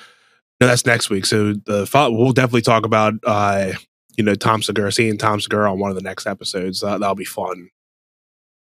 [0.60, 1.26] no, that's next week.
[1.26, 3.74] So the we'll definitely talk about uh,
[4.18, 6.84] you know Tom Segura, seeing Tom Segura on one of the next episodes.
[6.84, 7.70] Uh, that'll be fun.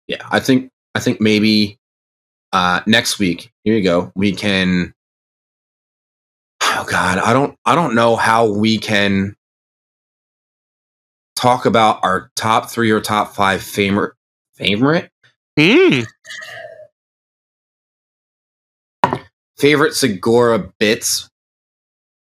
[0.09, 1.79] Yeah, I think I think maybe
[2.53, 3.51] uh, next week.
[3.65, 4.13] Here you go.
[4.15, 4.95] We can.
[6.63, 9.37] Oh God, I don't I don't know how we can
[11.37, 14.15] talk about our top three or top five favorite
[14.55, 15.11] favorite.
[15.59, 16.07] Mm.
[19.59, 21.29] Favorite Segura bits,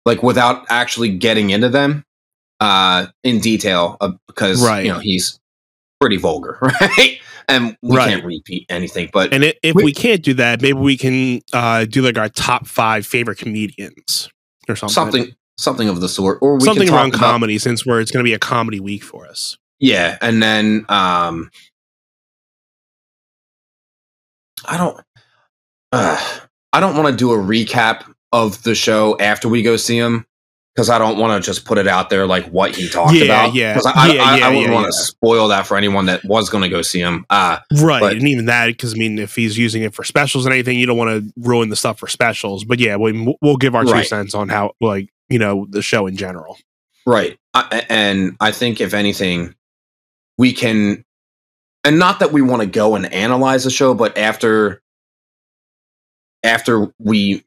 [0.05, 2.03] like without actually getting into them
[2.59, 4.85] uh, in detail, uh, because right.
[4.85, 5.39] you know he's
[5.99, 7.19] pretty vulgar, right?
[7.47, 8.09] And we right.
[8.09, 9.09] can't repeat anything.
[9.11, 12.29] But and if we, we can't do that, maybe we can uh, do like our
[12.29, 14.29] top five favorite comedians
[14.67, 14.93] or something.
[14.93, 18.27] Something, something of the sort, or something around about, comedy, since we're it's going to
[18.27, 19.57] be a comedy week for us.
[19.79, 21.49] Yeah, and then um,
[24.65, 25.01] I don't,
[25.91, 26.39] uh,
[26.71, 30.25] I don't want to do a recap of the show after we go see him
[30.73, 33.25] because I don't want to just put it out there like what he talked yeah,
[33.25, 33.53] about.
[33.53, 36.23] Yeah, because I, yeah, I, I, I, wouldn't want to spoil that for anyone that
[36.25, 37.25] was going to go see him.
[37.29, 40.45] Uh, right, but, and even that because I mean, if he's using it for specials
[40.45, 42.63] and anything, you don't want to ruin the stuff for specials.
[42.63, 46.07] But yeah, we, we'll give our two cents on how like you know the show
[46.07, 46.57] in general.
[47.05, 47.37] Right,
[47.89, 49.53] and I think if anything,
[50.37, 51.03] we can,
[51.83, 54.81] and not that we want to go and analyze the show, but after
[56.43, 57.43] after we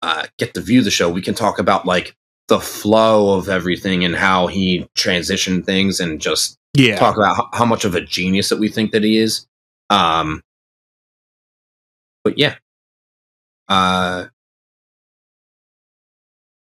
[0.00, 2.14] uh, get to view the show, we can talk about like
[2.52, 6.96] the flow of everything and how he transitioned things and just yeah.
[6.96, 9.46] talk about how, much of a genius that we think that he is.
[9.88, 10.42] Um,
[12.22, 12.56] but yeah,
[13.70, 14.26] uh,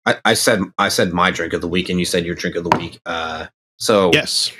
[0.06, 2.56] I, I said I said my drink of the week, and you said your drink
[2.56, 2.98] of the week.
[3.04, 4.52] Uh, so yes,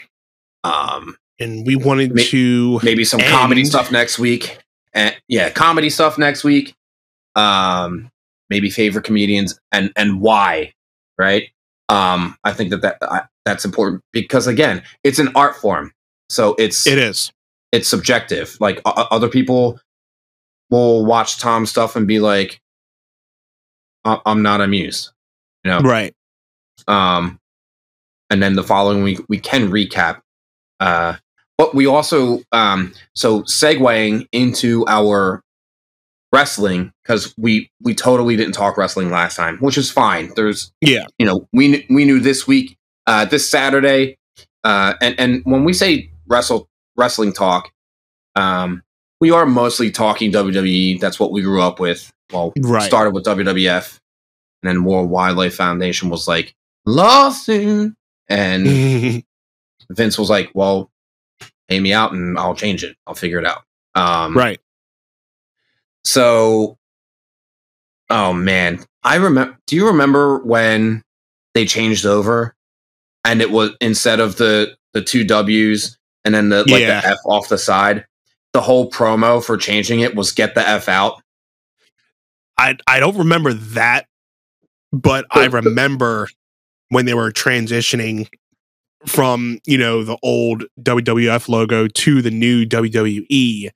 [0.62, 3.30] um, and we wanted to maybe some end.
[3.30, 4.58] comedy stuff next week.
[4.92, 6.74] And yeah, comedy stuff next week.
[7.34, 8.10] Um,
[8.50, 10.74] maybe favorite comedians and and why
[11.18, 11.50] right?
[11.88, 15.92] Um, I think that, that that's important because again, it's an art form,
[16.28, 17.32] so it's it is
[17.72, 18.56] it's subjective.
[18.60, 19.78] Like uh, other people
[20.70, 22.60] will watch Tom stuff and be like,
[24.04, 25.10] "I'm not amused,"
[25.64, 26.14] you know, right?
[26.88, 27.38] Um,
[28.30, 30.20] and then the following week we can recap.
[30.80, 31.16] Uh,
[31.58, 35.42] but we also um, so segueing into our
[36.34, 40.32] wrestling because we we totally didn't talk wrestling last time, which is fine.
[40.34, 42.76] There's yeah, you know, we we knew this week,
[43.06, 44.18] uh, this Saturday,
[44.64, 47.70] uh, and and when we say wrestle wrestling talk,
[48.34, 48.82] um,
[49.20, 51.00] we are mostly talking WWE.
[51.00, 52.12] That's what we grew up with.
[52.32, 52.82] Well, right.
[52.82, 54.00] started with WWF,
[54.62, 56.54] and then World Wildlife Foundation was like
[56.84, 57.94] lawsuit,
[58.28, 58.66] and
[59.90, 60.90] Vince was like, "Well,
[61.68, 62.96] pay me out, and I'll change it.
[63.06, 63.62] I'll figure it out."
[63.94, 64.58] Um, right.
[66.04, 66.78] So,
[68.10, 69.58] oh man, I remember.
[69.66, 71.02] Do you remember when
[71.54, 72.54] they changed over,
[73.24, 77.00] and it was instead of the the two W's and then the like yeah.
[77.00, 78.06] the F off the side,
[78.52, 81.22] the whole promo for changing it was "Get the F out."
[82.58, 84.06] I I don't remember that,
[84.92, 86.28] but I remember
[86.88, 88.28] when they were transitioning
[89.06, 93.70] from you know the old WWF logo to the new WWE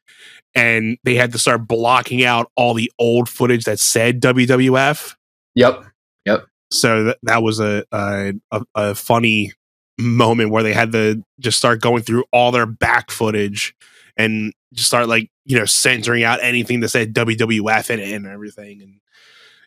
[0.54, 5.14] and they had to start blocking out all the old footage that said WWF.
[5.54, 5.84] Yep.
[6.26, 6.46] Yep.
[6.72, 8.32] So that, that was a, a,
[8.74, 9.52] a funny
[9.98, 13.74] moment where they had to just start going through all their back footage
[14.16, 18.26] and just start like you know censoring out anything that said WWF in it and
[18.26, 19.00] everything and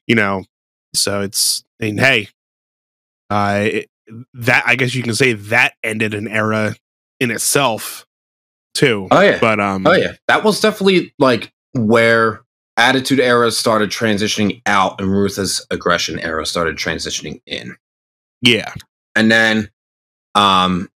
[0.07, 0.43] you know
[0.93, 2.29] so it's I mean hey
[3.29, 3.89] uh it,
[4.34, 6.75] that I guess you can say that ended an era
[7.19, 8.05] in itself
[8.74, 9.07] too.
[9.11, 12.41] Oh yeah, but um, oh yeah, that was definitely like where
[12.78, 17.76] Attitude Era started transitioning out, and Ruthless Aggression Era started transitioning in.
[18.41, 18.74] Yeah,
[19.15, 19.69] and then
[20.36, 20.89] um,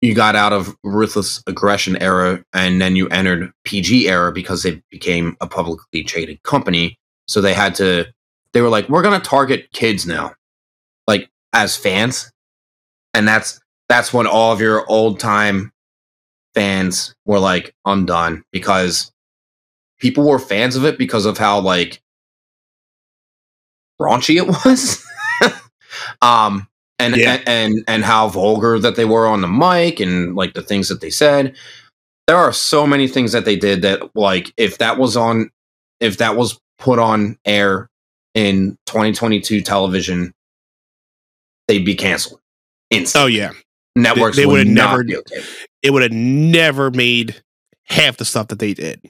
[0.00, 4.82] you got out of Ruthless Aggression Era, and then you entered PG Era because they
[4.90, 6.98] became a publicly traded company.
[7.26, 8.06] So they had to.
[8.52, 10.34] They were like, we're gonna target kids now,
[11.06, 12.32] like as fans,
[13.14, 15.72] and that's that's when all of your old time
[16.54, 19.12] fans were like, I'm done because
[19.98, 22.00] people were fans of it because of how like
[24.00, 25.04] raunchy it was.
[26.22, 26.66] um
[26.98, 27.34] and, yeah.
[27.34, 30.88] and and and how vulgar that they were on the mic and like the things
[30.88, 31.54] that they said.
[32.26, 35.50] there are so many things that they did that like if that was on
[36.00, 37.88] if that was put on air
[38.34, 40.32] in 2022 television
[41.68, 42.40] they'd be canceled
[43.16, 43.52] oh yeah
[44.02, 45.42] networks they, they would have never okay.
[45.82, 47.40] it would have never made
[47.84, 49.00] half the stuff that they did.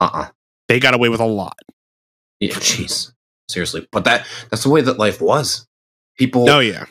[0.00, 0.28] Uh-uh.
[0.68, 1.58] They got away with a lot.
[2.40, 3.12] Yeah jeez.
[3.48, 3.86] Seriously.
[3.92, 5.66] But that that's the way that life was.
[6.18, 6.86] People oh yeah.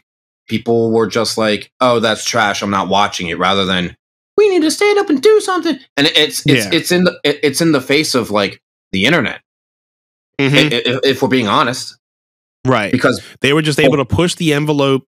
[0.48, 2.62] people were just like oh that's trash.
[2.62, 3.96] I'm not watching it rather than
[4.38, 5.78] we need to stand up and do something.
[5.98, 6.72] And it's it's Yeah.
[6.74, 9.42] it's in the it's in the face of like the internet.
[10.40, 10.72] Mhm.
[10.74, 11.98] i- i- if we're being honest.
[12.66, 12.92] Right.
[12.92, 15.08] Because they were just able to push the envelope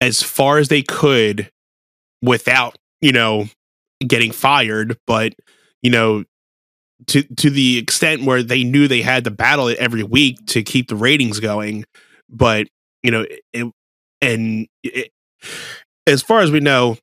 [0.00, 1.50] as far as they could
[2.22, 3.46] without you know
[4.06, 5.34] getting fired but
[5.82, 6.24] you know
[7.06, 10.62] to to the extent where they knew they had to battle it every week to
[10.62, 11.84] keep the ratings going
[12.28, 12.66] but
[13.02, 13.72] you know it
[14.22, 15.10] and it,
[16.06, 16.96] as far as we know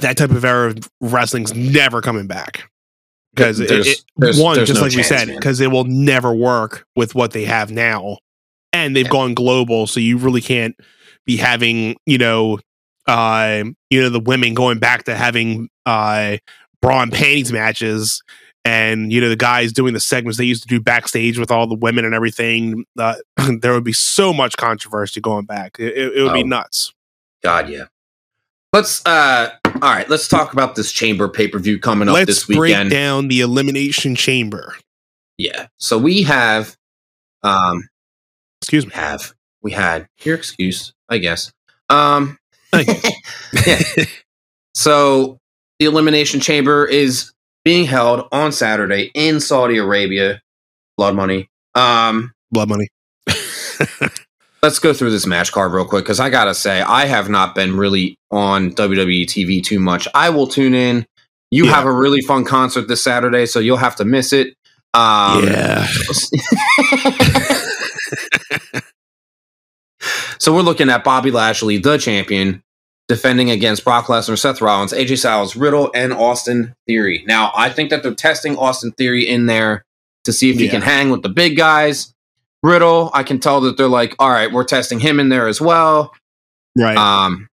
[0.00, 2.68] that type of era of wrestling's never coming back.
[3.34, 4.02] Because it, it-
[4.38, 7.44] one there's just no like we said because it will never work with what they
[7.44, 8.18] have now.
[8.72, 9.10] And they've Yeah.
[9.12, 10.74] gone global so you really can't
[11.24, 12.58] be having you know
[13.06, 16.36] uh you know the women going back to having uh
[16.82, 18.22] bra and panties matches
[18.64, 21.66] and you know the guys doing the segments they used to do backstage with all
[21.66, 23.14] the women and everything uh,
[23.60, 26.46] there would be so much controversy going back it, it, would be Oh.
[26.46, 26.92] nuts
[27.42, 27.84] God, yeah.
[28.72, 32.58] Let's uh all right, let's talk about this chamber pay-per-view coming up let's this break
[32.58, 32.90] weekend.
[32.90, 34.74] down the elimination chamber
[35.38, 35.68] Yeah.
[35.78, 36.76] So we have
[37.44, 37.88] um
[38.60, 39.32] excuse me have
[39.62, 41.52] we had your excuse, I guess.
[41.88, 42.38] Um
[43.66, 43.82] yeah.
[44.74, 45.38] So
[45.78, 47.32] the elimination chamber is
[47.64, 50.40] being held on Saturday in Saudi Arabia.
[50.96, 51.48] Blood money.
[51.74, 52.88] Um blood money
[54.62, 57.54] let's go through this match card real quick because I gotta say I have not
[57.54, 60.08] been really on WWE TV too much.
[60.14, 61.06] I will tune in.
[61.50, 61.72] You Yeah.
[61.72, 64.54] have a really fun concert this Saturday, so you'll have to miss it.
[64.94, 65.86] Um, yeah
[70.38, 72.62] so we're looking at Bobby Lashley, the champion,
[73.08, 77.24] defending against Brock Lesnar, Seth Rollins, AJ Styles, Riddle, and Austin Theory.
[77.26, 79.84] Now, I think that they're testing Austin Theory in there
[80.24, 80.72] to see if he Yeah.
[80.72, 82.12] can hang with the big guys.
[82.62, 85.60] Riddle, I can tell that they're like, all right, we're testing him in there as
[85.60, 86.12] well.
[86.76, 87.48] right Um,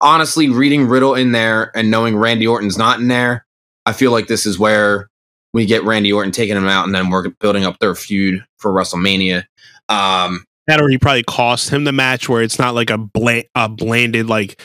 [0.00, 3.44] honestly, reading Riddle in there and knowing Randy Orton's not in there,
[3.86, 5.08] I feel like this is where
[5.52, 8.72] we get Randy Orton taking him out, and then we're building up their feud for
[8.72, 9.44] WrestleMania.
[9.88, 13.44] Um, that or he probably cost him the match where it's not like a bland,
[13.54, 14.60] a blanded like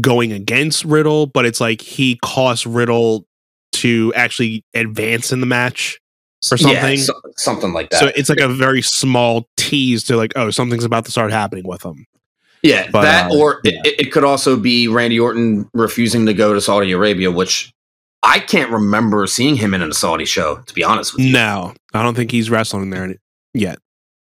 [0.00, 3.26] going against Riddle, but it's like he cost Riddle
[3.72, 6.00] to actually advance in the match
[6.50, 6.98] or yeah, something.
[6.98, 8.00] so- something like that.
[8.00, 11.66] so it's like a very small tease to like, oh, something's about to start happening
[11.66, 12.06] with him.
[12.62, 13.80] yeah, but, that uh, or yeah.
[13.84, 17.72] It, it could also be Randy Orton refusing to go to Saudi Arabia, which
[18.22, 20.56] I can't remember seeing him in a Saudi show.
[20.56, 23.14] To be honest with you, No, I don't think he's wrestling there
[23.52, 23.78] yet.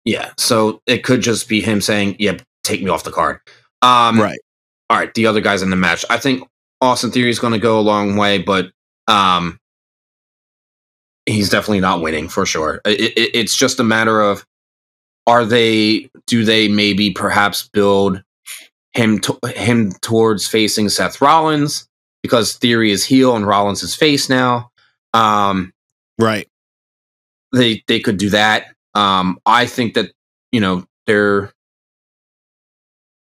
[0.05, 0.31] Yeah.
[0.37, 3.39] So it could just be him saying, "Yeah, take me off the card."
[3.81, 4.39] Um, right.
[4.89, 6.05] all right, the other guys in the match.
[6.09, 6.47] I think
[6.81, 8.71] Austin Theory is going to go a long way, but
[9.07, 9.59] um,
[11.25, 12.81] he's definitely not winning for sure.
[12.85, 14.45] It, it, it's just a matter of
[15.27, 16.09] are they?
[16.27, 18.23] Do they maybe perhaps build
[18.93, 21.87] him to, him towards facing Seth Rollins
[22.23, 24.69] because Theory is heel and Rollins is face now.
[25.13, 25.73] Um,
[26.19, 26.47] Right.
[27.53, 28.75] they they could do that.
[28.93, 30.11] Um, I think that
[30.51, 31.53] you know they're.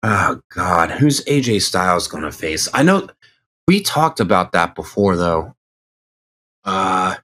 [0.03, 2.70] Oh God, who's AJ Styles going to face?
[2.74, 3.08] I know
[3.68, 5.55] we talked about that before, though.
[6.64, 7.16] Uh,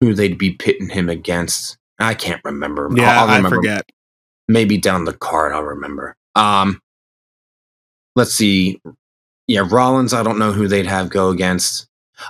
[0.00, 1.76] who they'd be pitting him against?
[1.98, 2.88] I can't remember.
[2.90, 3.84] I'll- Yeah, I'll I forget.
[4.48, 6.16] maybe down the card I'll remember.
[6.34, 6.80] Um
[8.16, 8.80] let's see.
[9.48, 11.86] Yeah, Rollins, I don't know who they'd have go against.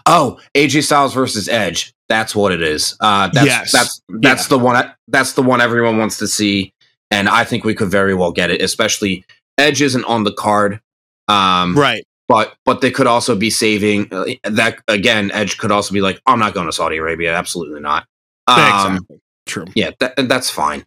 [0.07, 1.92] Oh, AJ Styles versus Edge.
[2.09, 2.97] That's what it is.
[3.01, 3.72] Uh that's Yes.
[3.72, 6.72] that's that's the one that's the one everyone wants to see
[7.11, 9.24] and I think we could very well get it, especially
[9.59, 10.80] Edge isn't on the card.
[11.28, 12.05] Um Right.
[12.28, 16.20] but but they could also be saving uh, that again Edge could also be like
[16.26, 18.07] I'm not going to Saudi Arabia, absolutely not.
[18.47, 19.20] Um exactly.
[19.47, 19.66] True.
[19.74, 20.86] yeah, that, that's fine.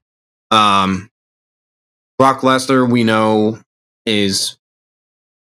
[0.49, 1.11] Um,
[2.17, 3.59] Brock Lesnar, we know,
[4.07, 4.57] is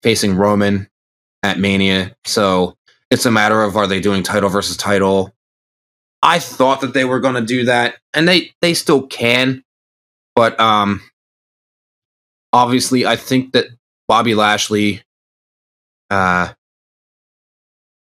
[0.02, 0.88] facing Roman
[1.44, 2.76] at Mania, so
[3.12, 5.34] it's a matter of are they doing title versus title.
[6.24, 9.64] I thought that they were going to do that, and they they still can,
[10.36, 11.02] but um,
[12.54, 13.68] obviously, I think that
[14.08, 15.04] Bobby Lashley,
[16.10, 16.54] uh,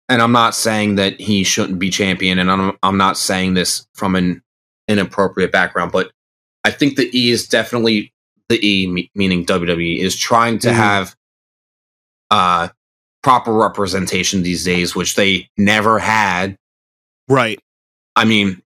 [0.07, 3.85] and I'm not saying that he shouldn't be champion, and I'm I'm not saying this
[3.93, 4.41] from an
[4.87, 6.11] inappropriate background, but
[6.63, 8.13] I think the E is definitely
[8.49, 10.73] the E, meaning WWE, is trying to Mhm.
[10.75, 11.15] have
[12.31, 12.69] uh,
[13.25, 16.55] proper representation these days, which they never had.
[17.27, 17.59] Right.
[18.15, 18.61] I mean,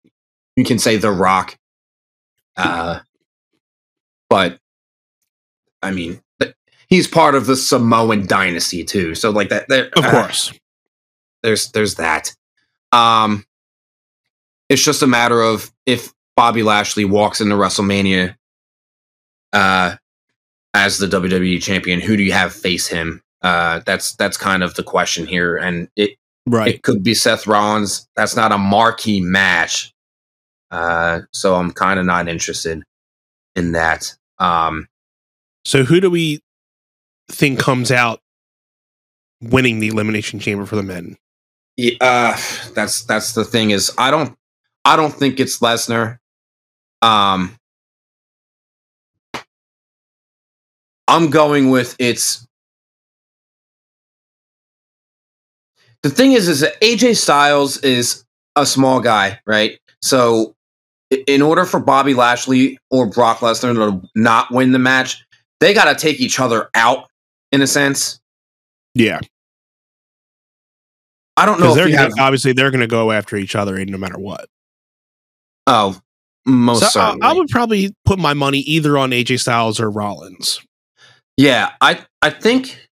[0.56, 1.58] you can say The Rock,
[2.56, 3.00] uh,
[4.30, 4.58] but
[5.82, 6.22] I mean,
[6.88, 9.14] he's part of the Samoan dynasty too.
[9.14, 10.54] So like that, of uh, course,
[11.42, 12.34] there's there's that.
[12.92, 13.44] Um,
[14.70, 18.36] it's just a matter of if Bobby Lashley walks into WrestleMania,
[19.52, 19.96] uh,
[20.72, 23.22] as the WWE champion, who do you have face him?
[23.42, 26.16] Uh, that's that's kind of the question here, and it
[26.46, 28.08] right it could be Seth Rollins.
[28.16, 29.92] That's not a marquee match,
[30.70, 32.82] uh, so I'm kind of not interested
[33.54, 34.14] in that.
[34.38, 34.88] Um,
[35.64, 36.40] so who do we
[37.30, 38.20] think comes out
[39.42, 41.16] winning the elimination chamber for the men?
[41.76, 42.36] Yeah, uh,
[42.74, 44.36] that's that's the thing is I don't
[44.84, 46.18] I don't think it's Lesnar.
[47.02, 47.56] Um,
[51.06, 52.46] I'm going with it's.
[56.02, 58.24] The thing is, is that AJ Styles is
[58.54, 59.78] a small guy, right?
[60.02, 60.54] So,
[61.26, 65.24] in order for Bobby Lashley or Brock Lesnar to not win the match,
[65.60, 67.08] they got to take each other out
[67.52, 68.20] in a sense.
[68.94, 69.20] Yeah.
[71.36, 71.74] I don't know.
[71.74, 74.48] They're gonna, have, obviously they're going to go after each other no matter what.
[75.66, 76.00] Oh,
[76.46, 77.22] most so certainly.
[77.22, 80.60] I, I, would probably put my money either on AJ Styles or Rollins.
[81.36, 82.85] Yeah, I I think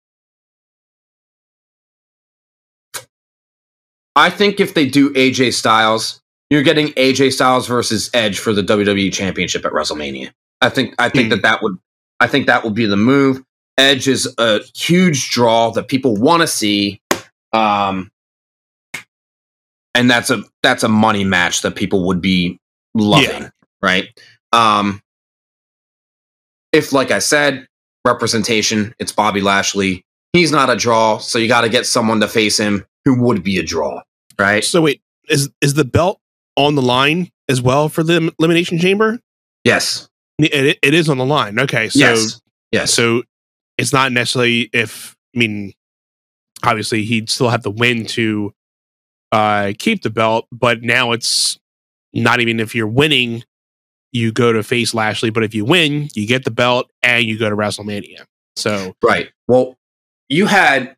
[4.15, 8.61] I think if they do AJ Styles, you're getting AJ Styles versus Edge for the
[8.61, 10.31] WWE Championship at WrestleMania.
[10.61, 11.29] I think I think mm.
[11.31, 11.77] that that would
[12.19, 13.43] I think that would be the move.
[13.77, 17.01] Edge is a huge draw that people want to see.
[17.53, 18.11] Um,
[19.95, 22.59] and that's a that's a money match that people would be
[22.93, 23.49] loving, yeah.
[23.81, 24.07] right?
[24.51, 25.01] Um,
[26.71, 27.67] if, like I said,
[28.05, 30.03] representation, it's Bobby Lashley.
[30.33, 33.43] He's not a draw, so you got to get someone to face him who would
[33.43, 34.01] be a draw,
[34.39, 34.63] right?
[34.63, 36.19] So wait, is is the belt
[36.55, 39.19] on the line as well for the elimination chamber?
[39.63, 41.59] Yes, it, it is on the line.
[41.59, 42.41] Okay, so yes,
[42.71, 42.93] yes.
[42.93, 43.23] so
[43.77, 45.73] it's not necessarily if I mean,
[46.63, 48.53] obviously he'd still have to win to
[49.31, 51.57] uh, keep the belt, but now it's
[52.13, 53.43] not even if you're winning,
[54.11, 57.39] you go to face Lashley, but if you win, you get the belt and you
[57.39, 58.25] go to WrestleMania.
[58.55, 59.31] So right.
[59.47, 59.75] Well,
[60.29, 60.95] you had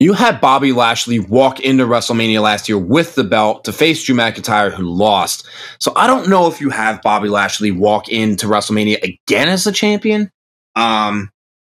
[0.00, 4.16] you had Bobby Lashley walk into WrestleMania last year with the belt to face Drew
[4.16, 5.46] McIntyre, who lost.
[5.78, 9.72] So I don't know if you have Bobby Lashley walk into WrestleMania again as a
[9.72, 10.30] champion.
[10.74, 11.30] Um,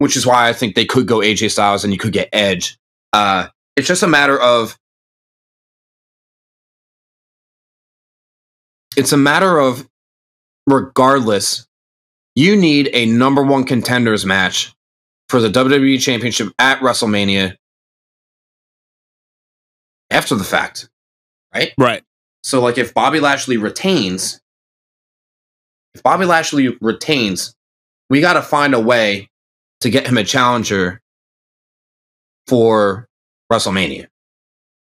[0.02, 2.76] which is why I think they could go AJ Styles and you could get Edge.
[3.12, 3.46] Uh,
[3.76, 4.76] it's just a matter of
[8.96, 9.88] it's a matter of
[10.66, 11.68] regardless,
[12.34, 14.74] you need a number one contenders match
[15.28, 17.54] for the WWE Championship at WrestleMania
[20.12, 20.88] after the fact,
[21.54, 21.72] right?
[21.78, 22.02] Right.
[22.42, 24.40] So, like, if Bobby Lashley retains,
[25.94, 27.54] if Bobby Lashley retains,
[28.10, 29.30] we got to find a way
[29.80, 31.00] to get him a challenger
[32.46, 33.08] for
[33.50, 34.06] WrestleMania.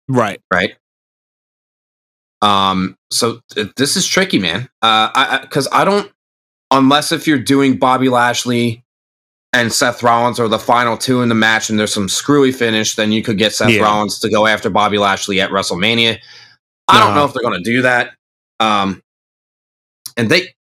[0.07, 0.39] Right.
[0.51, 0.76] Right.
[2.41, 4.70] Um, so th- this is tricky, man.
[4.82, 6.11] Uh, I because I, I, don't
[6.70, 8.84] unless if you're doing Bobby Lashley
[9.58, 12.95] and Seth Rollins are the final two in the match, and there's some screwy finish,
[12.95, 13.82] then you could get Seth yeah.
[13.82, 16.20] Rollins to go after Bobby Lashley at WrestleMania.
[16.88, 18.14] I don't know if they're going to do that.
[18.60, 19.01] Um,
[20.16, 20.53] and they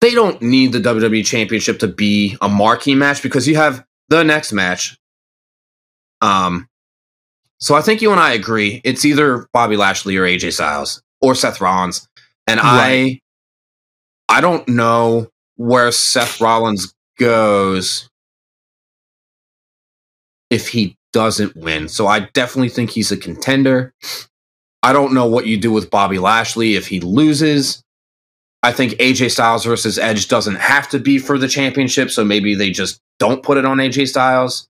[0.00, 4.22] they don't need the WWE Championship to be a marquee match because you have the
[4.22, 4.96] next match.
[6.20, 6.68] Um,
[7.58, 8.82] so I think you and I agree.
[8.84, 12.06] It's either Bobby Lashley or AJ Styles or Seth Rollins.
[12.46, 13.20] And right.
[14.28, 18.08] I I don't know where Seth Rollins goes
[20.50, 21.88] if he doesn't win.
[21.88, 23.92] So I definitely think he's a contender.
[24.82, 27.82] I don't know what you do with Bobby Lashley if he loses.
[28.62, 32.54] I think AJ Styles versus Edge doesn't have to be for the championship, so maybe
[32.54, 34.68] they just don't put it on AJ Styles.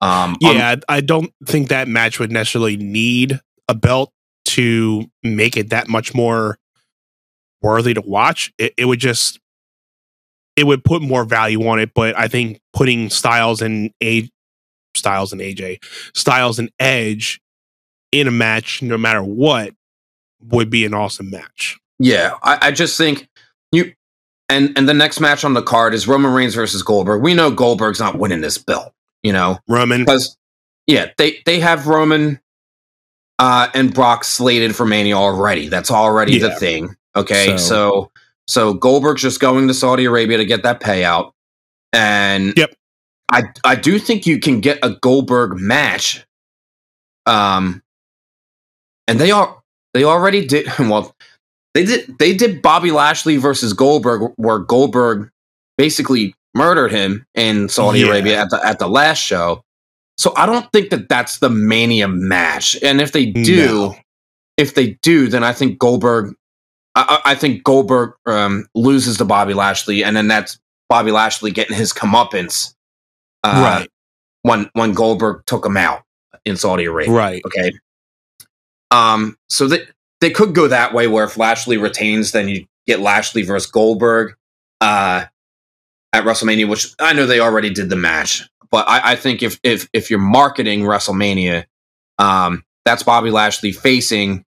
[0.00, 4.12] Um, yeah, um, I don't think that match would necessarily need a belt
[4.46, 6.58] to make it that much more
[7.62, 8.52] worthy to watch.
[8.58, 9.38] It, it would just
[10.56, 14.28] it would put more value on it, but I think putting Styles and A
[14.94, 15.84] Styles and AJ
[16.14, 17.40] Styles and Edge
[18.12, 19.74] in a match, no matter what,
[20.40, 21.78] would be an awesome match.
[21.98, 23.28] Yeah, I, I just think
[23.72, 23.92] you
[24.48, 27.22] and and the next match on the card is Roman Reigns versus Goldberg.
[27.22, 28.92] We know Goldberg's not winning this belt
[29.26, 30.02] you know, Roman.
[30.02, 30.36] Because
[30.86, 32.40] yeah, they they have Roman
[33.40, 35.66] uh, and Brock slated for Mania already.
[35.66, 36.48] That's already yeah.
[36.48, 36.96] the thing.
[37.16, 37.58] Okay, so.
[37.58, 38.10] so
[38.46, 41.32] so Goldberg's just going to Saudi Arabia to get that payout,
[41.92, 42.74] and yep,
[43.32, 46.24] I I do think you can get a Goldberg match.
[47.26, 47.82] Um,
[49.08, 49.60] and they are
[49.94, 51.14] they already did well.
[51.74, 55.28] They did they did Bobby Lashley versus Goldberg, where Goldberg
[55.76, 58.06] basically murdered him in Saudi Yeah.
[58.06, 59.62] Arabia at the at the last show.
[60.16, 62.76] So I don't think that that's the Mania match.
[62.82, 63.96] And if they do, No.
[64.56, 66.34] if they do, then I think Goldberg,
[66.96, 71.76] I, I think Goldberg um, loses to Bobby Lashley, and then that's Bobby Lashley getting
[71.76, 72.74] his comeuppance
[73.44, 73.90] uh, right.
[74.42, 76.02] when when Goldberg took him out
[76.44, 77.12] in Saudi Arabia.
[77.12, 77.42] Right.
[77.44, 77.72] Okay.
[78.90, 79.36] Um.
[79.50, 79.88] So that
[80.20, 84.34] they could go that way, where if Lashley retains, then you get Lashley versus Goldberg
[84.80, 85.26] uh,
[86.12, 88.48] at WrestleMania, which I know they already did the match.
[88.70, 91.66] But I, I think if if if you're marketing WrestleMania,
[92.18, 94.44] um, that's Bobby Lashley facing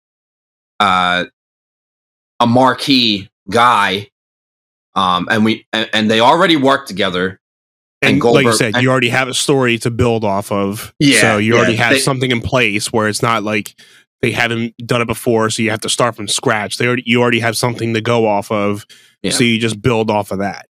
[0.80, 1.24] uh,
[2.41, 4.09] a marquee guy,
[4.95, 7.41] um, and we and, and they already worked together.
[8.03, 10.93] And, And like you said, and- you already have a story to build off of.
[10.99, 13.74] Yeah, So you yeah, already have they- something in place where it's not like
[14.20, 16.76] they haven't done it before, so you have to start from scratch.
[16.78, 18.87] They already you already have something to go off of,
[19.22, 19.30] Yeah.
[19.32, 20.66] so you just build off of that.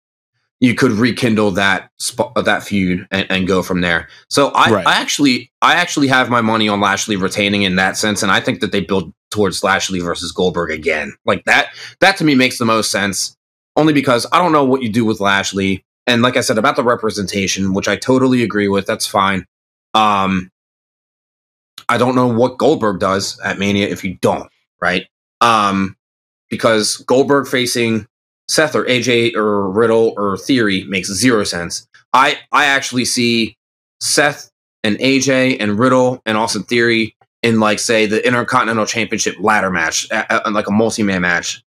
[0.59, 4.09] you could rekindle that sp- that feud and, and go from there.
[4.31, 4.87] So I, Right.
[4.87, 8.41] I actually I actually have my money on Lashley retaining in that sense, and I
[8.41, 11.15] think that they build towards Lashley versus Goldberg again.
[11.25, 11.69] Like that
[12.01, 13.37] that to me makes the most sense.
[13.77, 16.77] Only because I don't know what you do with Lashley, and like I said about
[16.77, 18.87] the representation, which I totally agree with.
[18.87, 19.45] That's fine.
[19.93, 20.51] Um,
[21.89, 24.51] I don't know what Goldberg does at Mania if you don't
[24.81, 25.07] right.
[25.41, 25.97] Um,
[26.49, 28.07] because Goldberg facing
[28.49, 31.87] Seth or AJ or Riddle or Theory makes zero sense.
[32.13, 33.57] I I actually see
[34.01, 34.51] Seth
[34.85, 37.16] and AJ and Riddle and Austin Theory
[37.47, 40.09] in like say the Intercontinental Championship ladder match,
[40.51, 41.63] like a multi-man match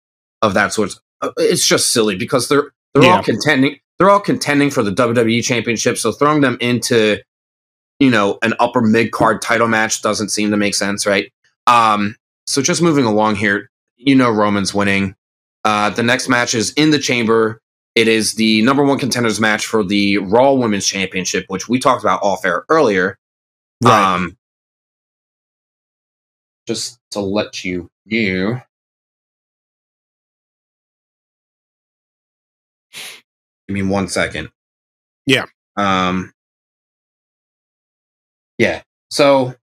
[0.42, 0.96] of that sort.
[1.22, 3.18] Uh, It's just silly because they're they're Yeah.
[3.18, 3.78] all contending.
[4.00, 7.18] They're all contending for the WWE Championship, so throwing them into
[8.00, 11.32] you know an upper mid card title match doesn't seem to make sense, right?
[11.68, 12.16] Um,
[12.48, 15.16] so just moving along here, you know Roman's winning.
[15.66, 17.60] Uh, the next match is in the chamber.
[17.96, 22.04] It is the number one contenders match for the Raw Women's Championship, which we talked
[22.04, 23.18] about off air earlier.
[23.84, 24.16] Right.
[24.16, 24.38] Um,
[26.68, 28.62] just to let you you.
[33.68, 34.50] Give me one second.
[35.26, 35.46] Yeah.
[35.76, 36.32] Um.
[38.58, 38.82] Yeah.
[39.10, 39.56] So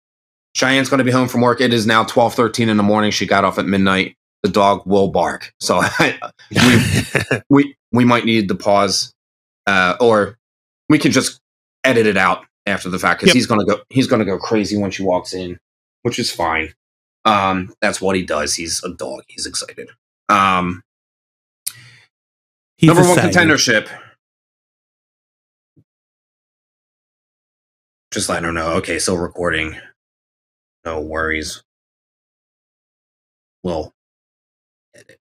[0.54, 1.60] Cheyenne's going to be home from work.
[1.60, 3.10] It is now twelve thirteen in the morning.
[3.10, 4.16] She got off at midnight.
[4.42, 5.52] The dog will bark.
[5.60, 5.80] So
[7.48, 9.12] we we might need to pause,
[9.66, 10.36] uh, or
[10.88, 11.40] we can just
[11.84, 13.34] edit it out after the fact because Yep.
[13.34, 15.58] he's gonna go he's gonna go crazy when she walks in,
[16.02, 16.74] which is fine.
[17.24, 18.54] Um, that's what he does.
[18.54, 19.22] He's a dog.
[19.28, 19.88] He's excited.
[20.28, 20.82] Um,
[22.76, 23.88] He's number one contendership.
[28.10, 28.72] Just letting her know.
[28.74, 29.76] Okay, still recording.
[30.84, 31.62] No worries.
[33.62, 33.92] We'll
[34.94, 35.18] edit.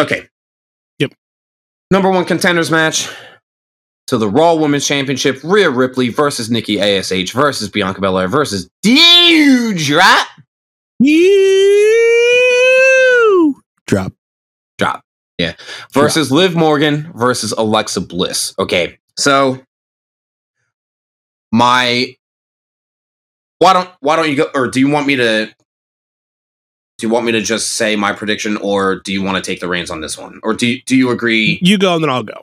[0.00, 0.28] Okay.
[0.98, 1.14] Yep.
[1.92, 3.08] Number one contenders match
[4.08, 10.26] to the Raw Women's Championship: Rhea Ripley versus Nikki Ash versus Bianca Belair versus Doudrop.
[11.04, 12.12] You
[13.86, 14.12] drop.
[14.78, 15.04] Drop.
[15.38, 15.54] Yeah.
[15.92, 18.54] Versus Liv Morgan versus Alexa Bliss.
[18.58, 18.98] Okay.
[19.16, 19.60] So
[21.50, 22.16] my
[23.58, 27.26] why don't why don't you go or do you want me to do you want
[27.26, 30.00] me to just say my prediction or do you want to take the reins on
[30.00, 30.38] this one?
[30.42, 32.40] Or do you, do you agree You go and then I'll go.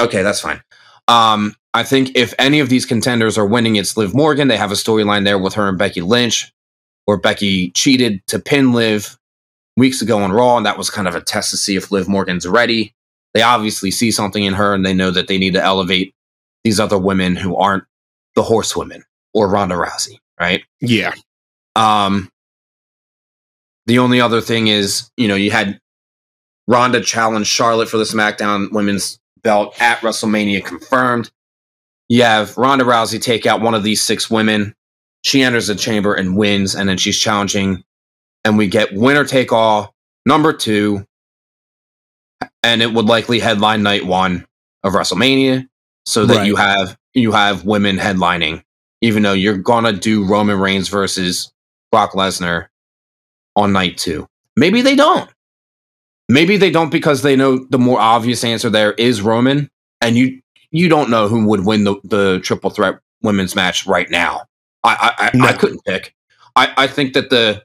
[0.00, 0.62] Okay, that's fine.
[1.06, 4.48] Um, I think if any of these contenders are winning, it's Liv Morgan.
[4.48, 6.52] They have a storyline there with her and Becky Lynch,
[7.06, 9.18] where Becky cheated to pin Liv
[9.76, 12.08] weeks ago on Raw, and that was kind of a test to see if Liv
[12.08, 12.94] Morgan's ready.
[13.34, 16.14] They obviously see something in her, and they know that they need to elevate
[16.62, 17.84] these other women who aren't
[18.34, 20.62] the horsewomen or Ronda Rousey, right?
[20.80, 21.14] Yeah.
[21.76, 22.30] Um,
[23.86, 25.80] the only other thing is, you know, you had
[26.66, 31.30] Ronda challenge Charlotte for the SmackDown Women's belt at WrestleMania confirmed.
[32.08, 34.74] You have Ronda Rousey take out one of these six women.
[35.24, 37.82] She enters the chamber and wins, and then she's challenging,
[38.44, 39.94] and we get winner take all
[40.26, 41.06] number two,
[42.62, 44.46] and it would likely headline night one
[44.82, 45.66] of WrestleMania,
[46.04, 46.46] so that Right.
[46.46, 48.62] you have you have women headlining,
[49.00, 51.52] even though you're gonna do Roman Reigns versus
[51.90, 52.66] Brock Lesnar
[53.56, 54.26] on night two.
[54.56, 55.30] Maybe they don't.
[56.28, 59.70] Maybe they don't because they know the more obvious answer there is Roman,
[60.00, 60.40] and you
[60.70, 64.42] you don't know who would win the, the triple threat women's match right now.
[64.84, 65.46] I I, No.
[65.46, 66.14] I couldn't pick.
[66.56, 67.64] I, I think that the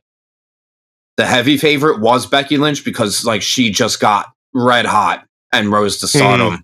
[1.18, 6.00] the heavy favorite was Becky Lynch because like she just got red hot and rose
[6.00, 6.64] to stardom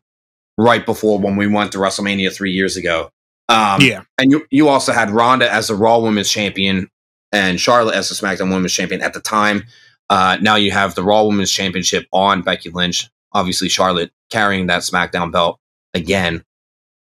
[0.58, 3.12] right before when we went to WrestleMania three years ago.
[3.50, 6.90] Um, yeah, and you you also had Ronda as the Raw Women's Champion
[7.32, 9.64] and Charlotte as the SmackDown Women's Champion at the time.
[10.10, 13.10] Uh, now you have the Raw Women's Championship on Becky Lynch.
[13.34, 15.60] Obviously, Charlotte carrying that SmackDown belt
[15.94, 16.44] again.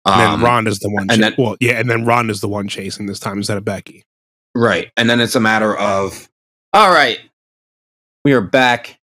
[0.05, 1.07] And then Um, Ronda's the one.
[1.09, 4.03] and then- well, yeah, and then Ronda's the one chasing this time instead of Becky.
[4.53, 4.91] Right.
[4.97, 6.29] And then it's a matter of,
[6.73, 7.19] all right,
[8.23, 8.99] we are back.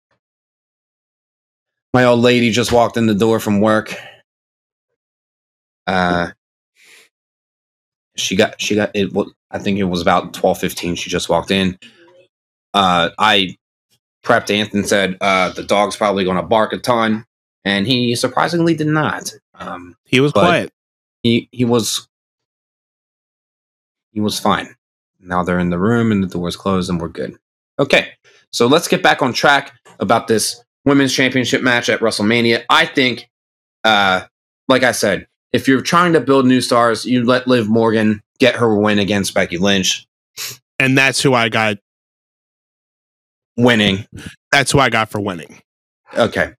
[1.94, 3.96] My old lady just walked in the door from work.
[5.88, 6.32] Uh,
[8.16, 9.12] she got, she got it.
[9.50, 10.94] I think it was about twelve fifteen.
[10.96, 11.80] She just walked in.
[12.76, 13.56] Uh, I
[14.24, 17.26] prepped Anthony said, uh, the dog's probably going to bark a ton.
[17.66, 19.34] And he surprisingly did not.
[19.56, 20.72] Um, He was quiet.
[21.24, 22.08] He he was
[24.12, 24.76] he was fine.
[25.20, 27.36] Now they're in the room and the door's closed and we're good.
[27.78, 28.10] Okay,
[28.52, 32.64] so let's get back on track about this women's championship match at WrestleMania.
[32.70, 33.30] I think,
[33.84, 34.22] uh,
[34.68, 38.56] like I said, if you're trying to build new stars, you let Liv Morgan get
[38.56, 40.06] her win against Becky Lynch,
[40.80, 41.78] And that's who I got.
[43.58, 44.06] winning.
[44.52, 45.60] That's who I got for winning.
[46.18, 46.54] Okay,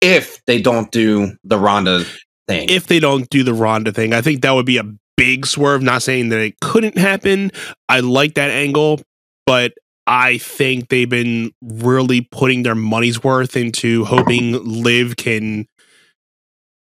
[0.00, 2.04] if they don't do the Ronda
[2.48, 4.84] thing, If they don't do the Ronda thing, I think that would be a
[5.16, 5.82] big swerve.
[5.82, 7.50] Not saying that it couldn't happen.
[7.88, 9.00] I like that angle,
[9.46, 9.72] but
[10.06, 15.66] I think they've been really putting their money's worth into hoping Liv can,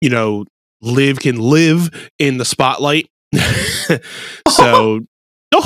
[0.00, 0.44] you know,
[0.82, 3.08] Liv can live in the spotlight.
[4.48, 5.00] so,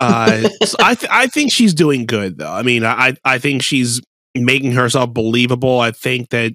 [0.00, 2.52] uh, so I th- I think she's doing good though.
[2.52, 4.02] I mean, I I think she's
[4.34, 5.80] making herself believable.
[5.80, 6.52] I think that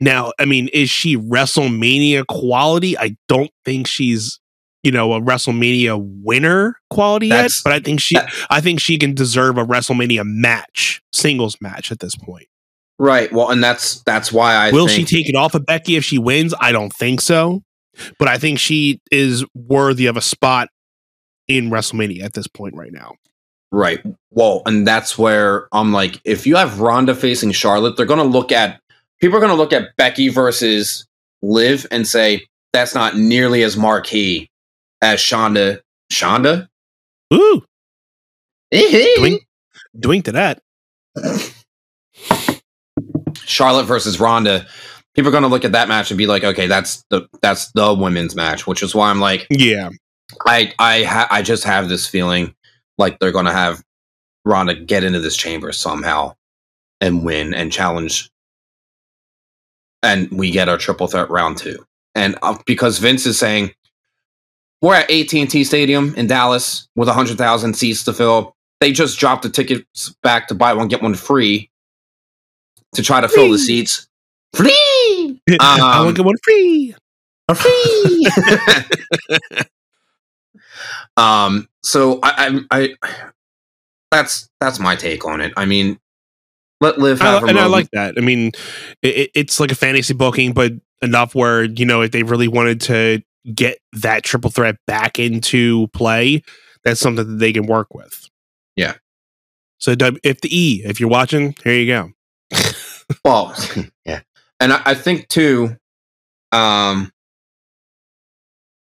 [0.00, 2.96] now, I mean, is she WrestleMania quality?
[2.98, 4.38] I don't think she's
[4.82, 8.98] you know a WrestleMania winner quality yet, but I think she that- I think she
[8.98, 12.46] can deserve a WrestleMania match, singles match at this point.
[12.98, 13.32] right?
[13.32, 16.04] Well, and that's that's why I Will think, she take it off of Becky if
[16.04, 16.54] she wins?
[16.60, 17.62] I don't think so.
[18.18, 20.68] But I think she is worthy of a spot
[21.48, 23.14] in WrestleMania at this point right now.
[23.72, 24.00] Right.
[24.30, 28.24] Well, and that's where I'm like, if you have Ronda facing Charlotte, they're going to
[28.24, 28.80] look at
[29.20, 31.06] people are going to look at Becky versus
[31.42, 34.50] Liv and say that's not nearly as marquee
[35.02, 35.80] as Shonda.
[36.12, 36.68] Shonda.
[37.32, 37.62] Ooh,
[39.18, 39.38] Doink.
[39.96, 40.60] doink to that.
[43.44, 44.66] Charlotte versus Ronda.
[45.14, 47.70] People are going to look at that match and be like, okay, that's the that's
[47.72, 49.90] the women's match, which is why I'm like, Yeah.
[50.46, 52.54] I I ha- I just have this feeling
[52.98, 53.82] like they're going to have
[54.44, 56.34] Ronda get into this chamber somehow
[57.00, 58.30] and win and challenge,
[60.02, 61.84] and we get our triple threat round two.
[62.14, 63.72] And uh, because Vince is saying
[64.82, 68.92] we're at AT and T Stadium in Dallas with hundred thousand seats to fill, they
[68.92, 71.70] just dropped the tickets back to buy one get one free
[72.94, 74.08] to try to fill the seats.
[74.54, 75.40] Free.
[75.60, 76.94] I Um, want get one free.
[77.54, 78.28] free.
[81.16, 81.68] um.
[81.82, 83.16] So I, I, I,
[84.10, 85.52] that's that's my take on it.
[85.56, 85.98] I mean,
[86.80, 88.14] let live I, have li- her and I like that.
[88.16, 88.48] I mean,
[89.02, 92.48] it, it- it's like a fantasy booking, but enough where you know if they really
[92.48, 93.22] wanted to
[93.54, 96.42] get that triple threat back into play,
[96.84, 98.28] that's something that they can work with.
[98.76, 98.94] Yeah.
[99.78, 102.10] So if the E, if you're watching, here you go.
[103.24, 103.52] Well,
[104.04, 104.20] yeah,
[104.60, 105.76] and I, I think too.
[106.52, 107.10] Um,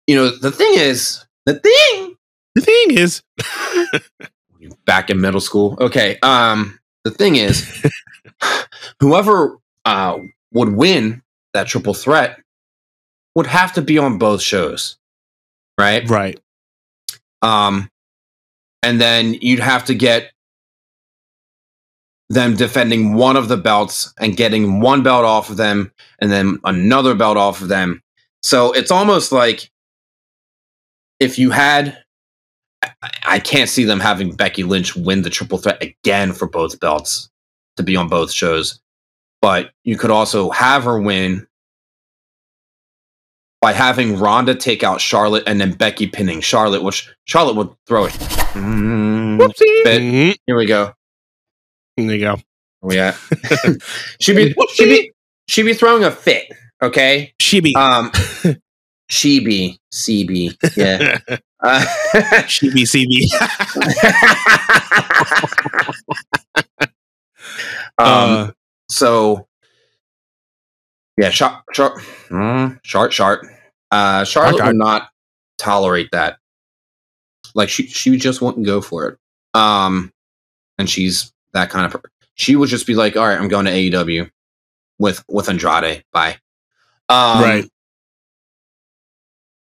[0.06, 2.15] you know, the thing is, the thing
[2.56, 3.22] The thing is,
[4.86, 5.78] back in middle school.
[5.80, 6.18] Okay.
[6.24, 7.86] Um, the thing is,
[8.99, 10.18] whoever uh
[10.53, 11.22] would win
[11.53, 12.40] that triple threat
[13.36, 14.98] would have to be on both shows,
[15.78, 16.10] right?
[16.10, 16.40] right?
[17.41, 17.90] Um,
[18.82, 20.32] and then you'd have to get
[22.30, 26.60] them defending one of the belts and getting one belt off of them and then
[26.64, 28.02] another belt off of them.
[28.41, 29.72] So it's almost like
[31.19, 31.98] if you had,
[33.01, 36.80] I- I can't see them having Becky Lynch win the triple threat again for both
[36.80, 37.30] belts
[37.77, 38.80] to be on both shows.
[39.41, 41.45] But you could also have her win
[43.61, 48.05] by having Ronda take out Charlotte and then Becky pinning Charlotte, which Charlotte would throw
[48.05, 48.11] it.
[48.14, 49.84] Mm, Whoopsie.
[49.84, 50.01] Bit.
[50.01, 50.35] Mhm.
[50.45, 50.93] Here we go.
[51.97, 52.35] There you go.
[52.80, 53.15] Where we at?
[54.19, 55.11] she'd be she'd be
[55.47, 56.47] she'd be throwing a fit.
[56.81, 57.34] Okay.
[57.41, 57.76] Shibi.
[57.76, 58.11] Um,
[59.09, 60.55] she be CB.
[60.77, 61.18] Yeah.
[61.63, 61.84] Uh,
[62.45, 63.27] Shibi CB.
[66.81, 66.88] um,
[67.97, 68.51] uh,
[68.89, 69.47] so
[71.17, 73.45] yeah, sharp, sharp, mm, shart, shart.
[73.89, 75.09] Uh, Charlotte would not
[75.57, 76.38] tolerate that.
[77.55, 79.17] Like she, she just wouldn't go for it.
[79.59, 80.11] Um,
[80.77, 81.91] and she's that kind of.
[81.93, 84.29] Per- she would just be like, "All right, I'm going to AEW
[84.99, 86.03] with with Andrade.
[86.13, 86.38] Bye."
[87.09, 87.65] Um, Right.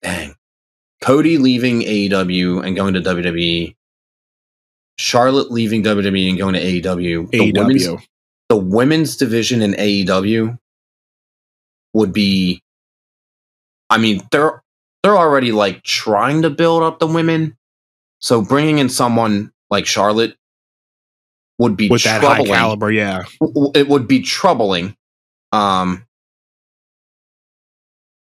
[0.03, 0.34] dang.
[1.05, 3.77] Cody leaving AEW and going to WWE.
[4.97, 7.31] Charlotte leaving WWE and going to AEW.
[7.31, 8.03] The women's AEW.
[8.49, 10.59] the women's division in AEW
[11.93, 12.63] would be
[13.91, 14.63] I mean, they're
[15.03, 17.59] they're already like trying to build up the women.
[18.21, 20.35] So bringing in someone like Charlotte
[21.59, 22.55] would be with that high troubling.
[22.55, 23.25] caliber, yeah.
[23.75, 24.97] it would be troubling
[25.53, 26.07] um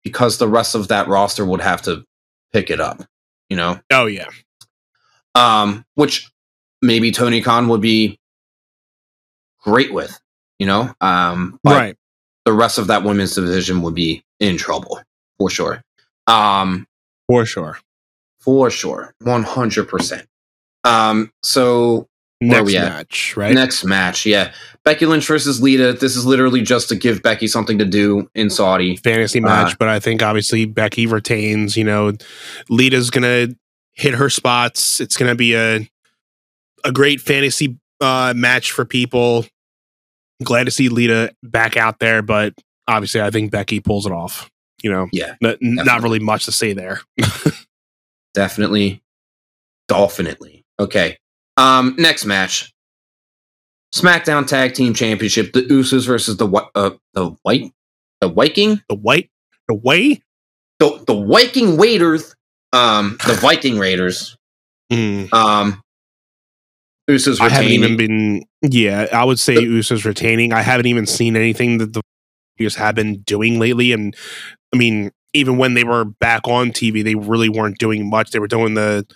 [0.02, 2.07] because the rest of that roster would have to
[2.52, 3.02] pick it up
[3.48, 4.28] you know Oh yeah.
[5.35, 6.31] um which
[6.82, 8.18] maybe tony khan would be
[9.62, 10.18] great with
[10.59, 11.97] you know um right.
[12.44, 15.01] the rest of that women's division would be in trouble
[15.39, 15.82] for sure
[16.27, 16.86] um
[17.28, 17.78] For sure.
[18.40, 20.27] for sure 100%
[20.85, 22.09] um so
[22.42, 23.54] Next match, right?
[23.54, 24.52] Next match, yeah.
[24.82, 25.92] Becky Lynch versus Lita.
[25.92, 28.96] This is literally just to give Becky something to do in Saudi.
[28.96, 31.76] Fantasy Uh, match, but I think obviously Becky retains.
[31.76, 32.12] You know,
[32.70, 33.48] Lita's gonna
[33.92, 35.00] hit her spots.
[35.00, 35.86] It's gonna be a
[36.82, 39.44] a great fantasy uh, match for people.
[40.42, 42.54] Glad to see Lita back out there, but
[42.88, 44.50] obviously I think Becky pulls it off.
[44.82, 47.02] You know, Yeah, N- not really much to say there.
[48.34, 49.02] definitely.
[49.88, 50.64] Definitely.
[50.78, 51.18] Okay.
[51.56, 52.72] Um, next match.
[53.94, 55.52] SmackDown Tag Team Championship.
[55.52, 57.72] The Usos versus the uh, the White
[58.20, 59.31] the Viking The white,
[59.68, 60.22] the way.
[60.78, 62.35] the the Viking Raiders.
[62.72, 64.36] Um, the Viking Raiders.
[64.93, 65.32] Mm.
[65.32, 65.82] Um,
[67.09, 68.44] Usos I haven't even been.
[68.62, 70.52] Yeah, I would say Usos retaining.
[70.52, 72.02] I haven't even seen anything that the
[72.60, 73.93] Usos have been doing lately.
[73.93, 74.14] And
[74.72, 78.31] I mean, even when they were back on TV, they really weren't doing much.
[78.31, 79.06] They were doing the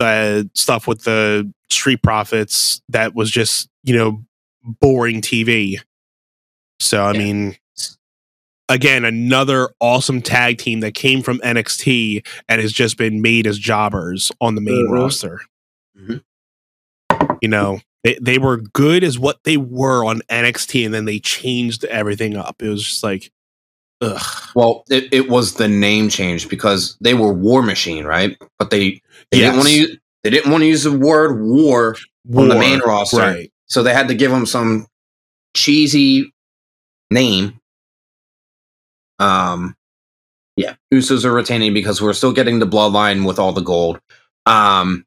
[0.00, 4.24] the stuff with the Street Profits that was just you know
[4.80, 5.76] boring TV.
[6.80, 7.18] So I Yeah.
[7.18, 7.56] mean.
[8.68, 13.58] Again, another awesome tag team that came from NXT and has just been made as
[13.58, 14.92] jobbers on the main Mhm.
[14.92, 15.40] roster
[15.98, 16.22] Mhm.
[17.42, 21.18] you know they, they were good as what they were on NXT and then they
[21.18, 23.32] changed everything up it was just like
[24.02, 24.22] ugh
[24.54, 28.40] Well, it, it was the name change because they were War Machine, right?
[28.56, 31.96] But they they didn't want to use they didn't want to use the word war
[32.36, 32.58] on the War.
[32.60, 34.86] main roster, right so they had to give them some
[35.54, 36.32] cheesy
[37.10, 37.58] name.
[39.18, 39.76] Um,
[40.56, 44.00] yeah, Usos are retaining because we're still getting the bloodline with all the gold.
[44.46, 45.04] Um,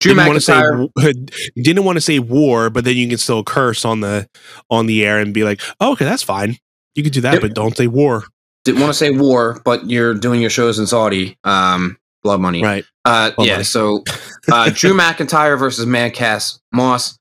[0.00, 3.42] Drew didn't want to say didn't want to say war but then you can still
[3.42, 4.28] curse on the
[4.70, 6.58] on the air and be like oh, okay that's fine
[6.94, 7.42] you can do that Yep.
[7.42, 8.24] but don't say war
[8.66, 11.38] didn't want to say war, but you're doing your shows in Saudi.
[11.44, 11.96] Um,
[12.26, 12.62] blood money.
[12.62, 13.52] right Uh, Blood yeah.
[13.54, 13.64] money.
[13.64, 14.02] So,
[14.52, 16.42] uh, Drew McIntyre versus Madcap
[16.72, 17.16] Moss.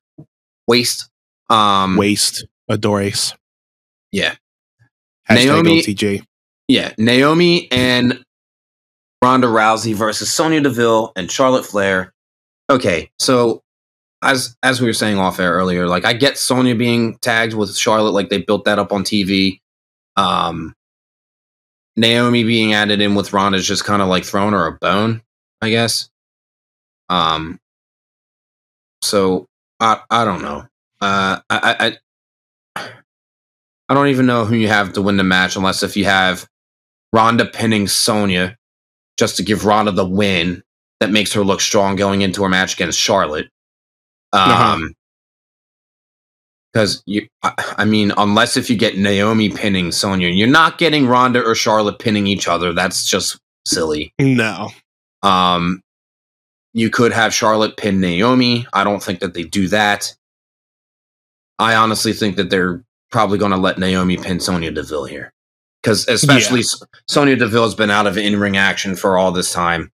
[0.68, 1.08] Waste.
[1.50, 3.36] Um, waste adores
[4.12, 4.34] Yeah.
[5.30, 6.24] Hashtag Naomi-.
[6.68, 8.24] Yeah, Naomi and
[9.22, 12.12] Ronda Rousey versus Sonya Deville and Charlotte Flair.
[12.72, 13.62] Okay, so
[14.24, 17.76] as as we were saying off air earlier, like I get Sonya being tagged with
[17.78, 19.60] Charlotte, like they built that up on TV.
[20.18, 20.74] Um,
[21.98, 25.22] Naomi being added in with Ronda is just kind of like throwing her a bone,
[25.62, 26.10] I guess.
[27.10, 27.60] Um,
[29.02, 29.48] so
[29.80, 30.68] I I don't know.
[31.02, 31.98] Uh, I
[32.76, 32.86] I.
[33.88, 36.48] I don't even know who you have to win the match unless if you have
[37.14, 38.58] Ronda pinning Sonya
[39.18, 40.64] just to give Ronda the win
[41.00, 43.48] that makes her look strong going into her match against Charlotte.
[44.34, 44.80] Uh-huh.
[46.76, 51.42] Because you, I, mean, unless if you get Naomi pinning Sonya, you're not getting Ronda
[51.42, 52.74] or Charlotte pinning each other.
[52.74, 54.14] That's just silly.
[54.20, 54.72] no
[55.24, 55.82] Um,
[56.74, 58.68] you could have Charlotte pin Naomi.
[58.74, 60.14] I don't think that they do that.
[61.60, 65.32] I honestly think that they're probably going to let Naomi pin Sonya Deville here.
[65.82, 69.54] Because especially S Sonya Deville has been out of in ring action for all this
[69.54, 69.94] time.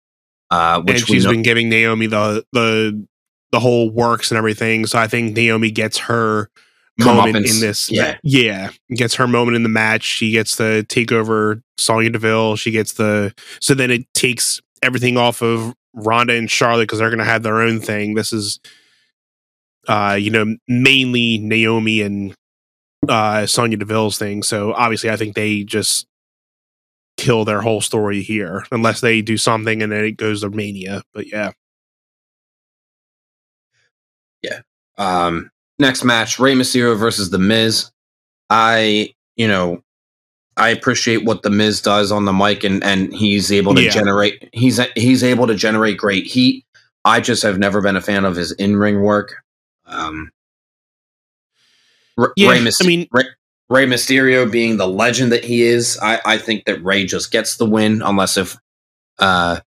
[0.51, 3.07] Uh, which and she's know, been giving Naomi the the
[3.53, 4.87] the whole works and everything.
[4.87, 6.49] So I think Naomi gets her
[6.99, 7.91] moment in this.
[7.91, 8.19] Yeah.
[8.23, 10.03] yeah, gets her moment in the match.
[10.03, 12.57] She gets the take over Sonya Deville.
[12.57, 17.11] She gets the so then it takes everything off of Ronda and Charlotte because they're
[17.11, 18.15] gonna have their own thing.
[18.15, 18.61] This is,
[19.89, 22.35] uh, you know, mainly Naomi and
[23.09, 24.43] uh Sonya Deville's thing.
[24.43, 26.07] So obviously, I think they just
[27.21, 31.03] kill their whole story here unless they do something and then it goes to mania
[31.13, 31.51] but yeah.
[34.43, 34.61] yeah
[34.97, 35.50] um,
[35.81, 37.91] next match Rey Mysterio versus The Miz.
[38.51, 39.83] I, you know,
[40.57, 43.91] I appreciate what The Miz does on the mic and, and he's able to Yeah.
[43.91, 46.65] generate, he's, he's able to generate great heat.
[47.05, 49.37] I just have never been a fan of his in ring work.
[49.87, 50.31] Um,
[52.37, 53.25] yeah Rey, Mys- i mean Rey,
[53.71, 57.57] Rey Mysterio being the legend that he is, I, I think that Rey just gets
[57.57, 58.57] the win unless if
[59.19, 59.61] uh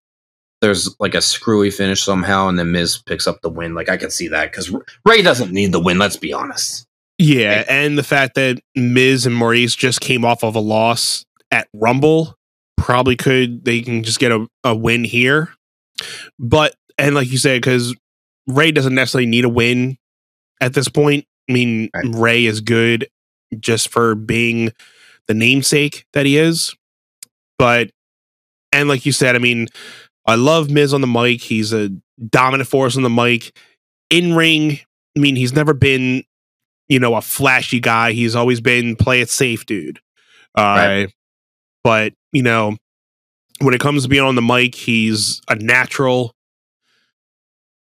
[0.64, 3.76] there's like a screwy finish somehow and then Miz picks up the win.
[3.76, 4.73] Like I can see that because
[5.06, 5.99] Rey doesn't need the win.
[5.99, 6.88] Let's be honest.
[7.19, 11.68] Yeah, and the fact that Miz and Maryse just came off of a loss at
[11.73, 12.35] Rumble
[12.77, 15.53] probably could they can just get a, a win here.
[16.40, 17.94] But and like you said, because
[18.48, 19.98] Rey doesn't necessarily need a win
[20.61, 21.26] at this point.
[21.49, 22.06] I mean, right.
[22.07, 23.10] Rey is good
[23.60, 24.72] just for being
[25.27, 26.73] the namesake that he is.
[27.60, 27.91] But
[28.73, 29.68] and like you said, I mean,
[30.26, 31.41] I love Miz on the mic.
[31.41, 31.90] He's a
[32.30, 33.56] dominant force on the mic.
[34.10, 34.80] In ring,
[35.18, 36.24] I mean, he's never been,
[36.88, 38.14] you know, a flashy guy.
[38.14, 40.00] He's always been play it safe, dude.
[40.56, 41.14] Uh, right.
[41.84, 42.78] But you know,
[43.60, 46.34] when it comes to being on the mic, he's a natural.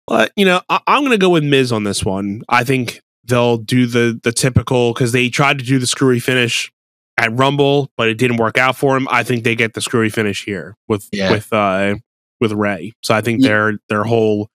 [0.07, 2.43] But you know, I- I'm going to go with Miz on this one.
[2.49, 6.73] I think they'll do the the typical because they tried to do the screwy finish
[7.17, 9.09] at Rumble, but it didn't work out for him.
[9.11, 11.31] I think they get the screwy finish here with yeah.
[11.31, 11.97] with uh
[12.41, 12.93] with Rey.
[13.03, 13.49] So I think yeah.
[13.49, 14.51] their their whole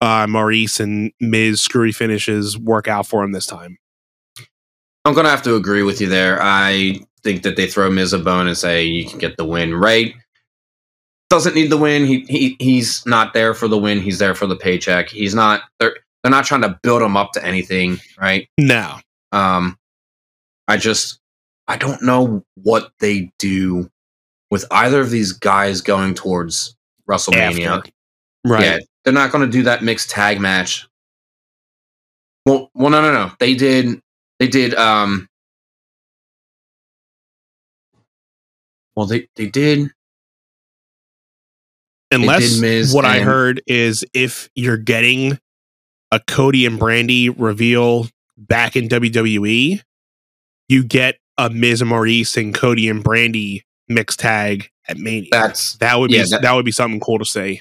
[0.00, 3.78] uh Maryse and Miz screwy finishes work out for him this time.
[5.04, 6.38] I'm gonna have to agree with you there.
[6.40, 9.74] I think that they throw Miz a bone and say you can get the win.
[9.74, 10.14] Rey
[11.30, 12.04] doesn't need the win.
[12.04, 14.00] He he he's not there for the win.
[14.00, 15.08] He's there for the paycheck.
[15.08, 18.48] He's not they're they're not trying to build him up to anything, right?
[18.58, 18.96] No.
[19.32, 19.78] Um
[20.68, 21.20] I just
[21.68, 23.90] I don't know what they do
[24.50, 26.76] with either of these guys going towards
[27.10, 27.78] WrestleMania.
[27.78, 27.90] After.
[28.44, 28.62] Right.
[28.62, 30.88] Yeah, they're not going to do that mixed tag match.
[32.46, 33.32] Well, well, no, no, no.
[33.38, 34.00] They did.
[34.38, 34.74] They did.
[34.74, 35.28] Um.
[38.94, 39.90] Well, they they did.
[42.10, 45.38] Unless they did what I heard is if you're getting
[46.10, 49.80] a Cody and Brandi reveal back in WWE,
[50.68, 55.28] you get a Miz and Maryse and Cody and Brandi mixed tag at Mania.
[55.30, 57.60] That's that would be yeah, that, that would be something cool to say.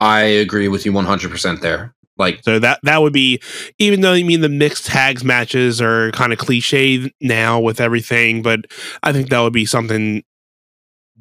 [0.00, 1.94] I agree with you 100% there.
[2.18, 3.40] Like so that that would be
[3.78, 8.42] even though you mean the mixed tags matches are kind of cliche now with everything,
[8.42, 8.66] but
[9.04, 10.24] I think that would be something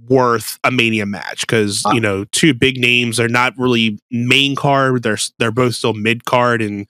[0.09, 4.55] worth a mania match because uh, you know two big names are not really main
[4.55, 6.87] card they're they're both still mid card and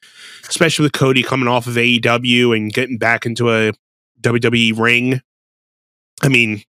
[0.48, 3.72] especially with Cody coming off of AEW and getting back into a
[4.22, 5.22] WWE ring
[6.22, 6.64] I mean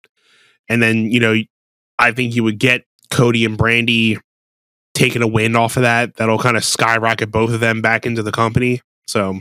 [0.70, 1.36] and then you know
[2.00, 4.20] I think you would get Cody and Brandi
[4.94, 6.16] taking a win off of that.
[6.16, 8.82] That'll kind of skyrocket both of them back into the company.
[9.08, 9.40] So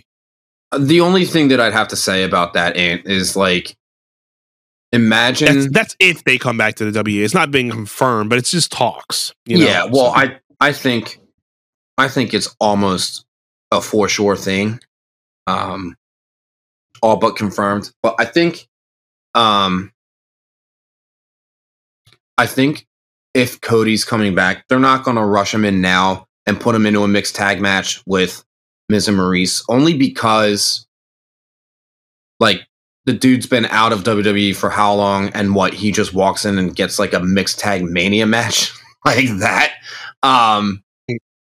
[0.77, 3.77] the only thing that I'd have to say about that Ant is like
[4.93, 7.25] imagine that's, that's, if they come back to the W.
[7.25, 9.33] It's not being confirmed, but it's just talks.
[9.45, 9.67] You know?
[9.67, 10.21] Yeah, well, so.
[10.21, 11.21] I I think
[11.99, 13.25] I think it's almost
[13.71, 14.81] a for sure thing.
[15.47, 15.97] Um
[17.03, 17.91] all but confirmed.
[18.03, 18.69] But I think
[19.35, 19.93] um
[22.39, 22.87] I think
[23.35, 26.87] if Cody's coming back, they're not going to rush him in now and put him
[26.87, 28.45] into a mixed tag match with
[28.89, 30.87] Miz and Maryse, only because,
[32.39, 32.67] like,
[33.05, 36.59] the dude's been out of WWE for how long, and what he just walks in
[36.59, 38.73] and gets like a mixed tag mania match
[39.05, 39.75] like that.
[40.23, 40.83] Um,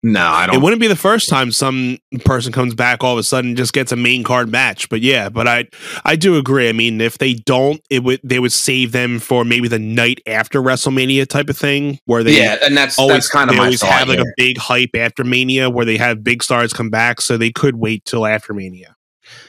[0.06, 0.54] no, I don't.
[0.54, 3.72] It wouldn't be the first time some person comes back all of a sudden just
[3.72, 4.88] gets a main card match.
[4.88, 5.66] But yeah, but I
[6.04, 6.68] I do agree.
[6.68, 10.20] I mean, if they don't, it would they would save them for maybe the night
[10.24, 13.82] after WrestleMania type of thing where they yeah, and that's always that's kind of always
[13.82, 17.36] have like a big hype after Mania where they have big stars come back, so
[17.36, 18.94] they could wait till after Mania.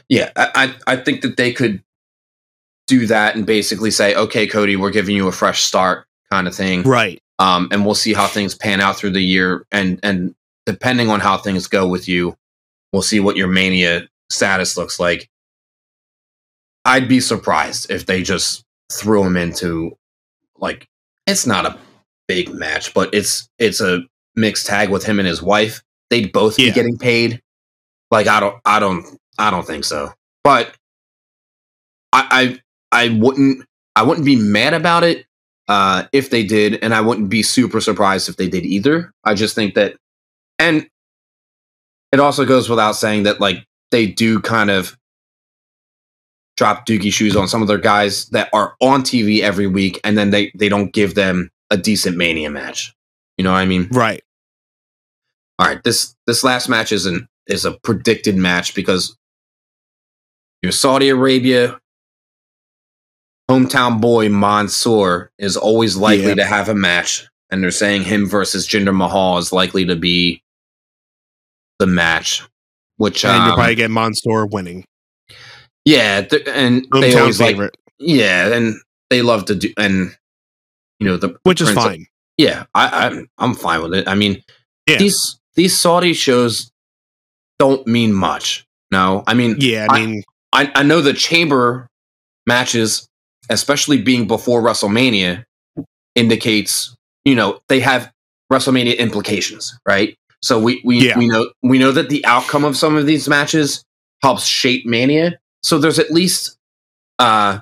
[0.09, 1.83] Yeah, I I think that they could
[2.87, 6.55] do that and basically say, okay, Cody, we're giving you a fresh start, kind of
[6.55, 7.21] thing, right?
[7.37, 10.33] Um, and we'll see how things pan out through the year, and and
[10.67, 12.35] depending on how things go with you,
[12.91, 15.29] we'll see what your mania status looks like.
[16.85, 19.97] I'd be surprised if they just threw him into
[20.57, 20.87] like
[21.25, 21.77] it's not a
[22.27, 24.01] big match, but it's it's a
[24.35, 25.81] mixed tag with him and his wife.
[26.09, 26.67] They'd both yeah.
[26.67, 27.41] be getting paid.
[28.11, 29.05] Like I don't I don't
[29.39, 30.11] I don't think so.
[30.43, 30.75] But
[32.11, 32.59] I
[32.91, 33.65] I, I wouldn't
[33.95, 35.25] I wouldn't be mad about it
[35.69, 39.13] uh, if they did, and I wouldn't be super surprised if they did either.
[39.23, 39.95] I just think that
[40.59, 40.87] and
[42.11, 44.97] it also goes without saying that like they do kind of
[46.55, 50.17] drop dookie shoes on some of their guys that are on TV every week, and
[50.17, 52.93] then they they don't give them a decent Mania match.
[53.37, 53.87] You know what I mean?
[53.91, 54.23] Right.
[55.59, 55.83] All right.
[55.83, 59.15] This this last match is an is a predicted match because
[60.61, 61.79] your Saudi Arabia
[63.49, 66.35] hometown boy Mansoor is always likely yeah.
[66.35, 70.41] to have a match, and they're saying him versus Jinder Mahal is likely to be
[71.79, 72.43] the match,
[72.97, 74.85] which and um, you'll probably get Mansoor winning.
[75.85, 77.57] Yeah, th- and they always like
[77.99, 78.75] yeah, and
[79.09, 80.15] they love to do and
[80.99, 82.05] you know the which is fine.
[82.37, 84.07] Yeah, I, I'm I'm fine with it.
[84.07, 84.43] I mean,
[84.87, 84.97] Yeah.
[84.97, 86.71] these these Saudi shows
[87.59, 88.65] don't mean much.
[88.91, 90.23] No, I mean, Yeah, I mean,
[90.53, 91.87] I, I know the chamber
[92.45, 93.07] matches,
[93.49, 95.43] especially being before WrestleMania,
[96.15, 96.95] indicates
[97.25, 98.11] you know they have
[98.51, 100.15] WrestleMania implications, right?
[100.41, 101.17] So we we, Yeah.
[101.17, 103.83] we know we know that the outcome of some of these matches
[104.21, 105.39] helps shape Mania.
[105.63, 106.57] So there's at least
[107.19, 107.59] uh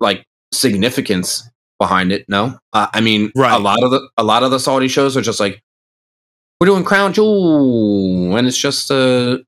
[0.00, 1.48] like significance
[1.78, 2.24] behind it.
[2.28, 3.52] No, uh, I mean Right.
[3.54, 5.60] a lot of the a lot of the Saudi shows are just like
[6.60, 9.44] we're doing Crown Jewel, and it's just a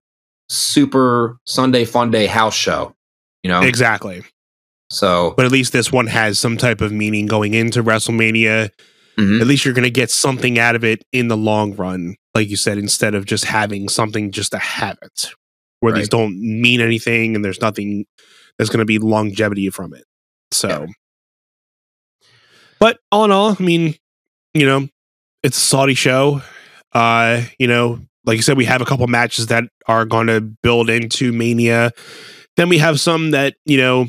[0.51, 2.95] super Sunday fun day house show.
[3.43, 4.25] You know, exactly.
[4.91, 8.71] so But at least this one has some type of meaning going into WrestleMania.
[9.19, 9.41] mhm.
[9.41, 12.49] At least you're going to get something out of it in the long run, like
[12.49, 15.31] you said, instead of just having something just to have it,
[15.81, 18.07] where these don't mean anything and there's nothing.
[18.57, 20.05] There's going to be longevity from it.
[20.53, 20.87] So, Yeah.
[22.81, 23.95] but all in all, I mean,
[24.55, 24.89] you know,
[25.43, 26.43] it's a Saudi show.
[26.93, 30.41] Uh, you know, like you said, we have a couple matches that are going to
[30.41, 31.93] build into Mania.
[32.57, 34.09] Then we have some that you know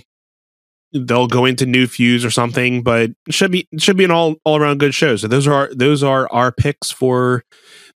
[0.91, 4.57] they'll go into new feuds or something, but should be should be an all all
[4.57, 5.15] around good show.
[5.15, 7.43] So those are those are our picks for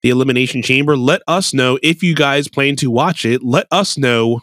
[0.03, 0.97] the Elimination Chamber.
[0.97, 3.43] Let us know if you guys plan to watch it.
[3.43, 4.41] Let us know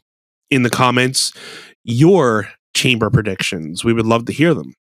[0.49, 1.33] in the comments
[1.83, 3.83] your chamber predictions.
[3.83, 4.73] We would love to hear them.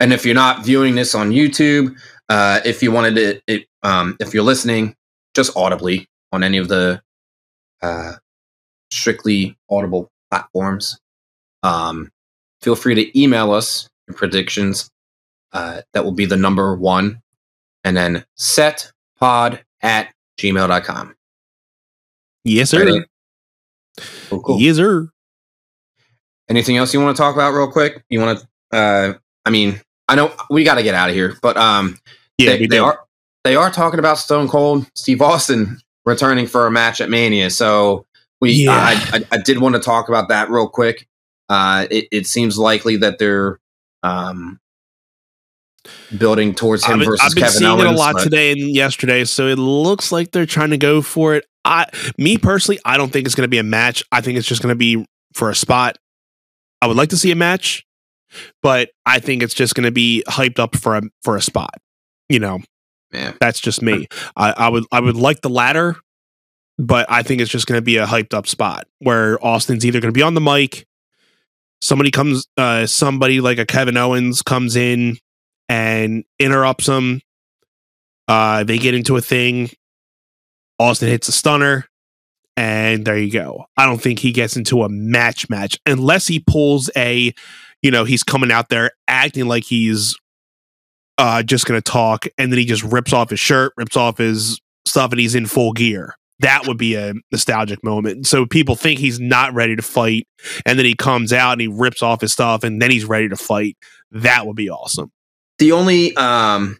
[0.00, 1.96] and if you're not viewing this on YouTube,
[2.28, 4.94] uh, if you wanted to, it, um, if you're listening
[5.34, 7.00] just audibly on any of the
[7.82, 8.12] uh,
[8.90, 10.98] strictly audible platforms,
[11.62, 12.10] um,
[12.60, 14.90] feel free to email us your predictions.
[15.52, 17.22] Uh, that will be the number one,
[17.84, 21.14] and then setpod at gmail.com.
[22.44, 22.84] Yes, sir.
[22.84, 23.02] Right.
[24.28, 24.60] Cool, cool.
[24.60, 25.08] Yes, sir.
[26.48, 28.02] Anything else you want to talk about real quick?
[28.10, 28.76] You want to?
[28.76, 29.14] Uh,
[29.46, 31.98] I mean, I know we got to get out of here, but um,
[32.38, 33.00] Yeah, they, they are
[33.44, 37.50] they are talking about Stone Cold Steve Austin returning for a match at Mania.
[37.50, 38.04] So
[38.40, 38.72] we, Yeah.
[38.72, 41.06] I, I, I did want to talk about that real quick.
[41.48, 43.58] Uh, it, it seems likely that they're
[44.02, 44.58] um,
[46.16, 47.84] building towards him I've versus I've been Kevin seeing Owens.
[47.84, 51.02] it a lot but- today and yesterday, so it looks like they're trying to go
[51.02, 51.44] for it.
[51.64, 51.86] I,
[52.18, 54.04] me personally, I don't think it's going to be a match.
[54.12, 55.96] I think it's just going to be for a spot.
[56.82, 57.86] I would like to see a match,
[58.62, 61.74] but I think it's just going to be hyped up for a for a spot.
[62.28, 62.58] You know,
[63.12, 63.32] Yeah.
[63.40, 64.08] that's just me.
[64.36, 65.96] I, I would I would like the latter,
[66.78, 70.00] but I think it's just going to be a hyped up spot where Austin's either
[70.00, 70.84] going to be on the mic,
[71.80, 75.16] somebody comes, uh, somebody like a Kevin Owens comes in
[75.74, 77.20] and interrupts them.
[78.28, 79.70] Uh, they get into a thing.
[80.78, 81.86] Austin hits a stunner,
[82.56, 83.64] and there you go.
[83.76, 87.34] I don't think he gets into a match match unless he pulls a,
[87.82, 90.16] you know, he's coming out there acting like he's
[91.18, 94.60] uh just gonna talk, and then he just rips off his shirt, rips off his
[94.86, 96.14] stuff, and he's in full gear.
[96.38, 98.26] That would be a nostalgic moment.
[98.28, 100.28] So people think he's not ready to fight,
[100.66, 103.28] and then he comes out and he rips off his stuff, and then he's ready
[103.28, 103.76] to fight.
[104.12, 105.10] That would be awesome.
[105.58, 106.78] The only um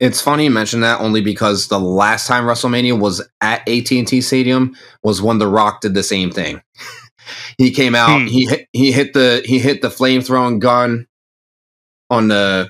[0.00, 4.74] it's funny you mention that only because the last time WrestleMania was at AT&T Stadium
[5.04, 6.60] was when The Rock did the same thing.
[7.58, 8.26] he came out, Hmm.
[8.26, 11.06] he hit he hit the he hit the flame throwing gun
[12.10, 12.68] on the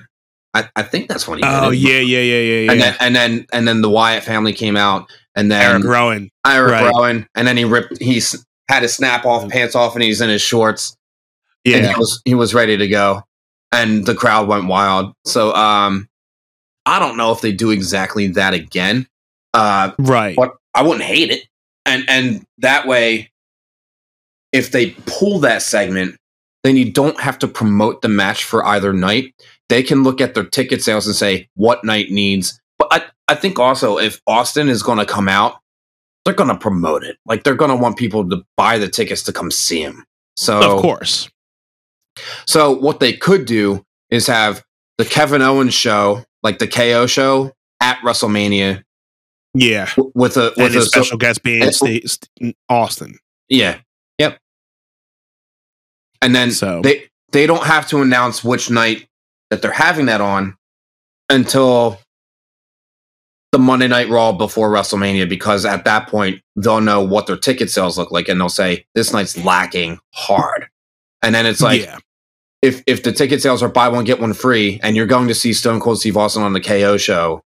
[0.53, 1.81] I, I think that's when he Oh did it.
[1.81, 2.71] yeah, yeah, yeah, yeah, yeah.
[2.71, 6.29] And then and then and then the Wyatt family came out and then Eric Rowan.
[6.47, 6.93] Eric right.
[6.93, 8.21] Rowan and then he ripped he
[8.69, 10.95] had his snap off pants off and he's in his shorts
[11.65, 13.23] and Yeah, he was he was ready to go
[13.75, 15.13] and the crowd went wild.
[15.25, 16.07] So um
[16.87, 19.07] i don't know if they do exactly that again
[19.55, 20.35] uh right.
[20.35, 21.47] but i wouldn't hate it.
[21.85, 23.31] And and that way
[24.51, 26.15] if they pull that segment
[26.63, 29.35] then you don't have to promote the match for either night.
[29.69, 33.35] They can look at their ticket sales and say what night needs but i i
[33.35, 35.59] think also if austin is going to come out
[36.25, 37.17] they're going to promote it.
[37.25, 40.03] Like they're going to want people to buy the tickets to come see him.
[40.35, 41.29] So Of course.
[42.45, 44.63] So what they could do is have
[44.97, 47.51] the Kevin Owens show, like the KO show,
[47.81, 48.83] at WrestleMania
[49.53, 49.85] Yeah.
[49.95, 53.17] w- with a with a special guest being Sta- St- Austin.
[53.49, 53.79] yeah,
[54.17, 54.39] yep.
[56.21, 59.07] And then So- they they don't have to announce which night
[59.49, 60.55] that they're having that on
[61.29, 61.99] until
[63.51, 67.69] the Monday Night Raw before WrestleMania because at that point they'll know what their ticket
[67.69, 70.67] sales look like and they'll say this night's lacking hard.
[71.21, 71.97] And then it's like yeah.
[72.65, 75.35] If if the ticket sales are buy one get one free, and you're going to
[75.35, 77.41] see Stone Cold Steve Austin on the KO show,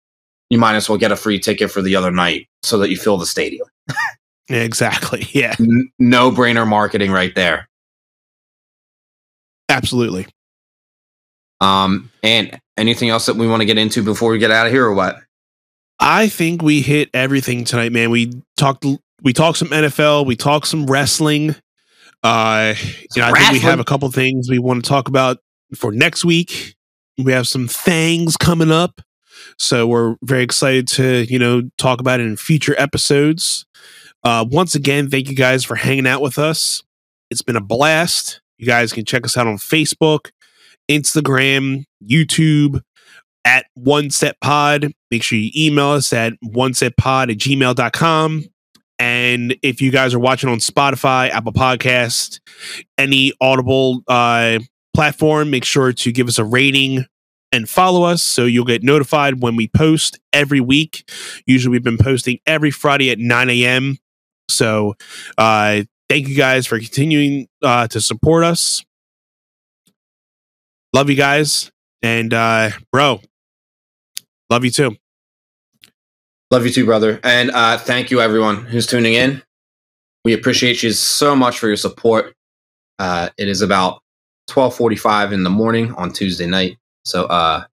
[0.50, 2.98] you might as well get a free ticket for the other night so that you
[2.98, 3.68] fill the stadium.
[4.48, 5.28] Exactly.
[5.34, 5.56] Yeah.
[5.60, 7.68] N- no brainer marketing right there.
[9.70, 10.28] Absolutely.
[11.62, 14.72] Um, and anything else that we want to get into before we get out of
[14.72, 15.18] here, or what?
[16.00, 18.12] I think we hit everything tonight, man.
[18.12, 18.86] We talked
[19.24, 21.56] we talked some NFL, we talked some wrestling.
[22.26, 22.74] Uh
[23.16, 25.38] you know, I think we have a couple things we want to talk about
[25.76, 26.76] for next week.
[27.18, 29.00] We have some things coming up.
[29.60, 33.66] So we're very excited to, you know, talk about it in future episodes.
[34.24, 36.82] Uh once again, thank you guys for hanging out with us.
[37.30, 38.42] It's been a blast.
[38.58, 40.32] You guys can check us out on Facebook,
[40.90, 42.82] Instagram, YouTube,
[43.46, 44.92] at one set pod.
[45.12, 48.46] Make sure you email us at one set pod at gmail.com.
[48.98, 52.40] And if you guys are watching on Spotify, Apple Podcast,
[52.98, 54.60] any audible uh,
[54.94, 57.06] platform, make sure to give us a rating
[57.52, 61.10] and follow us so you'll get notified when we post every week.
[61.46, 63.98] Usually we've been posting every Friday at 9 a.m.
[64.50, 64.96] So
[65.38, 68.84] uh, thank you guys for continuing uh, to support us.
[70.94, 71.72] Love you guys.
[72.02, 73.22] And uh, bro,
[74.50, 74.96] love you too.
[76.52, 77.20] Love you too, brother.
[77.24, 79.42] And uh, thank you, everyone who's tuning in.
[80.24, 82.34] We appreciate you so much for your support.
[83.00, 84.02] Uh, it is about
[84.50, 87.64] 12:45 in the morning on Tuesday night, so uh,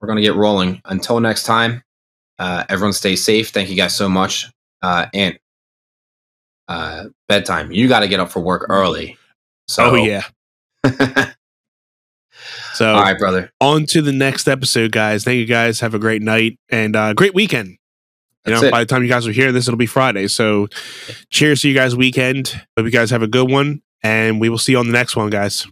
[0.00, 0.80] we're gonna get rolling.
[0.84, 1.82] Until next time,
[2.38, 3.50] uh, everyone stay safe.
[3.50, 4.50] Thank you guys so much.
[4.82, 5.38] Uh, and
[6.68, 7.72] uh, bedtime.
[7.72, 9.16] You got to get up for work early.
[9.68, 10.22] So oh yeah.
[12.76, 13.50] so all right, brother.
[13.60, 15.24] On to the next episode, guys.
[15.24, 15.80] Thank you guys.
[15.80, 17.68] Have a great night and uh, great weekend.
[17.68, 17.78] You
[18.52, 18.70] That's know, it.
[18.70, 20.28] by the time you guys are hearing this, it'll be Friday.
[20.28, 20.68] So
[21.30, 22.48] cheers to you guys' weekend.
[22.76, 23.82] Hope you guys have a good one.
[24.02, 25.66] And we will see you on the next one, guys.